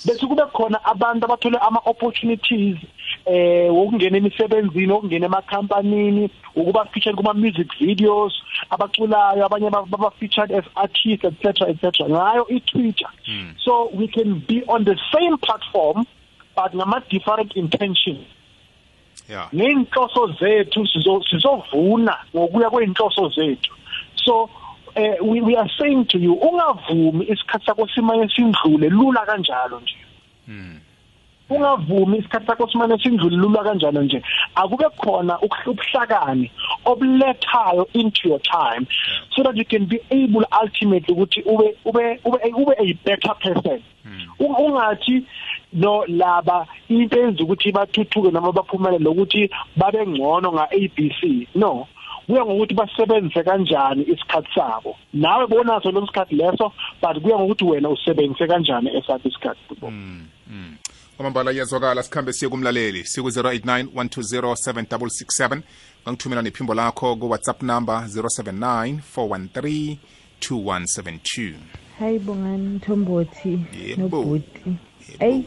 bese 0.06 0.26
kube 0.28 0.44
khona 0.54 0.80
abantu 0.86 1.26
abathole 1.26 1.58
ama 1.58 1.80
opportunities 1.86 2.78
eh 3.26 3.72
ukungena 3.72 4.18
emisebenzini 4.18 4.94
ukungena 4.94 5.26
emakhampanini 5.26 6.30
ukuba 6.56 6.86
featured 6.92 7.16
kuma 7.16 7.34
music 7.34 7.68
videos 7.80 8.34
abaculayo 8.70 9.46
abanye 9.46 9.70
baba 9.70 10.12
featured 10.20 10.52
as 10.52 10.66
artists 10.76 11.26
etc 11.26 11.70
etc 11.70 11.86
ngayo 12.10 12.48
i-Twitter. 12.50 13.10
Hmm. 13.26 13.52
so 13.63 13.89
we 13.94 14.08
can 14.08 14.39
be 14.48 14.63
on 14.68 14.84
the 14.84 14.98
same 15.13 15.38
platform 15.38 16.06
but 16.56 16.74
ngama 16.74 17.02
different 17.10 17.54
intentions. 17.56 18.26
Yeah. 19.34 19.50
Neinhloso 19.54 20.28
zethu 20.39 20.88
sizovuna 21.30 22.17
ngokuya 22.36 22.69
kweinhloso 22.69 23.30
zethu. 23.30 23.74
So 24.15 24.50
eh 24.96 25.15
we, 25.22 25.41
we 25.41 25.56
are 25.56 25.69
saying 25.80 26.06
to 26.06 26.17
you 26.19 26.34
ungavumi 26.34 27.26
isikhathi 27.26 27.65
sakho 27.65 27.88
simanye 27.88 28.30
sindlule 28.36 28.89
lula 28.89 29.26
kanjalo 29.26 29.80
nje. 29.80 29.98
Mm 30.48 30.80
ungavumi 31.50 32.17
isikhathi 32.17 32.48
sakho 32.48 32.67
simane 32.67 32.98
sindlule 33.04 33.38
lula 33.38 33.63
kanjalo 33.63 34.04
nje. 34.04 34.22
Akube 34.56 34.89
khona 34.98 35.39
ukuhlubuhlakani 35.41 36.52
obulethayo 36.86 37.88
into 37.93 38.30
your 38.30 38.39
time 38.39 38.88
so 39.36 39.43
that 39.43 39.56
you 39.58 39.65
can 39.65 39.86
be 39.86 40.00
able 40.12 40.46
ultimately 40.62 41.13
ukuthi 41.15 41.41
ube 41.46 41.76
ube 41.86 42.19
ube 42.26 42.39
ube 42.54 42.74
a 42.80 42.93
better 43.06 43.36
person. 43.36 43.84
Hmm. 44.04 44.19
ungathi 44.39 45.26
no 45.74 46.06
laba 46.08 46.68
into 46.90 47.20
enza 47.20 47.44
ukuthi 47.44 47.72
bathuthuke 47.72 48.32
noma 48.32 48.52
baphumelele 48.52 49.10
ukuthi 49.10 49.50
babe 49.76 50.08
ngcono 50.08 50.54
nga 50.54 50.72
ABC 50.72 51.48
no 51.56 51.88
kuya 52.28 52.46
ngokuthi 52.46 52.74
basebenzise 52.74 53.44
kanjani 53.44 54.04
isikhathi 54.04 54.48
sabo. 54.56 54.96
Nawe 55.14 55.48
bonaso 55.48 55.92
lo 55.92 56.08
sikhathi 56.08 56.36
leso 56.36 56.72
but 57.02 57.22
kuya 57.22 57.38
ngokuthi 57.40 57.64
wena 57.64 57.90
usebenzise 57.90 58.48
kanjani 58.48 58.90
esakho 58.98 59.30
isikhathi. 59.30 59.60
Mm, 59.82 60.28
mm. 60.48 60.76
kwamambala 61.18 61.52
iyazwakala 61.52 62.04
sikhambe 62.04 62.34
siye 62.34 62.50
kumlaleli. 62.50 63.04
Siku-089 63.04 63.86
120 63.96 65.62
ngangithumela 66.04 66.42
nephimbo 66.42 66.74
lakho 66.74 67.16
ku-whatsapp 67.16 67.64
number 67.64 67.96
079 67.96 69.00
413 69.16 69.98
2172 70.40 71.54
hayi 72.00 72.20
bongani 72.20 72.68
mthombothi 72.68 73.60
nobhuti. 73.98 74.76
Eyi 75.20 75.46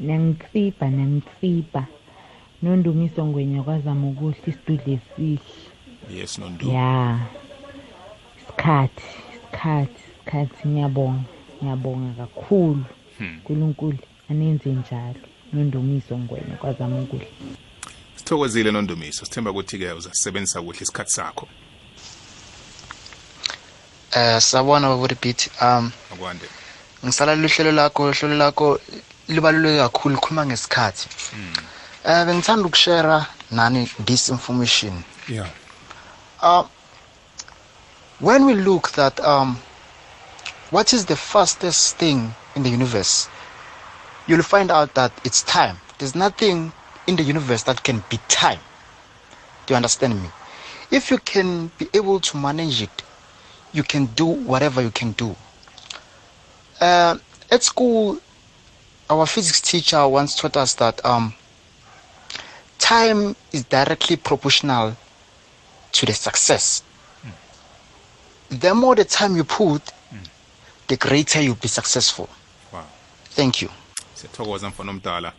niyangitsibha 0.00 0.86
niyangitsibha 0.90 1.86
nondumiso 2.62 3.26
ngwenya 3.26 3.62
kwazama 3.62 4.08
ukuhle 4.08 4.36
isidudle 4.46 4.92
esihle 4.98 5.40
yes 6.10 6.38
nondu. 6.38 6.70
Ya 6.70 7.20
isikhathi 8.38 9.04
isikhathi 9.34 10.00
isikhathi. 10.10 10.68
Ngiyabonga 10.68 11.24
ngiyabonga 11.62 12.10
kakhulu. 12.18 12.84
Hmm. 13.18 13.36
nkulunkulu 13.36 13.98
anenze 14.30 14.68
njalo. 14.72 15.20
Nondumiso 15.52 16.18
ngwenya 16.18 16.56
kwazama 16.56 17.00
ukuhle 17.00 17.28
sithokozile 18.28 18.70
nondumiso 18.70 19.24
sithemba 19.24 19.50
ukuthi-ke 19.50 19.92
uzasisebenzisa 19.92 20.62
kuhle 20.62 20.80
isikhathi 20.82 21.12
sakho. 21.12 21.48
Eh 24.12 24.40
sabona 24.40 24.88
baburepeat 24.88 25.50
um 25.62 25.90
akwande. 26.12 26.46
ngisala 27.04 27.36
luhlelo 27.36 27.72
lakho 27.72 28.02
uhlelo 28.10 28.36
lakho 28.36 28.80
libaluleke 29.28 29.78
kakhulu 29.78 30.14
likhuluma 30.14 30.46
ngesikhathi. 30.46 31.08
Eh 32.04 32.24
bengithanda 32.26 32.66
ukushare 32.66 33.26
nani 33.50 33.86
this 34.06 34.28
information. 34.28 35.04
Yeah. 35.28 35.48
Uh 36.40 36.64
when 38.20 38.44
we 38.46 38.54
look 38.54 38.90
that 38.92 39.20
um 39.20 39.58
what 40.70 40.92
is 40.92 41.06
the 41.06 41.16
fastest 41.16 41.96
thing 41.96 42.32
in 42.56 42.62
the 42.62 42.70
universe 42.70 43.28
you'll 44.26 44.42
find 44.42 44.70
out 44.70 44.94
that 44.94 45.12
it's 45.24 45.42
time. 45.42 45.76
There's 45.98 46.14
nothing 46.14 46.72
in 47.06 47.16
the 47.16 47.22
universe 47.22 47.64
that 47.64 47.82
can 47.82 48.02
be 48.08 48.18
time. 48.28 48.60
Do 49.66 49.74
you 49.74 49.76
understand 49.76 50.22
me? 50.22 50.28
If 50.90 51.10
you 51.10 51.18
can 51.18 51.70
be 51.78 51.88
able 51.92 52.20
to 52.20 52.36
manage 52.36 52.82
it 52.82 53.02
you 53.72 53.82
can 53.82 54.06
do 54.06 54.24
whatever 54.24 54.80
you 54.80 54.90
can 54.90 55.12
do. 55.12 55.36
Uh, 56.80 57.18
at 57.50 57.62
school 57.62 58.18
our 59.10 59.26
physics 59.26 59.60
teacher 59.60 60.06
once 60.06 60.34
taught 60.34 60.56
us 60.56 60.74
that 60.74 61.04
um, 61.04 61.34
time 62.78 63.34
is 63.52 63.64
directly 63.64 64.16
proportional 64.16 64.96
to 65.92 66.06
the 66.06 66.12
success. 66.12 66.82
Mm. 67.24 68.60
The 68.60 68.74
more 68.74 68.94
the 68.94 69.04
time 69.04 69.36
you 69.36 69.44
put, 69.44 69.82
mm. 70.12 70.28
the 70.88 70.96
greater 70.96 71.40
you'll 71.40 71.54
be 71.54 71.68
successful. 71.68 72.28
Wow. 72.72 72.84
Thank 73.30 73.62
you. 73.62 73.70
siyathokoza 74.18 74.68
mfana 74.68 74.90
omdala 74.90 75.32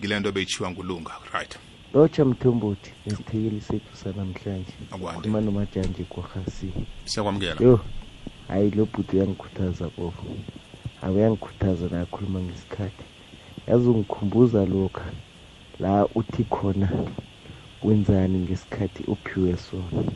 ngile 0.00 0.20
nto 0.20 0.32
beyitshiwa 0.32 0.70
ngulunga 0.70 1.12
right 1.32 1.58
lotsha 1.94 2.24
mthombothi 2.24 2.90
nesithekeli 3.06 3.60
sethu 3.60 3.96
sanamhlanje 3.96 4.72
khuluma 5.14 5.40
nomajanje 5.40 6.04
kwarhasi 6.04 6.72
siyakwamukela 7.04 7.60
yo 7.60 7.80
hayi 8.48 8.70
lo 8.70 8.84
bhuti 8.92 9.16
uyangikhuthaza 9.16 9.84
bobo 9.96 10.36
awuyangikhuthaza 11.02 11.86
nakhuluma 11.92 12.40
ngesikhathi 12.40 13.04
yazi 13.68 13.88
ungikhumbuza 13.88 14.66
lokha 14.66 15.04
la 15.80 16.06
uthi 16.14 16.44
khona 16.44 16.88
wenzani 17.82 18.38
ngesikhathi 18.38 19.02
uphiwe 19.04 19.56
sona? 19.56 20.12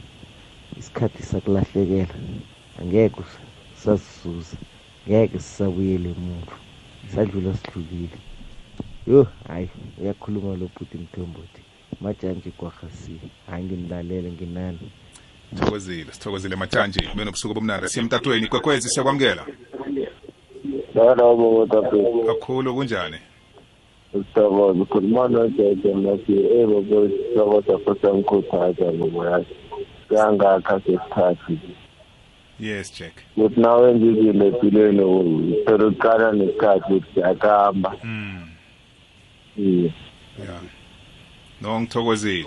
Isikhathi 0.79 1.23
sakulahlekela 1.23 2.15
angeke 2.81 3.23
sasizuza 3.75 4.57
ngeke 5.09 5.39
sisabuyele 5.39 6.09
emuva. 6.11 6.57
Sadlula 7.15 7.55
sidlulile. 7.55 8.19
Yo 9.07 9.27
hayi 9.49 9.69
uyakhuluma 10.01 10.57
lo 10.57 10.71
bhuti 10.75 10.99
mthombothi 10.99 11.63
majanje 12.01 12.51
kwahasiwe 12.51 13.29
hayi 13.51 13.65
nginilalele 13.65 14.31
nginani. 14.33 14.91
Sithokozile 15.55 16.13
sithokozile 16.13 16.57
majanje 16.57 17.01
kube 17.01 17.25
nobusuku 17.25 17.53
obumnandi 17.53 17.89
siye 17.89 18.03
emtatweni 18.03 18.49
kwekwezi 18.49 18.89
siyakwamukela. 18.89 19.47
Kakhulu 22.27 22.75
kunjani 22.75 23.17
nathi 25.95 26.33
eh 26.33 26.67
babo 26.67 27.09
sithokoza 27.09 27.79
futhi 27.79 28.07
angikhuthaza 28.07 28.93
ngomoyazi 28.93 29.55
kangakha 30.09 30.81
sesikhathi 30.81 31.59
yes 32.61 32.93
jack. 32.99 33.13
Ukuthi 33.37 33.61
nawe 33.61 33.83
wenza 33.87 34.07
izinto 34.07 34.47
empilweni 34.47 35.03
uthole 35.03 35.85
ukuqala 35.85 36.33
nesikhathi 36.33 36.93
ukuthi 36.93 37.15
siyakuhamba 37.15 37.95
mm. 38.05 38.49
yeah 39.57 40.61
no 41.61 41.81
ngithokozile 41.81 42.45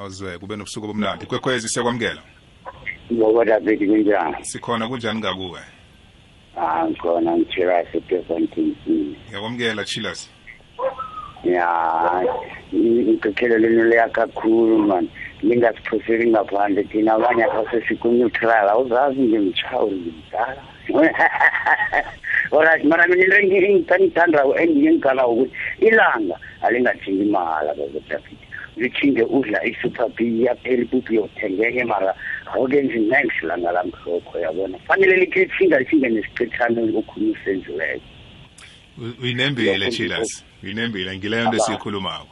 awuzwe 0.00 0.38
kube 0.38 0.56
nobusuku 0.56 0.86
obumnandi. 0.86 1.26
Kwekhwezi 1.26 1.68
siyakwamukela? 1.68 2.22
Ngoba 3.12 3.44
David 3.44 3.78
kunjani 3.78 4.44
sikhona 4.44 4.88
kunjani 4.88 5.18
ngakuwe? 5.20 5.60
Ah 6.56 6.86
ngikhona 6.88 7.36
ngichira 7.36 7.84
sePefontein 7.92 8.76
ngiyakwamukela 9.28 9.84
chilas 9.84 10.30
ya 11.44 11.68
ngikhekhelo 12.74 13.58
lenu 13.58 13.84
leya 13.84 14.08
kakhulu 14.08 14.78
man. 14.78 15.08
Lingasiphoseli 15.42 16.30
ngaphandle 16.30 16.84
thina 16.84 17.14
abanye 17.14 17.44
asasesiku-neutral 17.44 18.68
awuzazi 18.68 19.20
ngimtshawo 19.20 19.90
ngimdala 19.90 20.62
alright 22.52 22.84
mara 22.84 23.06
mina 23.08 23.38
into 23.40 23.94
engithandayo 23.94 24.54
engiyengikala 24.62 25.26
ukuthi 25.26 25.52
ilanga 25.80 26.36
alingathingi 26.62 27.24
mahala 27.24 27.74
babodafidi 27.74 28.46
lithinge 28.76 29.22
udla 29.22 29.64
i-super 29.64 30.08
b 30.16 30.44
yaphela 30.46 30.82
ipuphi 30.82 31.14
yokuthengeke 31.14 31.84
mara 31.84 32.14
awuke 32.52 32.82
nje 32.82 32.98
next 32.98 33.42
langa 33.42 33.72
lamhlophe 33.72 34.40
yabona. 34.40 34.78
Fanele 34.78 35.16
likhethi 35.16 35.52
singasinge 35.58 36.08
nesicethane 36.08 36.98
okhuluma 36.98 37.32
usenziweyo 37.40 38.00
U- 38.98 39.22
uyinembile 39.22 39.90
chilas 39.90 40.44
uyinembile 40.62 41.16
ngileyo 41.16 41.48
nto 41.48 41.56
esiyikhulumako. 41.56 42.28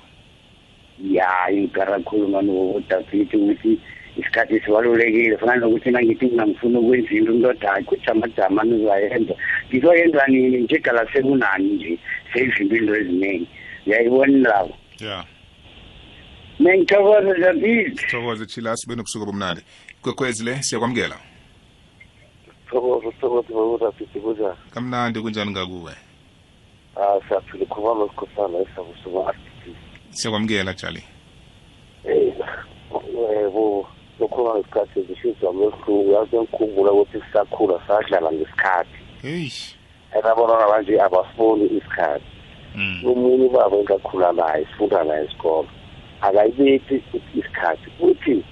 Ya 1.11 1.51
ingarakhuluma 1.51 2.43
nodafiti 2.43 3.37
ukuthi 3.37 3.79
isikhathi 4.17 4.61
sibalulekile. 4.61 5.39
Fana 5.39 5.57
nokuthi 5.57 5.91
nangithi 5.91 6.27
mina 6.27 6.47
ngifuna 6.47 6.79
ukwenza 6.79 7.11
into 7.15 7.33
umntu 7.33 7.67
hayi 7.67 7.85
kujamajama 7.85 8.65
nizayenza 8.65 9.35
ngizoyenza 9.69 10.27
nini? 10.27 10.57
Njegala 10.59 11.07
sekunani 11.13 11.69
nje 11.69 11.99
seyizinto 12.33 12.77
into 12.77 12.95
eziningi. 12.97 13.47
Uyayibona 13.87 14.33
indaba 14.33 14.69
ya. 15.01 15.25
Nengithokoza 16.61 17.35
dafiti 17.35 18.07
thokoze 18.07 18.47
chilas 18.47 18.89
benobusuku 18.89 19.23
obumnandi 19.25 19.63
kwekhwezi 20.03 20.45
le 20.45 20.63
siyakwamukela. 20.63 21.17
Thokoza 22.71 23.11
thokoza 23.21 23.55
babudafiti 23.55 24.21
kunjani 24.21 24.57
kamnandi 24.71 25.21
kunjani 25.21 25.51
ngakuwe? 25.51 25.93
Ah 26.97 27.21
siyaphila 27.29 27.67
khuluma 27.67 27.95
nosikhosana 27.95 28.59
esakusuma 28.59 29.21
rtp 29.33 29.77
siyakwamukela 30.11 30.73
jali. 30.75 31.03
Yebo 33.35 33.89
lokhuluma 34.21 34.55
ngesikhathi 34.55 35.03
zishizwa 35.03 35.53
mehluku 35.53 36.13
yazi 36.13 36.37
ngikhumbula 36.37 36.93
ukuthi 36.93 37.21
sisakhula 37.27 37.81
sadlala 37.87 38.33
ngesikhathi. 38.33 38.99
Heyi 39.23 39.53
and 40.13 40.25
abantwana 40.25 40.67
banje 40.69 41.01
abafuni 41.01 41.67
isikhathi. 41.67 42.25
Mm. 42.75 43.03
omunye 43.05 43.47
ubaba 43.47 43.77
engakhula 43.77 44.33
naye 44.33 44.65
sifunda 44.67 45.05
naye 45.05 45.25
esikolo 45.25 45.69
akayibethi 46.21 47.03
isikhathi 47.35 47.91
uthi 48.01 48.45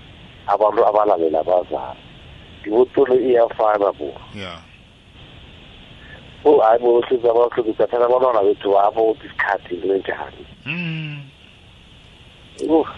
abantu 0.48 0.86
abalalela 0.88 1.40
abazali. 1.40 2.02
Ngibotole 2.60 3.16
iyafana 3.28 3.92
bo. 3.92 4.12
Ya 4.34 4.68
o 6.44 6.60
hayi 6.60 6.78
bo 6.78 7.02
siza 7.08 7.30
abahlobisa 7.30 7.86
thana 7.86 8.04
abantwana 8.06 8.42
bethu 8.42 8.72
babo 8.72 9.10
ukuthi 9.10 9.26
isikhathi 9.26 9.76
kunenjani 9.76 10.46
Mm. 10.66 11.18
Uh, 12.68 12.88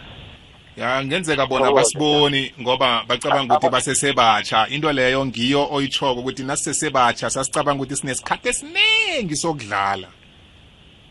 ya 0.76 1.04
ngenzeka 1.04 1.46
bona 1.46 1.72
basiboni 1.72 2.52
ngoba 2.60 3.04
bacabanga 3.08 3.54
ukuthi 3.54 3.68
basesebatsha. 3.72 4.68
Into 4.68 4.92
leyo 4.92 5.26
ngiyo 5.26 5.68
oyichoko 5.70 6.20
ukuthi 6.20 6.42
nasisesebatsha 6.42 7.30
sasicabanga 7.30 7.82
ukuthi 7.82 7.96
sinesikhathi 7.96 8.48
esiningi 8.48 9.36
sokudlala. 9.36 10.08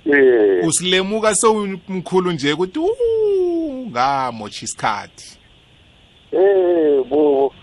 Eh. 0.06 0.68
Usilemuka 0.68 1.36
sewumkhulu 1.36 2.32
nje 2.32 2.54
ukuthi 2.54 2.80
"Uh, 2.80 3.88
ngamotsha 3.88 4.66
isikhathi. 4.66 5.39
Eh 6.32 7.03
bo 7.09 7.53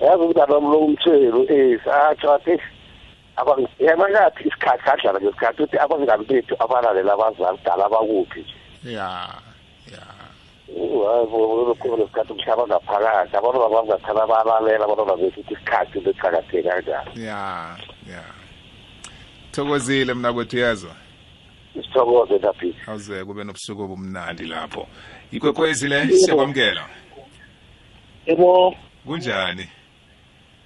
yazi 0.00 0.22
umntana 0.22 0.54
wami 0.54 0.68
lo 0.68 0.78
umthelo 0.78 1.46
eh 1.48 1.80
satsho 1.84 2.32
athi 2.32 2.58
yamanathi 3.78 4.48
isikhathi 4.48 4.84
sadlala 4.84 5.20
ngesikhathi 5.20 5.62
uthi 5.62 5.78
abangani 5.78 6.24
bethu 6.24 6.54
abalalela 6.58 7.12
abazali 7.12 7.58
dala 7.64 7.88
bakuphi 7.88 8.40
nje. 8.40 8.54
Ya 8.94 9.28
ya. 9.92 10.04
Hayi 10.68 11.26
bo 11.30 11.64
lokho 11.68 11.96
lesikhathi 11.96 12.32
umhlaba 12.32 12.66
ngaphakathi 12.66 13.36
abantu 13.36 13.58
babangathana 13.60 14.26
balalela 14.26 14.84
abantwana 14.84 15.16
bethu 15.16 15.40
ukuthi 15.40 15.54
isikhathi 15.54 15.98
into 15.98 16.10
eqakatheke 16.10 16.62
kanjani. 16.62 17.26
Ya 17.26 17.76
ya. 18.10 18.24
Thokozile 19.52 20.14
mna 20.14 20.32
kwethu 20.32 20.58
yazwa 20.58 20.94
sithokoze 21.74 22.38
daphiti 22.38 22.78
awuze 22.86 23.24
kube 23.24 23.44
nobusuku 23.44 23.82
obumnandi 23.82 24.44
lapho. 24.46 24.86
Ikwekwezi 25.32 25.88
le 25.88 26.08
siyakwamukela 26.08 26.86
yebo. 28.26 28.74
Kunjani? 29.06 29.66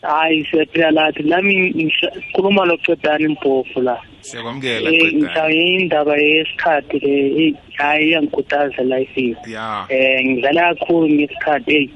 Hayi 0.02 0.44
siyaphila 0.50 0.90
lathi 0.90 1.22
nami 1.22 1.70
ngikhuluma 1.74 2.64
locedani 2.64 3.24
impofu 3.24 3.80
la. 3.82 3.98
Siyakwamukela 4.20 4.90
Eh, 4.90 4.98
Qedani. 5.00 5.16
ngithaye 5.16 5.66
indaba 5.66 6.16
yesikhathi 6.16 6.98
le 6.98 7.10
eyi, 7.10 7.56
hayi 7.76 8.08
iyangikhuthaza 8.08 8.82
lifini 8.82 9.36
ya. 9.46 9.86
Eh 9.88 10.24
ngidlala 10.26 10.74
kakhulu 10.74 11.08
ngesikhathi 11.14 11.70
eyi 11.76 11.90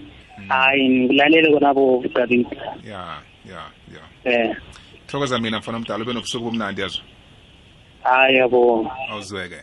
hayi 0.49 0.89
ngilalele 0.89 1.53
kona 1.53 1.75
bo 1.75 2.05
David 2.15 2.47
ya 2.85 3.23
ya 3.47 3.63
ya. 3.95 4.03
Eh. 4.25 4.57
Thokoza 5.07 5.39
mina 5.39 5.59
mfana 5.59 5.77
omdala 5.79 6.03
ube 6.05 6.13
nobusuku 6.13 6.47
obumnandi 6.47 6.81
yazwa 6.81 7.03
hayi 8.03 8.37
yabo. 8.37 8.91
Awuzweke. 9.11 9.63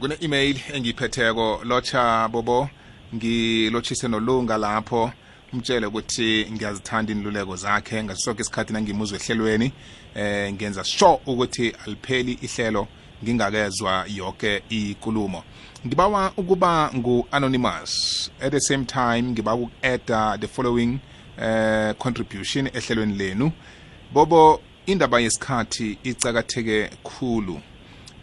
Kune-email 0.00 0.56
engiyiphetheko 0.74 1.60
lotsha 1.64 2.28
bobo 2.28 2.68
ngilotshise 3.14 4.08
nolunga 4.08 4.56
lapho. 4.58 5.10
Umtshele 5.54 5.86
ukuthi 5.86 6.46
ngiyazithanda 6.52 7.12
inluleko 7.12 7.56
zakhe. 7.56 8.04
Ngaso 8.04 8.20
sonke 8.20 8.42
isikhathi 8.42 8.72
nangimuzwa 8.72 9.18
ehlelweni 9.18 9.72
eh 10.14 10.52
ngenza 10.52 10.84
sure 10.84 11.18
ukuthi 11.26 11.74
alipheli 11.84 12.32
ihlelo 12.42 12.88
ngingakezwa 13.24 14.04
yonke 14.08 14.62
ikulumo. 14.68 15.44
Ngibawa 15.86 16.32
ukuba 16.36 16.90
ngu-anonymous. 16.94 18.30
At 18.40 18.52
the 18.52 18.60
same 18.60 18.84
time 18.84 19.22
ngibawa 19.22 19.60
uku-adda 19.60 20.38
the 20.40 20.48
following 20.48 20.98
eh 21.38 21.94
contribution 21.98 22.66
ehlelweni 22.66 23.14
lenu. 23.14 23.52
Bobo 24.12 24.60
indaba 24.86 25.20
yesikhathi 25.20 25.98
icakatheke 26.04 26.90
khulu. 27.02 27.60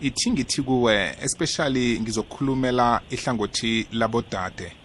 Ithi 0.02 0.32
ngithi 0.32 0.62
kuwe 0.62 1.16
especially 1.22 2.00
ngizokhulumela 2.00 3.02
ihlangothi 3.10 3.88
labodade. 3.92 4.81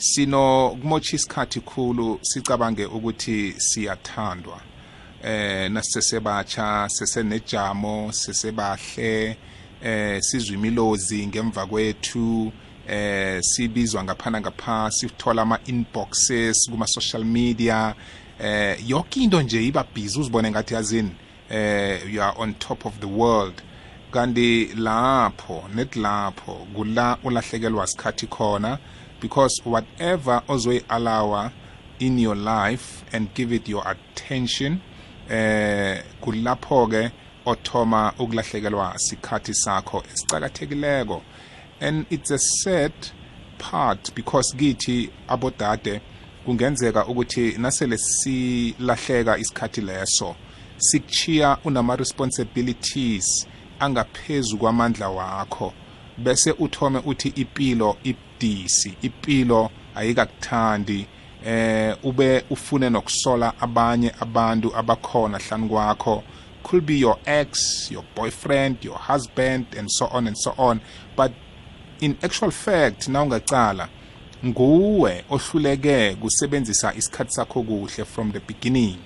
Sino 0.00 0.76
kumotsha 0.80 1.16
isikhathi 1.16 1.60
khulu 1.60 2.18
sicabange 2.22 2.86
ukuthi 2.86 3.54
siyathandwa. 3.58 4.60
Eh 5.22 5.70
nasisesebatsha 5.70 6.88
sesenejamo 6.88 8.12
sesebahle 8.12 9.36
eh 9.82 10.20
sizwe 10.22 10.54
imilozi 10.54 11.26
ngemva 11.26 11.66
kwethu 11.66 12.52
eh 12.88 13.42
sibizwa 13.42 14.04
ngaphana 14.04 14.40
ngapha 14.40 14.90
sithola 14.90 15.42
ama 15.42 15.58
inboxes 15.66 16.70
kuma 16.70 16.86
social 16.86 17.24
media. 17.24 17.94
Eh 18.40 18.78
yonke 18.86 19.20
into 19.20 19.42
nje 19.42 19.66
iba 19.66 19.84
busy 19.94 20.20
uzibone 20.20 20.50
ngathi 20.50 20.74
yazini 20.74 21.10
eh 21.50 22.00
you 22.12 22.22
are 22.22 22.34
on 22.38 22.54
top 22.54 22.86
of 22.86 22.98
the 23.00 23.06
world. 23.06 23.62
Kanti 24.12 24.66
lapho 24.76 25.68
net 25.74 25.96
lapho 25.96 26.66
kula 26.74 27.18
ulahlekelwa 27.24 27.86
sikhathi 27.86 28.26
khona 28.26 28.78
because 29.20 29.62
whatever 29.64 30.42
ozoyi-allowa 30.48 31.52
in 31.98 32.18
your 32.18 32.36
life 32.36 33.04
and 33.12 33.34
give 33.34 33.52
it 33.52 33.68
your 33.68 33.88
attention 33.88 34.80
eh 35.30 36.02
kulapho-ke 36.20 37.10
othoma 37.46 38.12
ukulahlekelwa 38.18 38.94
sikhathi 38.98 39.54
sakho 39.54 40.02
esicakathekileko 40.14 41.22
and 41.80 42.06
it's 42.10 42.30
a 42.30 42.38
sad 42.38 42.92
part 43.58 44.14
because 44.14 44.56
kithi 44.56 45.10
abodade 45.28 46.00
kungenzeka 46.44 47.06
ukuthi 47.06 47.54
nasele 47.58 47.98
silahleka 47.98 49.38
isikhathi 49.38 49.80
leso 49.80 50.36
sikuchiya 50.80 51.58
unama-responsibilities 51.64 53.46
angaphezu 53.80 54.58
kwamandla 54.58 55.08
wakho. 55.08 55.72
Bese 56.18 56.52
uthome 56.58 57.02
uthi 57.06 57.28
impilo 57.28 57.96
ibudisi 58.40 58.94
impilo 59.02 59.70
ayikakuthandi 59.94 61.06
eh 61.44 61.96
ube 62.02 62.44
ufune 62.50 62.90
nokusola 62.90 63.52
abanye 63.60 64.12
abantu 64.20 64.76
abakhona 64.76 65.38
hlani 65.38 65.68
kwakho. 65.68 66.22
Could 66.62 66.86
be 66.86 66.98
your 66.98 67.18
ex 67.26 67.90
your 67.90 68.04
boyfriend 68.14 68.84
your 68.84 68.98
husband 68.98 69.66
and 69.78 69.90
so 69.90 70.06
on 70.06 70.26
and 70.26 70.36
so 70.36 70.54
on. 70.58 70.80
But 71.16 71.32
in 72.00 72.16
actual 72.22 72.50
fact 72.50 73.08
na 73.08 73.22
ungacala 73.22 73.88
nguwe 74.44 75.24
ohluleke 75.30 76.14
kusebenzisa 76.14 76.94
isikhathi 76.94 77.30
sakho 77.30 77.62
kuhle 77.62 78.04
from 78.04 78.32
the 78.32 78.40
beginning. 78.40 78.98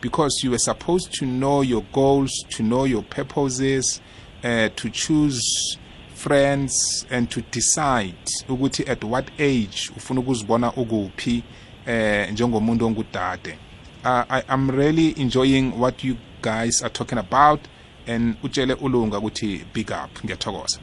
Because 0.00 0.44
you 0.44 0.50
were 0.50 0.58
supposed 0.58 1.12
to 1.18 1.26
know 1.26 1.62
your 1.62 1.82
goals 1.92 2.30
to 2.50 2.62
know 2.62 2.84
your 2.84 3.02
purposes 3.02 4.00
uh, 4.44 4.68
to 4.76 4.90
choose 4.90 5.78
friends 6.18 7.06
and 7.10 7.28
to 7.28 7.40
decide 7.52 8.14
ukuthi 8.48 8.90
at 8.90 9.04
what 9.04 9.40
age 9.40 9.90
ufuna 9.96 10.20
ukuzibona 10.20 10.72
ukuphi 10.72 11.42
eh 11.86 12.32
njengomuntu 12.32 12.86
ongudade. 12.86 13.58
Uh, 14.04 14.24
I, 14.30 14.42
I'm 14.48 14.70
really 14.70 15.14
enjoying 15.20 15.72
what 15.80 16.04
you 16.04 16.16
guys 16.42 16.82
are 16.82 16.90
talking 16.90 17.18
about 17.18 17.60
and 18.06 18.36
utshele 18.42 18.74
ulunga 18.74 19.18
ukuthi 19.18 19.64
big 19.74 19.90
up. 19.90 20.24
Ngiyathokoza. 20.24 20.78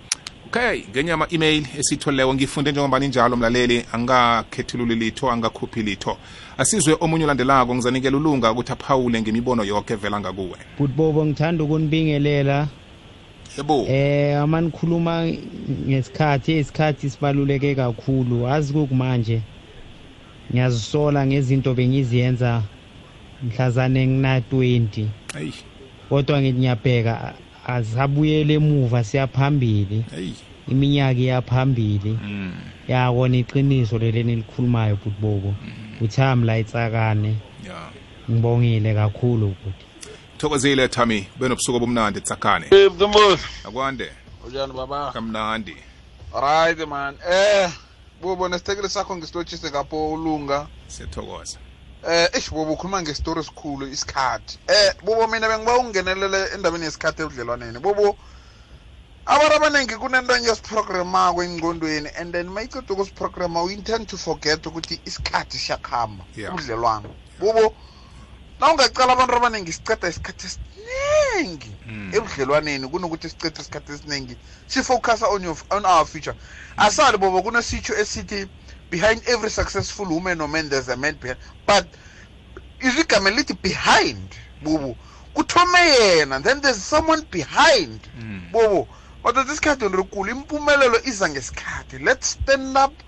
Okay 0.48 0.84
ngenye 0.92 1.12
ama-email 1.12 1.66
esiyitholileko 1.80 2.34
ngifunde 2.34 2.72
njengoba 2.72 3.00
ninjalo 3.00 3.36
mlaleli. 3.36 3.86
Angikakhethululi 3.92 4.96
litho 4.96 5.32
angakhuphi 5.32 5.84
litho. 5.84 6.18
Asizwe 6.58 6.98
omunye 7.00 7.24
olandelako 7.24 7.76
ngizanikela 7.76 8.18
ulunga 8.18 8.52
ukuthi 8.52 8.72
aphawule 8.72 9.22
ngemibono 9.22 9.64
yonke 9.64 9.94
evela 9.94 10.20
ngakuwe. 10.20 10.58
Butbobo 10.80 11.26
ngithanda 11.26 11.64
ukunibingelela. 11.64 12.68
Yebo. 13.58 13.86
Eh 13.88 14.42
ama 14.42 14.62
nikhuluma 14.62 15.28
ngesikhathi 15.88 16.60
isikhathi 16.60 17.10
sibaluleke 17.10 17.76
kakhulu. 17.76 18.48
Azi 18.48 18.74
kukumanje 18.74 19.42
ngiyazisola 20.52 21.26
ngezinto 21.28 21.74
bengiziyenza 21.74 22.62
mhlazane 23.44 24.08
ngina 24.08 24.40
20 24.40 25.06
eyi 25.40 25.54
kodwa 26.10 26.42
ngiyabheka 26.42 27.34
azabuyele 27.68 28.54
emuva 28.54 29.04
siyaphambili. 29.04 30.04
Eyi 30.18 30.34
iminyaka 30.72 31.20
iyaphambili. 31.20 32.18
Mm. 32.24 32.54
yakona 32.88 33.38
iqiniso 33.38 33.98
leli 33.98 34.24
nilikhulumayo 34.24 34.96
bhuti 34.96 35.22
bobo. 35.22 35.54
Uthami 36.02 36.46
la 36.46 36.60
itsakane. 36.60 37.36
Ya. 37.68 37.90
Ngibongile 38.30 38.94
kakhulu 38.94 39.48
bhuti. 39.48 39.85
Thokozile 40.38 40.88
thami 40.88 41.30
benobusuku 41.40 41.78
obumnandi 41.78 42.22
tsakane. 42.22 42.68
Eh 42.72 42.92
mthombozi 42.92 43.44
akwande. 43.64 44.12
Unjani 44.46 44.74
baba. 44.74 45.12
Kamnandi. 45.12 45.78
Right 46.34 46.88
man. 46.88 47.18
Eh 47.30 47.72
bubo 48.22 48.48
nesithekeli 48.48 48.90
sakho 48.90 49.16
ngisilotshise 49.16 49.70
kapho 49.70 50.12
ulunga 50.12 50.68
siyathokoza. 50.88 51.58
Eh 52.10 52.30
eish 52.34 52.50
bubo 52.50 52.74
ukhuluma 52.74 53.02
ngestori 53.02 53.40
esikhulu 53.40 53.88
isikhathi. 53.88 54.60
Eh 54.68 54.94
bubo 55.04 55.28
mina 55.28 55.48
bengiba 55.48 55.78
ungenelele 55.78 56.48
endabeni 56.54 56.86
yesikhathi 56.86 57.22
ebudlelwaneni. 57.22 57.80
Bubo 57.80 58.18
abantu 59.26 59.56
abaningi 59.56 59.96
kunento 59.96 60.36
engiyosiprogramako 60.36 61.44
engqondweni 61.44 62.10
and 62.20 62.34
then 62.34 62.48
mayiqeda 62.48 62.94
ukusiprograma 62.94 63.64
we 63.64 63.74
intend 63.74 64.08
to 64.08 64.18
forget 64.18 64.66
ukuthi 64.66 65.00
isikhathi 65.06 65.58
siyakuhamba 65.58 66.24
Yeah. 66.36 66.54
ubudlelwano. 66.54 67.10
Bubo 67.40 67.76
na 68.60 68.72
ungacala 68.72 69.14
abantu 69.14 69.36
abaningi 69.36 69.74
siceda 69.74 70.08
isikhathi 70.08 70.48
esiningi 70.48 71.78
Mm. 71.86 72.12
ebudlelwaneni 72.16 72.88
kunokuthi 72.88 73.30
sicede 73.30 73.62
isikhathi 73.62 73.92
esiningi 73.92 74.38
sifocusa 74.68 75.28
on, 75.28 75.44
your, 75.44 75.58
on 75.72 75.86
our 75.86 76.06
future. 76.06 76.36
Asali 76.78 77.18
bobo 77.18 77.42
kunesitsho 77.42 77.94
esithi 77.98 78.48
behind 78.90 79.22
every 79.28 79.50
successful 79.50 80.08
woman 80.08 80.42
or 80.42 80.48
man 80.48 80.70
there's 80.70 80.90
a 80.90 80.96
man 80.98 81.16
behind. 81.16 81.40
But 81.68 81.96
izigama 82.80 83.30
lithi 83.30 83.54
behind 83.62 84.36
bubu 84.62 84.98
kuthome 85.34 85.80
yena 85.80 86.42
then 86.44 86.62
there's 86.62 86.84
someone 86.84 87.26
behind 87.32 88.08
Mm. 88.16 88.52
bobo. 88.52 88.88
Kodwa 89.24 89.44
isikhathi 89.44 89.86
ndirikulu 89.86 90.32
impumelelo 90.32 91.02
iza 91.04 91.30
ngesikhathi. 91.30 92.00
Let's 92.00 92.28
stand 92.30 92.78
up 92.78 93.04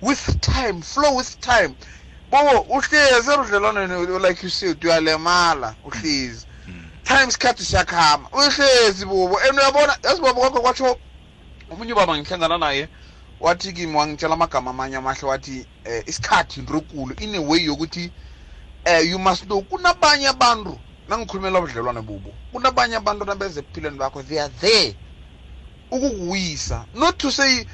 with 0.00 0.40
time 0.40 0.82
flow 0.82 1.16
with 1.16 1.38
time. 1.40 1.76
Bobo 2.30 2.60
uhlezi 2.60 3.30
erudlelwaneni 3.30 4.18
like 4.18 4.42
you 4.42 4.50
said 4.50 4.84
uyalemala 4.84 5.74
uhlezi. 5.84 6.46
Time 7.04 7.28
isikhathi 7.28 7.64
siyakhama 7.64 8.28
uhlezi 8.32 9.06
bobo. 9.06 9.38
And 9.38 9.58
uyabona 9.58 9.96
yazi 10.04 10.22
baba 10.22 10.40
kwakho 10.40 10.60
kwatsho 10.60 10.96
omunye 11.70 11.92
ubaba 11.92 12.18
ngihlangana 12.18 12.58
naye 12.58 12.88
wathi 13.40 13.72
kimi 13.72 13.96
wangitshela 13.96 14.34
amagama 14.34 14.70
amanye 14.70 14.96
amahle 14.96 15.26
wathi 15.26 15.66
eh, 15.84 16.02
isikhathi 16.06 16.60
ndirokulu 16.60 17.14
in 17.20 17.34
a 17.34 17.40
way 17.40 17.64
yokuthi 17.64 18.12
eh, 18.84 19.10
you 19.10 19.18
must 19.18 19.44
know 19.44 19.62
kunabanye 19.62 20.28
abantu 20.28 20.78
nangikhulumela 21.08 21.58
ubudlelwane 21.58 22.00
bubo 22.02 22.34
kunabanye 22.52 22.96
abantu 22.96 23.24
nabeze 23.24 23.60
ebuphilweni 23.60 23.98
bakho 23.98 24.22
they 24.22 24.40
are 24.40 24.52
there 24.60 24.96
ukukuwisa 25.90 26.86
not 26.94 27.18
to 27.18 27.30
say 27.30 27.64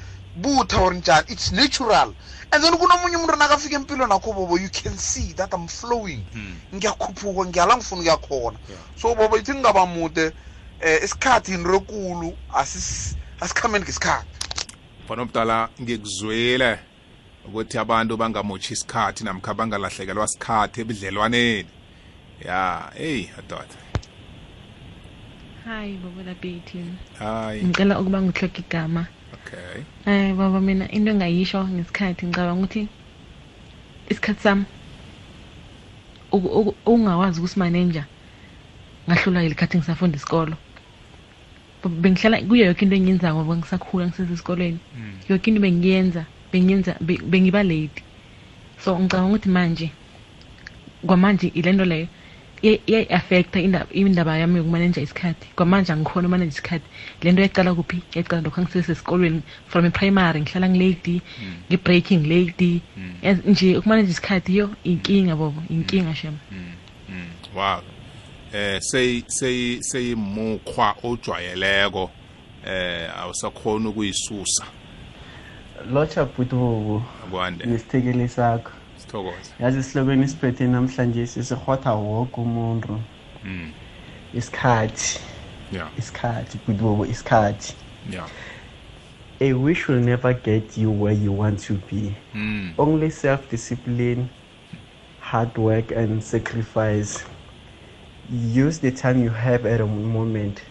butha 0.41 0.79
or 0.81 0.93
njani 0.93 1.31
it's 1.31 1.51
natural. 1.51 2.13
And 2.51 2.63
then 2.63 2.73
kunomunye 2.73 3.15
umuntu 3.17 3.35
nakafika 3.35 3.75
empilweni 3.75 4.13
akho 4.13 4.33
bobo 4.33 4.57
you 4.57 4.69
can 4.69 4.97
see 4.97 5.33
that 5.33 5.53
i'm 5.53 5.67
flowing. 5.67 6.23
Mm. 6.35 6.55
ngiyakhuphuka 6.75 7.45
ngiyala 7.49 7.77
ngifuna 7.77 8.01
ukuyakhona. 8.01 8.57
So 9.01 9.15
bobo 9.15 9.37
ithi 9.37 9.51
ngingaba 9.53 9.85
mude 9.85 10.31
eh 10.81 11.03
isikhathi 11.03 11.53
into 11.53 11.75
ekulu 11.75 12.37
asis- 12.53 13.15
asikhambeni 13.39 13.85
ngesikhathi. 13.85 14.27
Mfana 15.05 15.21
omdala 15.21 15.69
ngikuzwile 15.81 16.79
ukuthi 17.47 17.77
abantu 17.77 18.17
bangamotshi 18.17 18.73
isikhathi 18.73 19.23
namkha 19.23 19.53
bangalahlekelwa 19.53 20.27
sikhathi 20.27 20.81
ebudlelwaneni. 20.81 21.69
Ya 22.45 22.91
eyi 22.95 23.31
adoda. 23.39 23.77
Hayi 25.65 25.97
baba 25.97 26.23
labhethi 26.23 26.85
hayi 27.19 27.63
ngicela 27.63 27.99
ukuba 27.99 28.21
ngihloke 28.21 28.61
igama. 28.61 29.07
Okay. 29.47 29.85
Hayi 30.05 30.33
baba 30.33 30.59
mina 30.61 30.87
into 30.91 31.11
engayisho 31.11 31.67
ngesikhathi 31.67 32.25
ngicabanga 32.27 32.59
ukuthi 32.63 32.89
isikhathi 34.11 34.41
sami 34.41 34.65
uku- 36.31 36.53
uku- 36.59 36.77
ukungakwazi 36.85 37.39
ukusimaneja 37.39 38.03
ngahlulwa 39.07 39.43
yilikhathi 39.43 39.77
ngisafunda 39.77 40.17
isikolo. 40.17 40.57
Baba, 41.83 41.95
bengihlala 41.95 42.41
kuyo 42.47 42.65
yoke 42.65 42.85
into 42.85 42.95
engiyenzako 42.95 43.39
ngoba 43.39 43.57
ngisakhula 43.57 44.07
ngisesesikolweni 44.07 44.79
yoke 45.29 45.47
into 45.49 45.61
bengiyenza 45.61 46.25
bengiyenza 46.51 46.97
be- 47.01 47.23
bengiba 47.23 47.63
late. 47.63 48.03
So 48.83 48.99
ngicabanga 48.99 49.29
ukuthi 49.29 49.49
manje 49.49 49.91
kwamanje 51.07 51.47
ile 51.47 51.71
nto 51.73 51.85
leyo 51.85 52.03
iya- 52.05 52.16
iyayi-affecta 52.61 53.59
indaba 53.59 53.87
indaba 53.93 54.37
yami 54.37 54.57
yokumaneja 54.57 55.01
isikhathi. 55.01 55.47
Kwamanje 55.55 55.93
angikhona 55.93 56.27
ukumaneja 56.27 56.51
isikhathi. 56.51 56.85
Le 57.21 57.31
nto 57.31 57.41
yacala 57.41 57.73
kuphi? 57.73 58.01
Yacala 58.15 58.41
lokhu 58.41 58.61
ngisesesikolweni 58.61 59.41
from 59.67 59.85
i-primary 59.85 60.41
ngihlala 60.41 60.69
ngilady 60.69 61.21
ngi-breaking 61.69 62.27
lady 62.27 62.81
Yazi 63.21 63.41
nje 63.45 63.77
ukumaneja 63.77 64.09
isikhathi 64.09 64.57
yo 64.57 64.69
inkinga 64.83 65.35
bobo 65.35 65.63
inkinga 65.69 66.15
shem. 66.15 66.37
Mm, 66.51 67.25
wow. 67.55 67.81
Eh 68.53 68.81
sey 68.81 69.23
sey 69.27 69.81
seyimukhwa 69.81 70.95
ojwayeleko. 71.03 72.11
Eh 72.65 73.19
awusakhona 73.19 73.89
ukuyisusa. 73.89 74.65
Lotsha 75.91 76.25
bhuti 76.25 76.55
bobo 76.55 77.03
akwande 77.23 77.65
nesithekeli 77.65 78.27
sakho 78.27 78.71
sithokoze 78.71 78.76
yazi 79.59 79.79
isihlokweni 79.79 80.25
isiphethe 80.25 80.67
namhlanje 80.67 81.27
sisirhwatha 81.27 81.93
woke 81.93 82.41
umuntu. 82.41 82.99
Mm. 83.43 83.71
Isikhathi. 84.33 85.19
Yeah 85.71 85.89
isikhathi 85.97 86.57
bhuti 86.57 86.81
bobo 86.81 87.05
isikhathi. 87.05 87.73
Yeah 88.11 88.29
a 89.39 89.53
wish 89.53 89.87
will 89.87 89.99
never 89.99 90.33
get 90.33 90.77
you 90.77 90.91
where 90.91 91.13
you 91.13 91.31
want 91.31 91.59
to 91.59 91.73
be. 91.73 92.15
Mm. 92.33 92.73
Only 92.77 93.09
self-discipline 93.09 94.29
hard 95.19 95.57
work 95.57 95.91
and 95.91 96.23
sacrifice. 96.23 97.23
Use 98.29 98.79
the 98.79 98.91
time 98.91 99.23
you 99.23 99.29
have 99.29 99.65
at 99.65 99.81
a 99.81 99.85
moment 99.85 100.61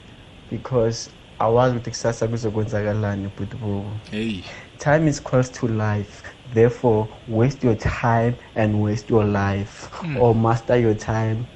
because 0.50 1.10
awazi 1.38 1.76
ukuthi 1.76 1.90
kusasa 1.90 2.28
kuzokwenzakalani 2.28 3.28
bhuti 3.28 3.56
bobo. 3.56 3.90
Hey. 4.10 4.42
Time 4.78 5.08
is 5.08 5.20
close 5.20 5.48
to 5.52 5.68
life. 5.68 6.35
Therefore 6.54 7.08
waste 7.28 7.64
your 7.66 7.76
time 7.78 8.34
and 8.54 8.82
waste 8.82 9.10
your 9.10 9.24
life. 9.24 9.88
Mm. 10.02 10.20
or 10.20 10.34
master 10.34 10.76
your 10.76 10.94
time 10.94 11.46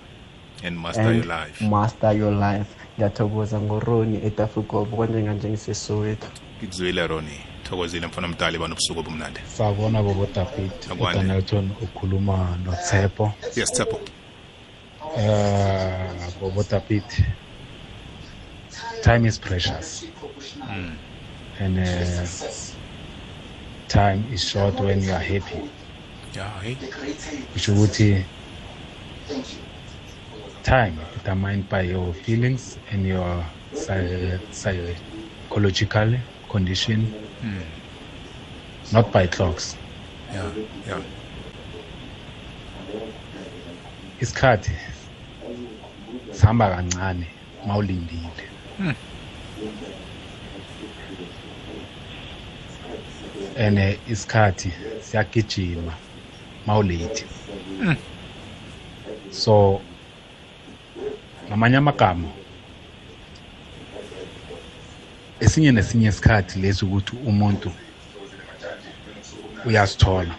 and 0.64 0.78
master 0.78 1.00
and 1.00 1.16
your 1.16 1.24
life. 1.26 1.60
master 1.62 2.12
your 2.12 2.32
life. 2.32 2.68
Ngiyathokoza 2.98 3.60
ngoroni 3.60 4.26
etafukobo 4.26 4.96
kwanjenganje 4.96 5.48
ngisesoweto 5.48 6.26
ngikuzwile 6.58 7.06
roni. 7.06 7.40
Thokozile 7.64 8.06
mfana 8.06 8.26
omdala 8.26 8.58
banobusuku 8.58 9.00
obumnandi. 9.00 9.40
Sabona 9.46 10.02
bobo 10.02 10.26
david. 10.34 10.72
Udanelton 11.00 11.70
ukhuluma 11.82 12.58
notshepo. 12.64 13.32
Yes 13.56 13.72
thepho 13.72 14.00
uh 15.16 16.40
bobo 16.40 16.62
david 16.62 17.04
time 19.02 19.26
is 19.28 19.38
precious. 19.38 20.04
Mm. 20.70 20.96
and 21.60 21.78
uh, 21.78 22.26
time 23.90 24.24
is 24.32 24.42
short 24.44 24.80
when 24.80 25.02
you 25.02 25.12
are 25.12 25.18
happy. 25.32 25.60
Yeah 26.34 26.60
hey 26.62 26.78
kusho 27.52 27.72
ukuthi 27.74 28.26
time 30.62 30.96
determined 31.14 31.68
by 31.68 31.82
your 31.82 32.14
feelings 32.14 32.78
and 32.92 33.06
your 33.06 33.46
psy- 33.72 34.38
psychological 34.50 36.18
condition. 36.48 37.10
Mm. 37.42 37.62
not 38.92 39.12
by 39.12 39.26
clocks. 39.26 39.76
Yeah 40.32 40.52
yeah. 40.86 41.02
Isikhathi 44.20 44.72
sihamba 46.30 46.66
kancane 46.76 47.26
mawulindile. 47.66 48.44
Hmm. 48.76 48.94
Eh, 53.60 53.98
isikhathi 54.08 54.72
siyagijima 55.02 55.92
mawulate 56.66 57.24
Hmm. 57.80 57.96
so 59.30 59.80
ngamanye 61.48 61.76
amagama 61.76 62.28
esinye 65.40 65.72
nesinye 65.72 66.08
isikhathi 66.08 66.58
lesi 66.58 66.84
ukuthi 66.84 67.16
umuntu 67.26 67.72
uyasithola. 69.66 70.34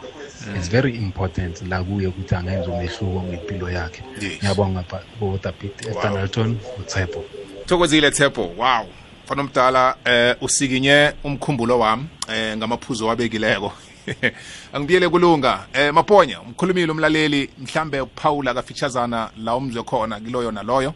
It's 0.55 0.69
very 0.69 0.95
important 0.95 1.61
la 1.61 1.83
kuye 1.83 2.07
ukuthi 2.07 2.35
angenza 2.35 2.71
umehluko 2.71 3.23
ngempilo 3.23 3.69
yakhe. 3.69 4.03
Ngiyabonga 4.17 4.83
bobodapit 5.19 5.85
estanelton 5.87 6.57
utshepo. 6.79 7.25
Thokozile 7.65 8.11
thepho 8.11 8.41
wow. 8.57 8.85
Mfana 9.31 9.41
omdala 9.41 9.95
eh 10.05 10.35
usikinye 10.41 11.13
umkhumbulo 11.23 11.79
wami 11.79 12.03
eh 12.29 12.57
ngamaphuzo 12.57 13.07
wabekileko 13.07 13.71
angibiyele 14.73 15.09
kulunga. 15.09 15.67
Eh 15.73 15.93
maponya 15.93 16.41
umkhulumile 16.41 16.91
umlaleli 16.91 17.49
mhlambe 17.59 18.01
uphawula 18.01 18.53
kafitshazana 18.53 19.29
la 19.37 19.55
umzwe 19.55 19.83
khona 19.83 20.19
kiloyo 20.19 20.51
naloyo? 20.51 20.93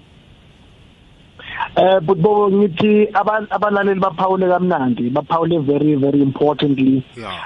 Eh 1.78 2.00
but 2.02 2.18
bo 2.18 2.50
ngithi 2.52 3.08
aba- 3.14 3.48
abalaleli 3.50 4.00
baphawule 4.00 4.48
kamnandi 4.48 5.10
baphawule 5.10 5.60
very 5.60 5.96
very 5.96 6.22
importantly. 6.22 7.04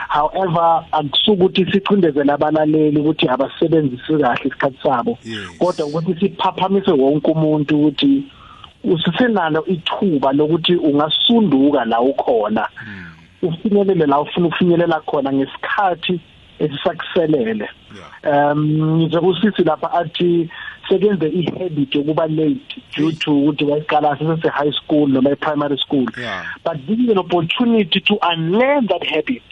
However 0.07 0.85
akusukuthi 0.91 1.65
sicindezele 1.71 2.31
abalaleli 2.31 2.99
ukuthi 2.99 3.27
abasebenzisi 3.29 4.17
kahle 4.17 4.41
isikhathi 4.45 4.77
sabo. 4.83 5.17
Kodwa 5.59 5.85
ukuthi 5.85 6.19
siphaphamise 6.19 6.91
wonke 6.91 7.31
umuntu 7.31 7.77
ukuthi 7.77 8.23
usisenalo 8.83 9.65
ithuba 9.65 10.33
lokuthi 10.33 10.75
ungasunduka 10.75 11.85
la 11.85 12.01
ukhona. 12.01 12.67
Ufinyelele 13.41 14.05
la 14.05 14.19
ufuna 14.19 14.47
ukufinyelela 14.47 14.99
khona 14.99 15.33
ngesikhathi 15.33 16.19
esisakuselele. 16.59 17.69
Um 18.23 18.97
ngize 18.97 19.19
kusisi 19.19 19.63
lapha 19.63 19.91
athi 19.93 20.49
sekenze 20.89 21.27
i-habit 21.27 21.95
yokuba 21.95 22.27
late 22.27 22.81
due 22.95 23.11
to 23.13 23.31
ukuthi 23.31 23.65
wayiqala 23.65 24.17
sese 24.17 24.49
high 24.49 24.71
school 24.71 25.07
noma 25.07 25.31
e-primary 25.31 25.77
school. 25.77 26.05
But 26.63 26.85
this 26.87 26.99
is 26.99 27.09
an 27.09 27.17
opportunity 27.17 27.99
to 28.01 28.17
unlearn 28.21 28.87
that 28.87 29.03
habit. 29.07 29.43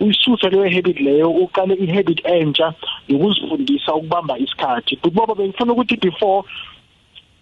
Uyisuse 0.00 0.50
leyo 0.50 0.70
habit 0.70 1.00
leyo 1.00 1.30
uqale 1.30 1.74
i-habit 1.74 2.24
entsha 2.24 2.74
yokuzifundisa 3.08 3.94
ukubamba 3.94 4.38
isikhathi. 4.38 4.98
But 5.02 5.12
boba 5.14 5.34
bengifuna 5.34 5.72
ukuthi 5.72 5.96
before 5.96 6.44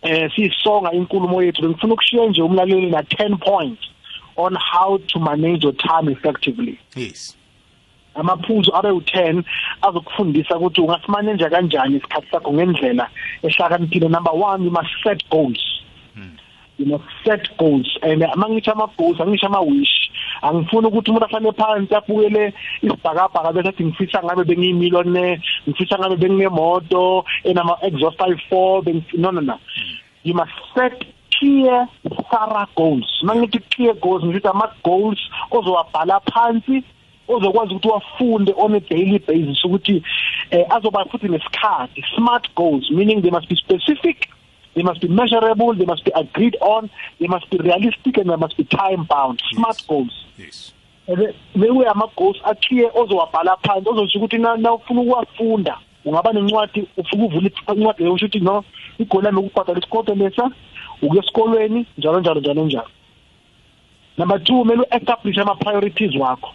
eh 0.03 0.30
sisonga 0.34 0.92
inkulumo 0.92 1.42
yethu. 1.42 1.62
Bengifuna 1.62 1.94
ukushiya 1.94 2.26
nje 2.26 2.42
umlaleli 2.42 2.90
na 2.90 3.01
10 3.03 3.36
points 3.36 3.82
on 4.36 4.57
how 4.72 4.98
to 4.98 5.18
manage 5.18 5.62
your 5.62 5.76
time 5.76 6.12
effectively. 6.12 6.78
Yes. 6.96 7.36
Amaphuzu 8.14 8.74
abe 8.74 8.88
u10 8.88 9.44
azokufundisa 9.82 10.57
ukuthi 10.57 10.80
ungasimanage 10.80 11.48
kanjani 11.51 11.96
isikhathi 11.96 12.30
sakho 12.30 12.53
ngendlela 12.53 13.09
ehlakaniphile 13.42 14.09
number 14.09 14.32
1 14.32 14.64
you 14.64 14.70
must 14.70 14.90
set 15.03 15.30
goals. 15.30 15.80
You 16.81 16.87
must 16.87 17.05
set 17.24 17.47
goals. 17.59 17.99
And 18.03 18.22
mangithi 18.22 18.72
ama 18.72 18.91
goals 18.97 19.18
angisho 19.18 19.47
ama 19.47 19.61
wish 19.61 20.11
angifuni 20.43 20.87
ukuthi 20.87 21.11
umuntu 21.11 21.26
afane 21.26 21.53
phansi 21.53 21.95
abukele 21.95 22.55
isibhakabhaka 22.83 23.53
bese 23.53 23.68
athi 23.68 23.85
ngifisa 23.85 24.22
ngabe 24.24 24.45
bengiyimillionaire 24.45 25.43
ngifisa 25.68 25.99
ngabe 25.99 26.16
benginemoto 26.16 27.24
enama 27.45 27.76
exhaust 27.83 28.18
i4 28.18 29.03
no 29.18 29.31
no 29.31 29.41
no. 29.41 29.59
You 30.22 30.35
must 30.35 30.53
set 30.74 31.05
clear 31.39 31.89
thorough 32.31 32.68
goals. 32.74 33.22
Mangithi 33.22 33.61
clear 33.70 33.95
goals 33.95 34.24
ngithi 34.24 34.49
ama 34.49 34.72
goals 34.83 35.20
ozowabhala 35.51 36.20
phansi 36.20 36.83
ozokwazi 37.28 37.74
ukuthi 37.74 37.89
wafunde 37.89 38.55
on 38.57 38.74
a 38.74 38.81
daily 38.81 39.18
basis 39.18 39.64
ukuthi 39.64 40.03
eh 40.51 40.64
azoba 40.70 41.05
futhi 41.05 41.28
nesikhathi. 41.28 42.05
Smart 42.16 42.55
goals 42.55 42.91
meaning 42.91 43.20
they 43.20 43.31
must 43.31 43.49
be 43.49 43.57
specific 43.57 44.28
they 44.81 44.85
must 44.89 45.01
be 45.01 45.09
measurable 45.09 45.74
they 45.74 45.85
must 45.85 46.05
be 46.05 46.12
agreed 46.14 46.57
on 46.61 46.89
they 47.18 47.28
must 47.28 47.51
be 47.51 47.59
realistic 47.59 48.16
and 48.16 48.31
they 48.31 48.37
must 48.37 48.57
be 48.57 48.64
time 48.64 49.05
bound. 49.05 49.41
Smart 49.53 49.76
yes. 49.76 49.87
goals 49.87 50.26
yes 50.39 50.72
lewe 51.55 51.87
ama 51.87 52.09
goals 52.16 52.37
akhiye 52.45 52.91
ozowabhala 52.95 53.57
phansi 53.57 53.89
ozosho 53.89 54.18
ukuthi 54.18 54.39
na 54.39 54.72
ufuna 54.72 55.01
ukuwafunda. 55.01 55.78
Ungaba 56.05 56.33
nencwadi 56.33 56.87
ufuna 56.97 57.24
ukuvula 57.24 57.51
incwadi 57.74 58.03
leyo 58.03 58.14
usho 58.14 58.26
ukuthi 58.26 58.41
no 58.41 58.64
igoli 58.99 59.24
lami 59.24 59.39
ukubhadala 59.39 59.78
isikolo 59.78 60.14
lesa 60.14 60.51
ukuya 61.03 61.22
esikolweni 61.22 61.87
njalo 61.99 62.20
njalo 62.20 62.41
njalo 62.41 62.64
njalo. 62.64 62.91
Number 64.18 64.39
2 64.39 64.59
kumele 64.59 64.83
uestablish 64.83 65.39
ama 65.39 65.55
priorities 65.55 66.16
wakho. 66.16 66.51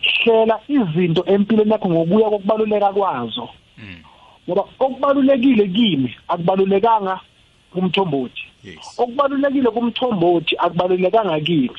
Hlela 0.00 0.60
izinto 0.68 1.24
empilweni 1.26 1.72
yakho 1.72 1.88
ngokuya 1.88 2.30
kokubaluleka 2.30 2.92
kwazo. 2.92 3.48
Ngoba 4.48 4.64
okubalulekile 4.78 5.68
kimi 5.68 6.14
akubalulekanga 6.28 7.20
kumthombothi. 7.74 8.44
Okubalulekile 8.98 9.70
kumthombothi 9.70 10.56
akubalulekanga 10.58 11.40
kimi. 11.40 11.70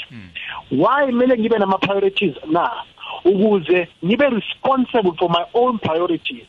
Why 0.71 1.05
kumele 1.05 1.37
ngibe 1.37 1.57
nama 1.57 1.77
priorities 1.77 2.35
na? 2.51 2.71
Ukuze 3.25 3.87
ngibe 4.05 4.29
responsible 4.29 5.13
for 5.17 5.29
my 5.29 5.43
own 5.53 5.79
priorities. 5.79 6.45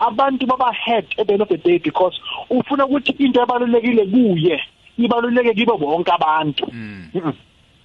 Abantu 0.00 0.46
baba 0.46 0.72
head 0.72 1.06
at 1.18 1.26
the 1.26 1.32
end 1.32 1.42
of 1.42 1.48
the 1.48 1.58
day 1.58 1.78
because 1.78 2.18
ufuna 2.50 2.86
ukuthi 2.86 3.14
into 3.18 3.40
ebalulekile 3.40 4.06
kuye 4.06 4.60
ibaluleke 4.98 5.54
kibo 5.54 5.78
bonke 5.78 6.12
abantu. 6.12 6.66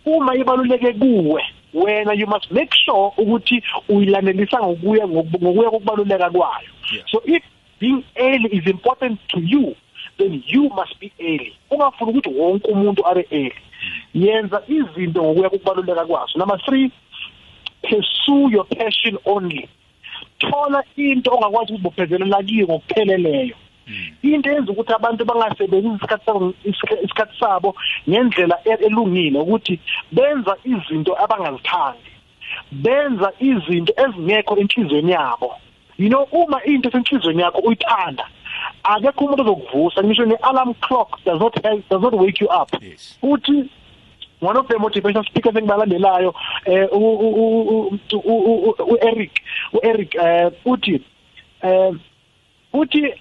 Uma 0.06 0.36
ibaluleke 0.36 0.94
kuwe 0.94 1.44
wena 1.74 2.14
you 2.14 2.28
must 2.28 2.52
make 2.52 2.74
sure 2.86 3.12
ukuthi 3.18 3.64
uyilanelisa 3.90 4.60
ngokuya 4.60 5.08
ngokuya 5.08 5.70
kokubaluleka 5.70 6.30
kwayo. 6.30 6.70
So 7.12 7.22
if 7.26 7.44
being 7.80 8.04
early 8.16 8.50
is 8.52 8.66
important 8.68 9.20
to 9.30 9.40
you 9.40 9.76
then 10.18 10.43
you 10.47 10.70
must 10.70 10.99
be 10.99 11.11
early. 11.20 11.53
Ungafuni 11.72 12.11
ukuthi 12.11 12.30
wonke 12.30 12.72
umuntu 12.72 13.07
abe 13.07 13.28
early. 13.32 13.53
Yenza 14.13 14.61
izinto 14.68 15.24
ngokuya 15.24 15.49
kokubaluleka 15.49 16.05
kwazo. 16.05 16.39
Number 16.39 16.57
3 16.57 16.91
pursue 17.84 18.51
your 18.51 18.65
passion 18.65 19.18
only. 19.26 19.70
Thola 20.39 20.84
into 20.95 21.32
ongakwazi 21.32 21.74
ukubophezelela 21.74 22.43
kiyo 22.43 22.65
ngokupheleleyo. 22.65 23.55
Into 24.22 24.51
yenza 24.51 24.72
ukuthi 24.72 24.93
abantu 24.93 25.26
bangasebenzisi 25.26 25.95
isikhathi 25.95 26.26
sabo 26.26 26.53
isikhathi 26.63 27.39
sabo 27.39 27.76
ngendlela 28.09 28.59
elungile 28.63 29.39
ukuthi 29.39 29.80
benza 30.11 30.57
izinto 30.65 31.13
abangazithandi. 31.24 32.11
Benza 32.72 33.32
izinto 33.39 33.93
ezingekho 34.03 34.57
enhlizweni 34.57 35.11
yabo. 35.11 35.55
You 35.97 36.09
know 36.09 36.28
uma 36.32 36.61
into 36.65 36.89
esenhlizweni 36.89 37.41
yakho 37.41 37.59
uyithanda 37.59 38.26
akekho 38.84 39.26
umuntu 39.26 39.41
ozokuvusa 39.41 40.03
ngisho 40.03 40.26
ne-alarm 40.26 40.74
clock 40.82 41.24
does 41.26 41.39
not 41.39 41.63
help, 41.63 41.89
does 41.89 42.01
not 42.01 42.13
wake 42.13 42.41
you 42.41 42.49
up. 42.49 42.72
Uthi 43.24 43.70
one 44.39 44.57
of 44.57 44.68
the 44.68 44.76
motivational 44.76 45.26
speakers 45.26 45.55
engibalandelayo 45.55 46.34
eh 46.65 46.88
uEric 48.88 49.32
uEric 49.74 50.15
eh 50.15 50.51
uthi 50.65 51.01
eh 51.61 51.91
uthi 52.74 53.13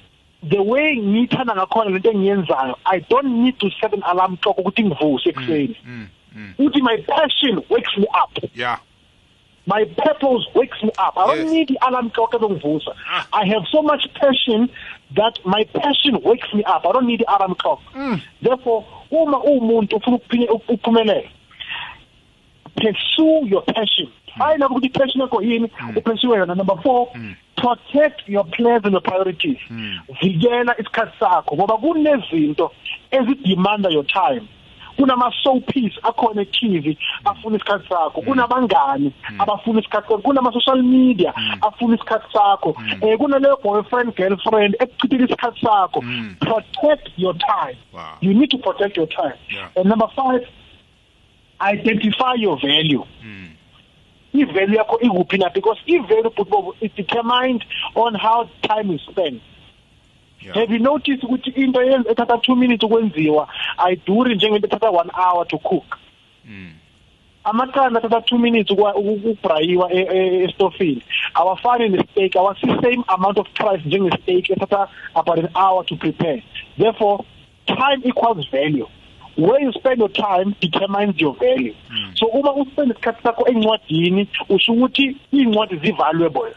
the 0.48 0.62
way 0.62 0.96
ngithanda 0.96 1.54
ngakhona 1.54 1.90
lento 1.90 2.10
engiyenzayo 2.10 2.76
i 2.84 3.00
don't 3.08 3.32
need 3.42 3.58
to 3.58 3.70
set 3.80 3.92
an 3.94 4.02
alarm 4.02 4.36
clock 4.36 4.58
ukuthi 4.58 4.84
ngivuse 4.84 5.28
ekuseni. 5.28 5.76
Uthi 6.58 6.82
my 6.82 6.96
passion 7.08 7.62
wakes 7.70 7.96
me 7.96 8.06
up. 8.22 8.38
Yeah. 8.54 8.78
My 9.66 9.84
purpose 9.98 10.46
wakes 10.54 10.80
me 10.82 10.90
up. 10.98 11.14
I 11.16 11.26
don't 11.34 11.50
need 11.50 11.68
the 11.68 11.78
alarm 11.86 12.10
clock 12.10 12.30
ah. 12.34 13.28
i 13.32 13.46
have 13.46 13.62
so 13.70 13.82
much 13.82 14.06
passion 14.14 14.70
that 15.16 15.38
my 15.44 15.64
passion 15.74 16.22
wakes 16.22 16.52
me 16.54 16.62
up. 16.64 16.86
I 16.86 16.92
don't 16.92 17.06
need 17.06 17.20
the 17.20 17.34
alarm 17.34 17.54
clock. 17.56 17.80
Mm. 17.94 18.22
therefore 18.42 18.86
uma 19.10 19.38
umuntu 19.38 19.96
ufuna 19.96 20.52
ukuphumelela 20.52 21.28
pursue 22.76 23.46
your 23.46 23.62
passion. 23.62 24.08
Hayi 24.38 24.58
lapho 24.58 24.74
ukuthi 24.74 24.92
passion 24.92 25.20
yakho 25.20 25.42
yini? 25.42 25.70
Upursue 25.96 26.36
yona. 26.36 26.54
Number 26.56 26.76
4 26.76 27.36
protect 27.56 28.28
your 28.28 28.44
plans 28.44 28.84
and 28.84 28.92
your 28.92 29.00
priorities. 29.00 29.58
Vikela 30.22 30.74
isikhathi 30.78 31.18
sakho 31.18 31.56
ngoba 31.56 31.76
kunezinto 31.76 32.70
ezidemanda 33.10 33.90
your 33.90 34.04
time 34.04 34.48
kunama 34.96 35.32
showpiece 35.32 35.98
akhona 36.02 36.42
e-TV 36.42 36.98
afuna 37.24 37.56
isikhathi 37.56 37.88
sakho. 37.88 38.22
Kunabangani 38.22 39.12
abafuna 39.38 39.80
isikhathi 39.80 40.08
sakho? 40.08 40.18
Kunama 40.22 40.52
social 40.52 40.82
media 40.82 41.32
afuna 41.62 41.94
isikhathi 41.96 42.32
sakho? 42.32 42.76
Eh 43.02 43.18
kunaleyo 43.18 43.56
boyfriend 43.62 44.16
girlfriend 44.16 44.76
ekuchithela 44.80 45.24
isikhathi 45.26 45.60
sakho. 45.60 46.00
Protect 46.40 47.10
your 47.16 47.34
time. 47.34 47.76
You 48.20 48.34
need 48.34 48.50
to 48.50 48.58
protect 48.58 48.96
your 48.96 49.06
time. 49.06 49.34
And 49.76 49.88
number 49.88 50.08
5 50.16 50.40
identify 51.60 52.34
your 52.34 52.58
value. 52.60 53.04
I-value 54.34 54.76
yakho 54.76 55.00
ikuphi 55.00 55.38
na? 55.38 55.48
Because 55.48 55.78
i-value 55.88 56.30
football 56.36 56.74
is 56.80 56.90
determined 56.96 57.64
on 57.94 58.14
how 58.14 58.48
time 58.62 58.90
is 58.90 59.00
spent. 59.10 59.34
Yeah. 59.34 59.55
Have 60.54 60.72
you 60.72 60.78
noticed 60.78 61.22
ukuthi 61.24 61.50
into 61.50 61.82
yenza 61.82 62.10
ethatha 62.10 62.34
2 62.34 62.56
minutes 62.56 62.82
ukwenziwa 62.82 63.48
ayiduri 63.76 64.34
njengento 64.34 64.66
ethatha 64.66 64.88
1 64.88 65.10
hour 65.14 65.46
to 65.46 65.58
cook. 65.58 65.98
Mm. 66.44 66.72
Amaqanda 67.44 67.98
athatha 67.98 68.36
2 68.36 68.38
minutes 68.38 68.70
ukubrayiwa 68.70 69.92
estofini. 69.92 71.02
Awafani 71.34 71.88
nesteak, 71.88 72.36
awasi 72.36 72.66
same 72.66 73.04
amount 73.06 73.38
of 73.38 73.48
price 73.54 73.82
njengesteak 73.84 74.50
ethatha 74.50 74.88
about 75.14 75.38
an 75.38 75.48
hour 75.54 75.84
to 75.86 75.96
prepare. 75.96 76.42
Therefore, 76.78 77.24
time 77.66 78.02
equals 78.04 78.50
value. 78.50 78.88
where 79.36 79.60
you 79.60 79.70
spend 79.72 79.98
your 79.98 80.08
time 80.08 80.56
determines 80.60 81.20
your 81.20 81.36
value 81.36 81.74
mm. 81.90 82.16
so 82.16 82.26
uma 82.26 82.54
uspend 82.54 82.90
isikhathi 82.90 83.22
sakho 83.22 83.48
encwadini 83.48 84.28
usho 84.48 84.72
ukuthi 84.72 85.16
incwadi 85.32 85.76
zi-valuable 85.76 86.54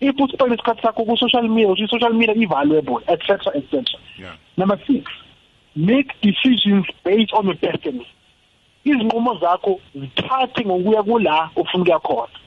if 0.00 0.16
uspend 0.16 0.52
isikhathi 0.52 0.82
sakho 0.82 1.04
ku-social 1.04 1.48
media 1.48 1.68
usho 1.68 1.84
i-social 1.84 2.12
media 2.12 2.34
i-valuable 2.34 3.00
etc 3.06 3.52
etc 3.54 3.84
yeah. 4.18 4.34
number 4.56 4.78
six 4.86 5.04
make 5.76 6.12
decisions 6.20 6.86
based 7.04 7.32
on 7.32 7.46
your 7.46 7.54
destiny. 7.54 8.06
Izinqumo 8.84 9.40
zakho 9.40 9.80
zithathe 9.94 10.64
ngokuya 10.64 11.02
kula 11.02 11.50
ufuna 11.56 11.82
ukuya 11.82 11.98
khona. 11.98 12.38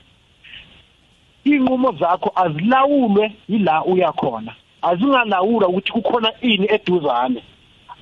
Inqumo 1.44 1.92
zakho 1.92 2.32
azilawulwe 2.34 3.32
yila 3.48 3.84
uya 3.84 4.12
khona. 4.12 4.54
Azingalawula 4.82 5.68
ukuthi 5.68 5.92
kukhona 5.92 6.32
ini 6.40 6.66
eduzane. 6.70 7.42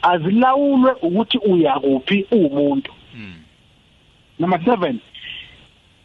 Azilawulwe 0.03 0.93
ukuthi 1.03 1.39
uya 1.39 1.81
kuphi 1.81 2.27
umuntu 2.31 2.93
number 4.39 4.59
7 4.59 5.01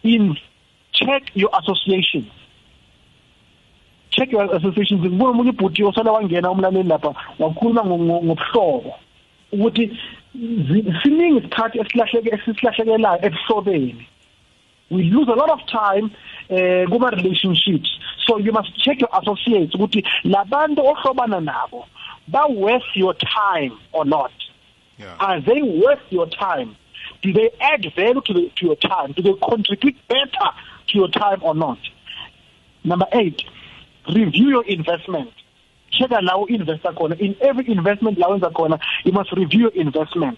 in 0.04 0.38
check 0.92 1.24
your 1.34 1.50
associations 1.60 2.28
check 4.18 4.32
your 4.32 4.46
associations. 4.56 5.02
Ngibona 5.02 5.32
umunye 5.32 5.50
ibhuti 5.50 5.84
osala 5.84 6.12
wangena 6.12 6.52
umlaleli 6.52 6.90
lapha 6.90 7.14
wakhuluma 7.40 7.82
ngo- 7.86 8.00
ngo- 8.06 8.24
ngobuhlobo 8.26 8.94
ukuthi 9.54 9.92
siningi 11.04 11.38
isikhathi 11.40 11.80
esilahleke 11.80 12.30
esisilahlekelayo 12.36 13.20
ebuhlobeni. 13.26 14.06
We 14.90 15.04
lose 15.04 15.28
a 15.30 15.36
lot 15.36 15.50
of 15.50 15.60
time 15.68 16.12
eh 16.50 16.86
kuma 16.90 17.10
relationships 17.12 17.90
so 18.26 18.38
you 18.40 18.52
must 18.54 18.72
check 18.84 19.00
your 19.02 19.10
associates 19.20 19.76
ukuthi 19.76 20.04
labantu 20.24 20.82
ohlobana 20.92 21.40
nabo 21.40 21.86
ba 22.28 22.46
worth 22.48 22.90
your 22.96 23.14
time 23.16 23.74
or 23.94 24.06
not? 24.06 24.32
Are 25.20 25.40
they 25.42 25.62
worth 25.62 26.06
your 26.10 26.28
time? 26.28 26.76
Do 27.22 27.32
they 27.34 27.50
add 27.62 27.86
value 27.96 28.22
to, 28.22 28.34
the, 28.34 28.52
to 28.58 28.66
your 28.66 28.76
time? 28.76 29.12
Do 29.14 29.22
they 29.24 29.34
contribute 29.34 29.96
better 30.08 30.50
to 30.88 30.98
your 30.98 31.08
time 31.10 31.40
or 31.42 31.54
not? 31.56 31.78
Number 32.84 33.08
8 33.12 33.44
review 34.16 34.50
your 34.50 34.66
investment. 34.66 35.32
Checka 35.92 36.22
la 36.22 36.38
u-investa 36.38 36.94
khona. 36.94 37.16
In 37.20 37.36
every 37.42 37.72
investment 37.72 38.18
la 38.18 38.28
wenza 38.28 38.52
khona 38.52 38.80
you 39.04 39.12
must 39.12 39.32
review 39.32 39.62
your 39.62 39.76
investment. 39.76 40.38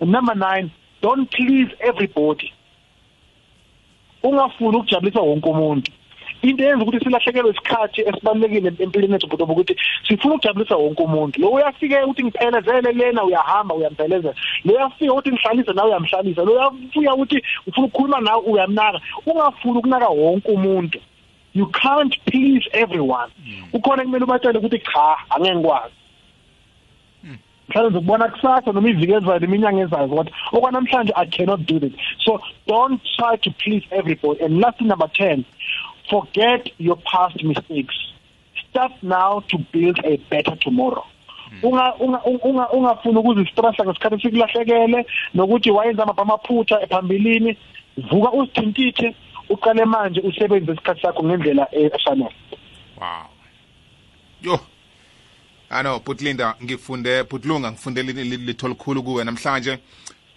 And 0.00 0.12
number 0.12 0.34
9 0.34 0.70
don't 1.02 1.30
please 1.30 1.70
everybody. 1.80 2.52
Ungafuni 4.22 4.76
ukujabulisa 4.76 5.20
wonke 5.20 5.48
umuntu. 5.48 5.92
Into 6.42 6.64
yenza 6.64 6.84
ukuthi 6.84 7.04
silahlekelwe 7.04 7.50
isikhathi 7.50 8.00
esibalulekile 8.00 8.72
empilweni 8.78 9.12
yethu 9.12 9.26
butobo 9.26 9.52
ukuthi 9.52 9.76
sifuna 10.08 10.34
ukujabulisa 10.34 10.76
wonke 10.76 11.02
umuntu. 11.02 11.40
Lo 11.40 11.48
uyafike 11.48 12.02
ukuthi 12.02 12.24
ngiphelezele 12.24 12.92
lena 12.92 13.24
uyahamba 13.24 13.74
uyamphelezela. 13.74 14.34
Lo 14.64 14.74
uyafika 14.74 15.12
ukuthi 15.12 15.32
ngihlalise 15.32 15.72
nawe 15.72 15.88
uyamhlalisa. 15.90 16.44
Lo 16.44 16.52
uyafika 16.52 17.14
ukuthi 17.14 17.42
ufuna 17.66 17.86
ukukhuluma 17.86 18.20
nawe 18.20 18.42
uyamnaka. 18.42 19.00
Ungafuni 19.26 19.78
ukunaka 19.78 20.08
wonke 20.08 20.48
umuntu. 20.52 20.98
You 21.52 21.66
can't 21.66 22.16
please 22.26 22.64
everyone. 22.72 23.30
Ukhona 23.72 24.04
kumele 24.04 24.24
ubatshele 24.24 24.58
ukuthi 24.58 24.78
cha 24.78 25.16
angeke 25.30 25.54
ngikwazi. 25.54 25.94
Mhlawumbe 27.68 27.90
ngizokubona 27.90 28.28
kusasa 28.28 28.72
noma 28.72 28.88
iviki 28.88 29.12
ezayo 29.12 29.38
neminyanga 29.38 29.82
ezayo 29.82 30.08
kodwa 30.08 30.32
okwanamhlanje 30.52 31.12
i 31.16 31.26
cannot 31.26 31.60
do 31.66 31.78
this 31.78 31.92
so 32.18 32.40
don't 32.66 33.00
try 33.16 33.36
to 33.36 33.50
please 33.50 33.86
everybody 33.90 34.44
and 34.44 34.60
last 34.60 34.80
number 34.80 35.06
10 35.06 35.44
forget 36.10 36.72
your 36.78 36.96
past 36.96 37.42
mistakes. 37.42 37.94
Start 38.68 38.92
now 39.02 39.40
to 39.48 39.58
build 39.72 39.98
a 40.04 40.16
better 40.28 40.56
tomorrow. 40.56 41.06
Unga 41.62 41.94
unga 42.00 42.20
unga 42.24 42.68
ungafuni 42.68 43.18
ukuzistressa 43.18 43.84
ngesikhathi 43.84 44.22
sikulahlekele 44.22 45.06
nokuthi 45.34 45.70
wayenza 45.70 46.06
amaphutha 46.16 46.82
ephambilini 46.82 47.56
vuka 47.96 48.32
uzithintithe 48.32 49.14
uqale 49.50 49.84
manje 49.84 50.20
usebenze 50.20 50.72
isikhathi 50.72 51.00
sakho 51.02 51.24
ngendlela 51.24 51.68
efanele. 51.74 52.34
Wow. 53.00 53.26
Yo. 54.42 54.60
Ano 55.70 56.00
Putlinda 56.00 56.54
ngifunde 56.62 57.24
Putlunga 57.24 57.70
ngifunde 57.72 58.02
li- 58.02 58.12
li- 58.12 58.36
litho 58.36 58.68
likhulu 58.68 59.02
kuwe. 59.02 59.24
Namhlanje 59.24 59.78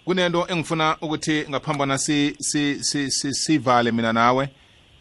kunento 0.04 0.46
engifuna 0.48 0.96
ukuthi 1.00 1.44
ngaphambana 1.50 1.98
si 1.98 2.36
si 2.38 2.84
si 2.84 3.10
si- 3.10 3.34
sivale 3.34 3.92
mina 3.92 4.12
nawe 4.12 4.48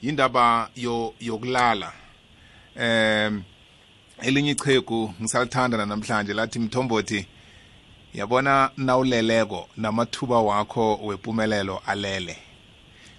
indaba 0.02 0.70
yo 0.76 1.14
yokulala. 1.20 1.92
Em 2.76 3.44
elinye 4.22 4.52
ichegu 4.52 5.14
ngisalithanda 5.22 5.86
namhlanje 5.86 6.34
lathi 6.34 6.60
mthombothi 6.60 7.28
yabona 8.14 8.70
nawuleleko 8.78 9.70
namathuba 9.78 10.40
wakho 10.42 11.00
wempumelelo 11.04 11.82
alele. 11.88 12.38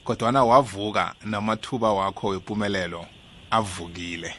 Kodwana 0.05 0.45
wavuka 0.45 1.15
namathuba 1.25 1.93
wakho 1.93 2.27
wempumelelo 2.29 3.07
avukile. 3.51 4.35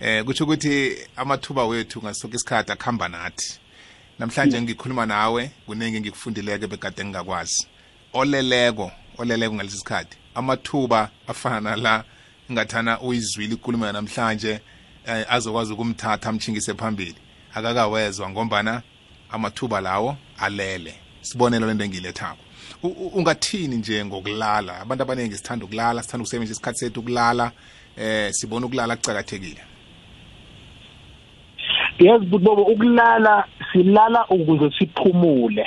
Eh 0.00 0.24
kutsho 0.24 0.44
ukuthi 0.44 0.96
amathuba 1.16 1.64
wethu 1.64 2.02
ngasoke 2.02 2.36
isikhathi 2.36 2.72
akuhamba 2.72 3.08
nathi. 3.08 3.58
Namhlanje 4.18 4.62
ngikhuluma 4.62 5.06
nawe 5.06 5.50
kuningi 5.66 6.00
ngikufundileke 6.00 6.66
bekade 6.66 7.04
ngingakwazi. 7.04 7.66
Oleleko 8.12 8.92
oleleko 9.18 9.54
ngalesi 9.54 9.78
sikhathi 9.78 10.16
amathuba 10.34 11.10
afana 11.26 11.60
nala 11.60 12.04
ngathana 12.52 13.00
uyizwile 13.00 13.54
ikulumo 13.54 13.92
namhlanje 13.92 14.60
eh, 15.06 15.26
azokwazi 15.28 15.72
ukumthatha 15.72 16.28
amchingise 16.28 16.74
phambili. 16.74 17.16
Akakawezwa 17.54 18.30
ngombana 18.30 18.82
amathuba 19.30 19.80
lawo 19.80 20.16
alele. 20.38 20.94
Sibonelo 21.22 21.66
lento 21.66 21.84
engilethako 21.84 22.38
U- 22.38 22.38
u- 22.38 22.45
ungathini 23.14 23.76
nje 23.76 24.04
ngokulala? 24.04 24.80
Abantu 24.80 25.02
abaningi 25.02 25.34
sithanda 25.36 25.64
ukulala 25.64 26.02
sithanda 26.02 26.22
ukusebenzisa 26.22 26.52
isikhathi 26.52 26.78
sethu 26.78 27.00
ukulala. 27.00 27.52
Eh 27.96 28.32
sibona 28.32 28.66
ukulala 28.66 28.96
kucakathekile 28.96 29.60
yes 31.98 32.20
but 32.30 32.42
bobo 32.42 32.62
ukulala 32.62 33.44
silala 33.72 34.26
ukuze 34.28 34.70
siphumule. 34.78 35.66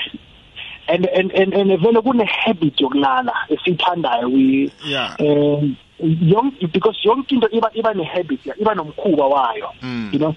And 0.88 1.06
and 1.08 1.32
and, 1.32 1.54
and 1.54 1.80
vele 1.82 2.02
kune 2.02 2.26
habit 2.26 2.78
yokulala 2.80 3.32
esithandayo 3.50 4.32
we 4.32 4.72
yeah. 4.86 5.16
um 5.20 5.78
yonke 6.00 6.72
because 6.72 6.98
yonke 7.06 7.32
into 7.34 7.48
iba 7.52 7.70
iba 7.76 7.94
ne 7.96 8.04
habit 8.04 8.46
ya 8.46 8.54
iba 8.60 8.76
nomkhuba 8.76 9.26
wayo 9.28 9.70
Mm. 9.82 10.10
you 10.14 10.20
know? 10.20 10.36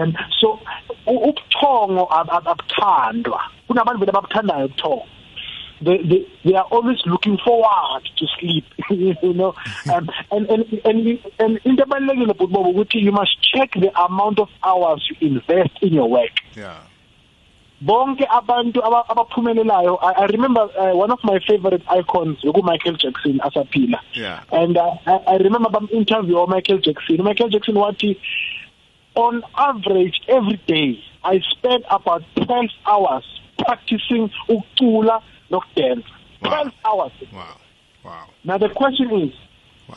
and 0.00 0.16
so 0.40 0.58
u- 1.06 1.28
ubuthongo 1.28 2.06
ab- 2.10 2.30
ab- 2.30 2.48
abuthandwa. 2.48 3.40
Kunabantu 3.68 3.98
vele 4.00 4.10
ababuthandayo 4.10 4.66
ubuthongo. 4.66 5.06
They, 5.84 5.98
they 6.02 6.26
they 6.44 6.54
are 6.54 6.64
always 6.70 6.98
looking 7.06 7.38
forward 7.38 8.02
to 8.16 8.26
sleep 8.38 8.64
you 8.90 9.32
know. 9.34 9.54
Um, 9.92 10.08
and 10.30 10.46
and 10.50 10.80
and 10.84 11.18
and 11.38 11.60
into 11.64 11.84
ebalekile 11.84 12.26
but 12.28 12.48
bobo 12.50 12.72
ukuthi 12.72 13.02
you 13.02 13.12
must 13.12 13.36
check 13.42 13.72
the 13.72 13.90
amount 14.04 14.38
of 14.38 14.48
hours 14.64 15.08
you 15.10 15.16
invest 15.28 15.72
in 15.82 15.92
your 15.92 16.08
work. 16.08 16.40
Yeah. 16.56 16.80
Bonke 17.82 18.24
abantu 18.28 18.78
aba- 18.84 19.04
abaphumelelayo 19.08 19.98
I, 20.00 20.22
i 20.22 20.26
remember 20.26 20.68
uh, 20.78 20.94
one 20.94 21.10
of 21.10 21.18
my 21.24 21.40
favorite 21.40 21.82
icons 21.90 22.38
Michael 22.62 22.96
Jackson 22.96 23.40
asaphila. 23.40 23.98
Yeah. 24.14 24.42
And 24.52 24.76
uh, 24.76 24.94
I, 25.06 25.34
I 25.34 25.36
remember 25.38 25.68
bam 25.68 25.88
interview 25.92 26.38
of 26.38 26.48
Michael 26.48 26.78
Jackson. 26.78 27.24
Michael 27.24 27.48
Jackson 27.48 27.74
wathi 27.74 28.20
on 29.14 29.42
average 29.56 30.20
every 30.28 30.60
day 30.66 31.02
I 31.24 31.40
spend 31.50 31.84
about 31.90 32.22
12 32.36 32.70
hours 32.86 33.24
practicing 33.58 34.30
ukucula 34.48 35.22
nokudance 35.52 36.04
12 36.42 36.72
hours. 36.84 37.12
Wow. 37.32 37.56
Wow. 38.04 38.26
Now 38.44 38.58
the 38.58 38.68
question 38.68 39.10
is 39.12 39.32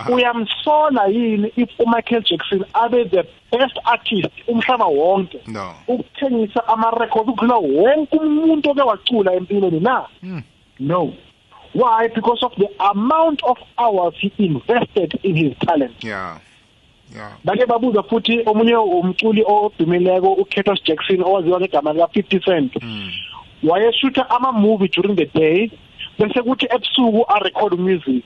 uyamsola 0.10 1.08
yini 1.08 1.52
if 1.56 1.70
uMichael 1.80 2.24
Jackson 2.24 2.66
abe 2.74 3.10
the 3.10 3.24
best 3.52 3.80
artist 3.86 4.34
umhlaba 4.48 4.86
wonke? 4.86 5.40
No. 5.48 5.74
Ukuthengisa 5.88 6.68
ama 6.68 6.92
records 6.92 7.30
ukudlula 7.30 7.56
wonke 7.56 8.18
umuntu 8.18 8.70
oke 8.70 8.82
wacula 8.82 9.34
empilweni 9.34 9.80
na? 9.80 10.06
No. 10.80 11.14
Why? 11.74 12.08
Because 12.08 12.44
of 12.46 12.54
the 12.58 12.70
amount 12.80 13.44
of 13.44 13.58
hours 13.78 14.16
he 14.20 14.32
invested 14.38 15.20
in 15.24 15.36
his 15.36 15.58
talent. 15.60 16.04
Yeah. 16.04 16.40
Yeah. 17.16 17.34
Bake 17.44 17.66
babuza 17.66 18.04
futhi 18.04 18.42
omunye 18.46 18.76
umculi 18.76 19.44
odumileko 19.48 20.34
uKetos 20.34 20.84
Jackson 20.84 21.24
owaziwa 21.24 21.60
ngegama 21.60 21.94
lika 21.94 22.06
50 22.06 22.46
Cent 22.46 22.74
wayeshutha 23.64 24.30
ama 24.30 24.52
movie 24.52 24.88
during 24.88 25.16
the 25.16 25.26
day 25.26 25.72
bese 26.20 26.42
kuthi 26.42 26.66
ebusuku 26.66 27.26
a 27.28 27.40
record 27.40 27.80
music 27.80 28.24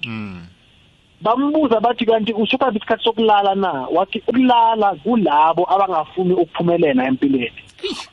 bambuza 1.22 1.80
bathi 1.80 2.06
kanti 2.06 2.34
usupha 2.34 2.72
isikhathi 2.72 3.04
sokulala 3.04 3.56
na? 3.56 3.72
Wathi 3.92 4.24
ukulala 4.28 4.96
kulabo 5.04 5.68
abangafuni 5.74 6.34
ukuphumelela 6.34 7.08
empilweni. 7.08 7.52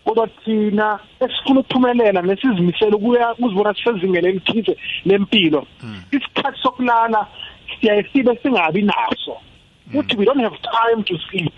Kodwa 0.04 0.28
thina 0.44 0.98
esifuna 1.20 1.60
ukuphumelela 1.60 2.22
nesizimisela 2.22 2.96
ukuya 2.96 3.34
kuzibona 3.34 3.74
sisezingele 3.74 4.28
elithize 4.28 4.76
lempilo 5.04 5.66
isikhathi 6.12 6.58
sokulala 6.62 7.26
siyaye 7.80 8.02
sibe 8.12 8.38
singabi 8.42 8.82
naso. 8.82 9.36
Futhi 9.92 10.16
we 10.16 10.24
don't 10.24 10.40
have 10.40 10.58
time 10.62 11.04
to 11.04 11.14
sleep. 11.30 11.52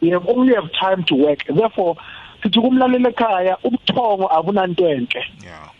We 0.00 0.08
have 0.10 0.26
only 0.26 0.54
have 0.54 0.70
time 0.72 1.04
to 1.04 1.14
work. 1.14 1.44
Therefore 1.46 1.96
sithi 2.42 2.60
kumlalela 2.60 3.08
ekhaya 3.08 3.56
ubuthongo 3.64 4.26
abunanto 4.36 4.88
enhle. 4.88 5.24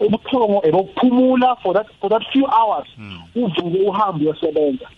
Ubuthongo 0.00 0.62
ebokuphumula 0.66 1.56
for 1.62 1.74
that 1.74 1.86
for 2.00 2.10
that 2.10 2.22
few 2.32 2.46
hours. 2.46 2.88
Uvuke 3.34 3.78
uhambe 3.86 4.24
uyosebenza. 4.24 4.88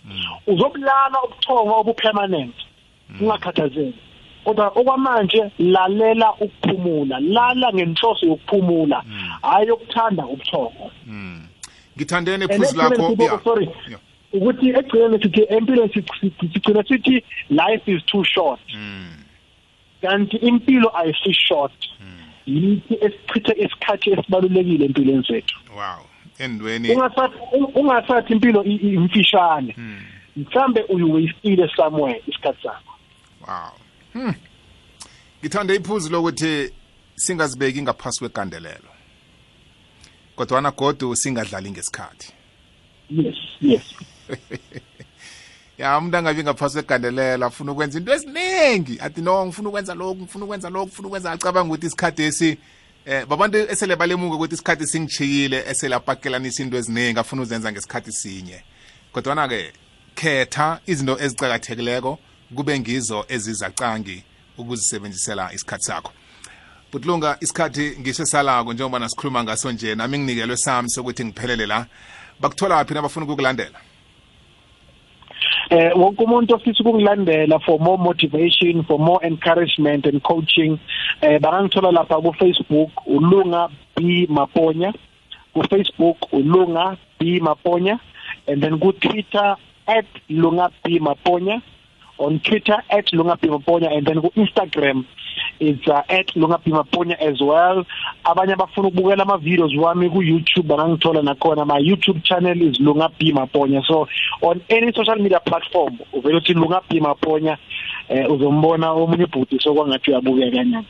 Uzokulala 0.47 1.23
ubuthongo 1.25 1.79
obupermanent. 1.79 2.55
Ungakhathazeki. 3.19 3.99
Kodwa 4.43 4.67
okwamanje 4.67 5.51
lalela 5.59 6.33
ukuphumula. 6.33 7.19
Lala 7.19 7.73
ngenhloso 7.73 8.25
yokuphumula. 8.25 9.03
Hayi 9.41 9.67
yokuthanda 9.67 10.25
ubuthongo. 10.25 10.91
Ngithandene 11.97 12.45
And 12.45 12.51
iphuzu 12.51 12.81
actually, 12.81 12.97
lakho 12.97 13.09
Sibo, 13.09 13.23
yeah 13.23 13.43
sorry. 13.43 13.69
Ukuthi 14.33 14.69
egcineni 14.69 15.19
sithi 15.23 15.45
empilo 15.49 15.87
sigcina 15.87 16.83
sithi 16.83 17.23
life 17.49 17.87
is 17.87 18.03
too 18.05 18.23
short. 18.23 18.59
Kanti 20.01 20.37
impilo 20.37 20.97
ayisi 20.97 21.33
short. 21.33 21.73
Yithi 22.45 22.93
esichithe 23.01 23.53
isikhathi 23.65 24.09
esibalulekile 24.11 24.85
empilweni 24.85 25.23
zethu. 25.27 25.55
Wow. 25.75 26.05
Endweni 26.39 26.91
ungasathi 26.91 27.35
ungasathi 27.75 28.33
impilo 28.33 28.63
i- 28.63 28.75
i- 28.75 28.93
imfishane. 28.93 29.75
Mhlambe 30.35 30.81
uyiwastile 30.89 31.69
somewhere 31.75 32.21
isikhathi 32.27 32.61
sakho. 32.63 32.93
Wow. 33.47 33.71
Hmm. 34.13 34.33
ngithanda 35.41 35.73
iphuzu 35.73 36.09
lokuthi 36.11 36.69
singazibeki 37.15 37.81
ngaphasi 37.81 38.19
kwegandelelo. 38.19 38.89
Kodwana 40.35 40.71
godu 40.71 41.15
singadlali 41.15 41.71
ngesikhathi. 41.71 42.33
Yes 43.09 43.35
yes. 43.61 43.81
ya 45.81 45.97
umuntu 45.97 46.17
angabi 46.17 46.43
ngaphasi 46.43 46.75
kwegandelela 46.75 47.45
afuna 47.45 47.71
ukwenza 47.71 47.99
into 47.99 48.13
eziningi. 48.13 48.99
Athi 48.99 49.21
no 49.21 49.45
ngifuna 49.45 49.69
ukwenza 49.69 49.93
lokhu 49.93 50.21
ngifuna 50.21 50.45
ukwenza 50.45 50.69
lokhu 50.69 50.87
ngifuna 50.87 51.07
ukwenza 51.07 51.31
acabanga 51.31 51.73
ukuthi 51.73 51.87
isikhathi 51.87 52.23
esi 52.23 52.57
eh 53.05 53.25
babantu 53.25 53.57
esele 53.57 53.95
balemuka 53.95 54.35
ukuthi 54.35 54.53
isikhathi 54.53 54.87
singijhiyile 54.87 55.65
esele 55.69 55.95
apakelanisa 55.95 56.63
into 56.63 56.77
eziningi 56.77 57.19
afuna 57.19 57.41
uzenza 57.41 57.71
ngesikhathi 57.71 58.11
sinye. 58.11 58.63
Kodwana-ke 59.13 59.73
khetha 60.15 60.79
izinto 60.85 61.17
ezicakathekileko 61.19 62.19
kube 62.55 62.79
ngizo 62.79 63.25
ezizacangi 63.27 64.23
ukuzisebenzisela 64.57 65.53
isikhathi 65.53 65.83
sakho. 65.83 66.11
Butlunga 66.91 67.37
isikhathi 67.39 67.95
ngiso 67.99 68.25
salako 68.25 68.73
njengoba 68.73 68.99
nasikhuluma 68.99 69.43
ngaso 69.43 69.71
nje 69.71 69.95
nami 69.95 70.17
nginikelwe 70.19 70.57
sami 70.57 70.89
sokuthi 70.89 71.25
ngiphelele 71.25 71.65
la. 71.65 71.85
Bakuthola 72.39 72.85
phi 72.85 72.93
nabafuna 72.93 73.25
ukukulandela? 73.25 73.90
Eh 75.71 75.91
wonke 75.95 76.23
umuntu 76.23 76.55
ofisa 76.55 76.83
ukungilandela 76.83 77.59
for 77.63 77.79
more 77.79 77.97
motivation 77.97 78.83
for 78.83 78.99
more 78.99 79.23
encouragement 79.23 80.05
and 80.05 80.19
coaching 80.21 80.75
eh 81.21 81.39
bangangithola 81.39 81.91
lapha 81.91 82.19
ku 82.19 82.31
Facebook 82.35 82.91
ulunga 83.07 83.71
B 83.95 84.27
Maponya. 84.27 84.93
Ku 85.53 85.61
Facebook 85.67 86.17
ulunga 86.33 86.97
B 87.19 87.39
Maponya. 87.39 87.99
And 88.47 88.63
then 88.63 88.79
ku 88.79 88.91
Twitter 88.93 89.55
@lunga 90.29 90.71
B 90.83 90.99
Maponya. 90.99 91.61
On 92.21 92.39
Twitter 92.39 92.77
@lunga 93.13 93.35
B 93.41 93.49
Maponya 93.49 93.97
and 93.97 94.05
then 94.05 94.21
ku 94.21 94.29
Instagram 94.37 95.05
it's 95.59 95.87
uh, 95.87 96.03
@lunga 96.35 96.59
B 96.63 96.71
Maponya 96.71 97.17
as 97.19 97.41
well. 97.41 97.85
Abanye 98.25 98.53
abafuna 98.53 98.87
ukubukela 98.87 99.23
ama 99.23 99.37
videos 99.37 99.75
wami 99.75 100.09
ku 100.09 100.21
YouTube 100.21 100.67
bangangithola 100.67 101.21
nakhona. 101.21 101.65
My 101.65 101.79
YouTube 101.79 102.23
channel 102.23 102.61
is 102.61 102.79
lunga 102.79 103.09
B 103.17 103.31
Maponya 103.31 103.83
so 103.85 104.07
on 104.41 104.61
any 104.69 104.91
social 104.93 105.17
media 105.17 105.39
platform 105.39 105.99
uvela 106.13 106.39
uthi 106.39 106.53
lunga 106.53 106.81
B 106.89 106.99
Maponya 106.99 107.57
eh 108.09 108.29
uzombona 108.29 108.91
omunye 108.91 109.23
ibhuti 109.23 109.59
sokwangathi 109.59 110.11
uyabukeka 110.11 110.51
kanyana 110.51 110.83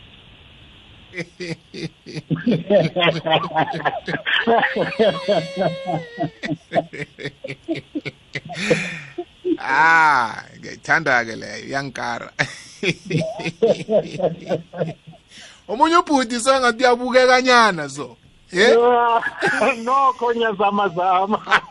ah 9.59 10.43
ngiyayithanda-ke 10.59 11.35
leyo 11.35 11.65
iyangikara 11.67 12.31
omunye 15.67 15.97
ubhuti 15.97 16.39
sengathi 16.39 16.83
uyabukekanyana 16.83 17.89
so 17.89 18.17
ye? 18.51 18.75
Nokho 19.83 20.35
ngiyazama 20.35 20.89
zama. 20.89 21.39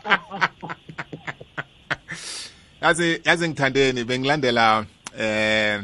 Yazi 2.81 3.21
yazi 3.25 3.49
ngithandeni 3.49 4.03
bengilandela 4.03 4.85
eh 5.19 5.81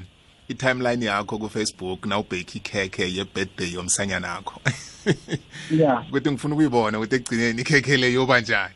i-timeline 0.49 1.05
yakho 1.05 1.37
ku-facebook 1.37 2.05
nawubheke 2.05 2.57
ikhekhe 2.57 3.13
ye-birthday 3.15 3.73
yomsanyana 3.73 4.35
akho 4.35 4.61
yeah 5.71 6.03
ukuthi 6.09 6.31
ngifuna 6.31 6.53
ukuyibona 6.53 6.97
ukuthi 6.97 7.15
ekugcineni 7.15 7.61
ikhekhe 7.61 7.97
le 7.97 8.13
yoba 8.13 8.39
njani. 8.39 8.73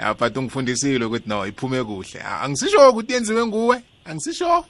Ya 0.00 0.14
but 0.14 0.36
ungifundisile 0.36 1.04
ukuthi 1.04 1.28
no 1.28 1.46
iphume 1.46 1.84
kuhle. 1.84 2.20
Ah, 2.24 2.40
angisisho 2.40 2.90
ukuthi 2.90 3.12
yenziwe 3.12 3.46
nguwe? 3.46 3.82
Angisisho? 4.04 4.64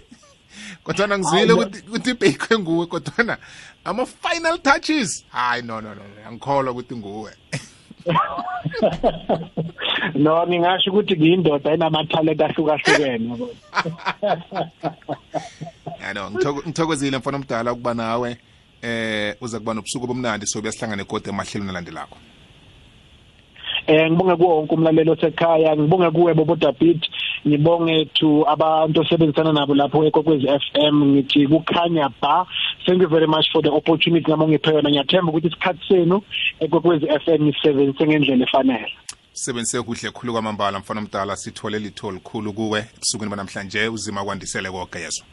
Kodwana 0.84 1.18
ngizwile 1.18 1.52
ukuthi 1.52 1.82
ukuthi 1.88 2.10
ibhekwe 2.10 2.58
nguwe 2.58 2.86
kodwana 2.86 3.38
ama-final 3.84 4.58
touches. 4.58 5.24
Hayi 5.28 5.62
no 5.62 5.80
no 5.80 5.94
no 5.94 6.02
no, 6.02 6.28
angikholwa 6.28 6.72
ukuthi 6.72 6.96
nguwe. 6.96 7.32
No 10.14 10.46
ngingasho 10.46 10.90
ukuthi 10.90 11.16
ngiyindoda 11.16 11.72
enamathalente 11.72 12.44
ahlukahlukene. 12.44 13.28
Yabo. 13.28 13.50
ya 16.02 16.14
no 16.14 16.30
ngitho- 16.30 16.66
ngithokozile 16.68 17.18
mfana 17.18 17.36
omdala 17.36 17.72
ukuba 17.72 17.94
nawe. 17.94 18.36
Eh 18.82 19.36
uza 19.40 19.58
kuba 19.58 19.74
nobusuku 19.74 20.04
obumnandi 20.04 20.46
so 20.46 20.60
buyasihlangana 20.60 21.02
ekode 21.02 21.30
emahlelweni 21.30 21.70
alandelako. 21.70 22.16
Eh 23.86 24.10
ngibonge 24.10 24.36
kuwo 24.36 24.56
wonke 24.56 24.74
umlaleli 24.74 25.10
osekhaya 25.10 25.76
ngibonge 25.76 26.10
kuwe 26.10 26.34
Bobo 26.34 26.56
David. 26.56 27.06
Ngibonge 27.46 28.04
to 28.14 28.44
abantu 28.48 29.00
osebenzisana 29.00 29.52
nabo 29.52 29.74
lapho 29.74 30.04
ekokwezi 30.04 30.46
FM 30.46 31.04
ngithi 31.04 31.46
kukhanya 31.48 32.08
ba. 32.22 32.46
Thank 32.86 33.02
you 33.02 33.08
very 33.08 33.26
much 33.26 33.46
for 33.52 33.62
the 33.62 33.70
opportunity 33.70 34.30
nami 34.30 34.46
ngiphe 34.46 34.70
yona. 34.70 34.90
Ngiyathemba 34.90 35.32
ukuthi 35.32 35.46
isikhathi 35.46 35.80
senu 35.88 36.22
ekokwezi 36.60 37.06
FM 37.06 37.48
isebenzise 37.48 38.06
ngendlela 38.06 38.44
efanele. 38.44 38.92
Sebenzise 39.32 39.82
kuhle 39.82 40.10
khulu 40.10 40.32
kwamambala 40.32 40.78
mfana 40.78 41.00
omdala. 41.00 41.36
Sithole 41.36 41.78
litho 41.78 42.10
likhulu 42.10 42.52
kuwe. 42.52 42.78
Ebusukwini 42.78 43.30
banamhlanje 43.30 43.88
uzima 43.88 44.24
kwandisele 44.24 44.70
konke 44.70 44.98
yezo 44.98 45.24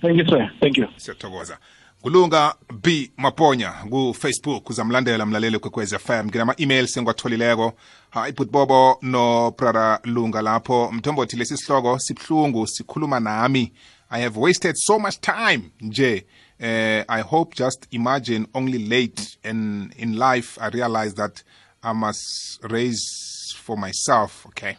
thank 0.00 0.18
you 0.18 0.24
sir. 0.26 0.50
Thank 0.60 0.78
you. 0.78 0.86
Siyathokoza. 0.96 1.58
Kulunga 2.02 2.54
b. 2.82 3.10
Maponya 3.16 3.72
ku-facebook 3.90 4.70
uzamlandela 4.70 5.26
mlaleli 5.26 5.58
kwekwez 5.58 5.94
fm 5.94 6.26
nginama 6.26 6.54
email 6.56 6.86
sengiwatholileko 6.86 7.72
hayi 8.10 8.32
bobo 8.32 8.98
no 9.02 9.50
brother 9.50 10.00
lunga 10.04 10.42
lapho 10.42 10.92
mthombothi 10.92 11.36
lesi 11.36 11.56
sihloko 11.56 11.98
sibuhlungu 11.98 12.66
sikhuluma 12.66 13.20
nami. 13.20 13.72
I 14.10 14.20
have 14.22 14.40
wasted 14.40 14.76
so 14.76 14.98
much 14.98 15.20
time 15.20 15.70
nje. 15.80 16.24
Uh, 16.60 17.04
i 17.08 17.20
hope 17.22 17.54
just 17.54 17.86
imagine 17.90 18.46
only 18.54 18.78
late 18.78 19.38
and 19.44 19.94
in 19.96 20.18
life 20.18 20.58
i 20.60 20.68
realize 20.68 21.14
that 21.14 21.44
i 21.82 21.92
must 21.92 22.58
raise 22.64 23.54
for 23.62 23.76
myself 23.76 24.46
okay? 24.46 24.74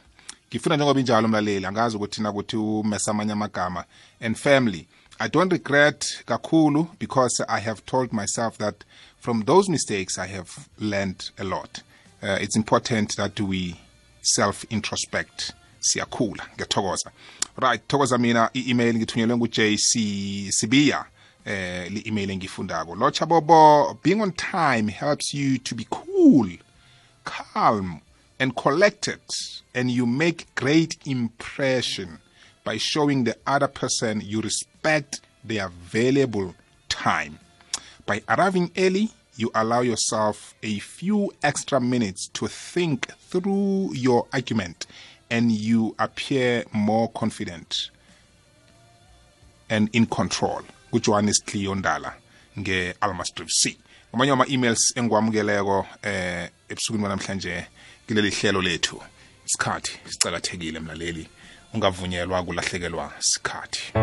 Ngifuna 0.50 0.76
njengoba 0.76 1.00
injalo 1.00 1.28
mlaleli 1.28 1.66
angazi 1.66 1.96
ukuthi 1.98 2.22
nakuthi 2.22 2.58
umesa 2.58 3.12
amanye 3.12 3.32
amagama. 3.34 3.86
And 4.22 4.36
family 4.36 4.88
i 5.20 5.28
don't 5.30 5.52
regret 5.52 6.24
kakhulu 6.26 6.88
because 7.00 7.44
i 7.48 7.60
have 7.60 7.86
told 7.86 8.14
myself 8.14 8.58
that 8.58 8.84
from 9.20 9.44
those 9.46 9.70
mistakes 9.70 10.18
i 10.18 10.28
have 10.28 10.70
learned 10.80 11.32
a 11.38 11.44
lot. 11.44 11.82
Uh, 12.22 12.38
it's 12.42 12.58
important 12.58 13.16
that 13.16 13.40
we 13.40 13.80
self 14.22 14.66
introspect 14.70 15.54
siyakhula. 15.80 16.44
Ngiyathokoza. 16.58 17.12
Right 17.58 17.88
thokoza 17.88 18.18
mina 18.18 18.50
i-email 18.54 18.96
ngithunyelwe 18.96 19.38
ngu-jc 19.38 20.52
sibiya 20.52 21.06
eh 21.46 21.92
li-email 21.92 22.30
engifundako 22.30 22.96
locha 22.96 23.26
bobo 23.26 23.98
being 24.04 24.22
on 24.22 24.32
time 24.32 24.88
helps 24.88 25.34
you 25.34 25.58
to 25.58 25.76
be 25.76 25.86
cool 25.90 26.48
calm 27.24 28.02
and 28.40 28.56
collected 28.56 29.20
and 29.74 29.90
you 29.92 30.06
make 30.06 30.46
great 30.56 30.98
impression 31.06 32.20
by 32.66 32.78
showing 32.78 33.24
the 33.24 33.36
other 33.48 33.68
person 33.68 34.22
you 34.26 34.42
respect 34.42 34.69
their 34.82 35.66
available 35.66 36.54
time. 36.90 37.40
By 38.06 38.22
arriving 38.28 38.72
early 38.78 39.10
you 39.38 39.52
allow 39.56 39.82
yourself 39.82 40.54
a 40.64 40.80
few 40.80 41.32
extra 41.42 41.80
minutes 41.80 42.28
to 42.34 42.48
think 42.48 43.08
through 43.30 43.92
your 43.94 44.28
argument 44.34 44.86
and 45.30 45.52
you 45.52 45.96
appear 45.98 46.66
more 46.74 47.08
confident 47.10 47.90
and 49.70 49.90
in 49.94 50.06
control. 50.06 50.62
Kujohannes 50.92 51.46
cleo 51.46 51.76
ndala 51.76 52.14
nge-almastrip 52.58 53.50
c. 53.50 53.78
Amanye 54.14 54.32
ama-emails 54.32 54.98
engiwamukeleko 54.98 55.88
eh 56.04 56.50
ebusukwini 56.70 57.04
banamhlanje 57.04 57.66
kuleli 58.08 58.30
hlelo 58.30 58.62
lethu. 58.62 59.02
Isikhathi 59.46 60.00
sicakathekile 60.10 60.80
mlaleli. 60.80 61.30
Ungavunyelwa 61.74 62.44
kulahlekelwa 62.44 63.14
sikhathi 63.20 63.94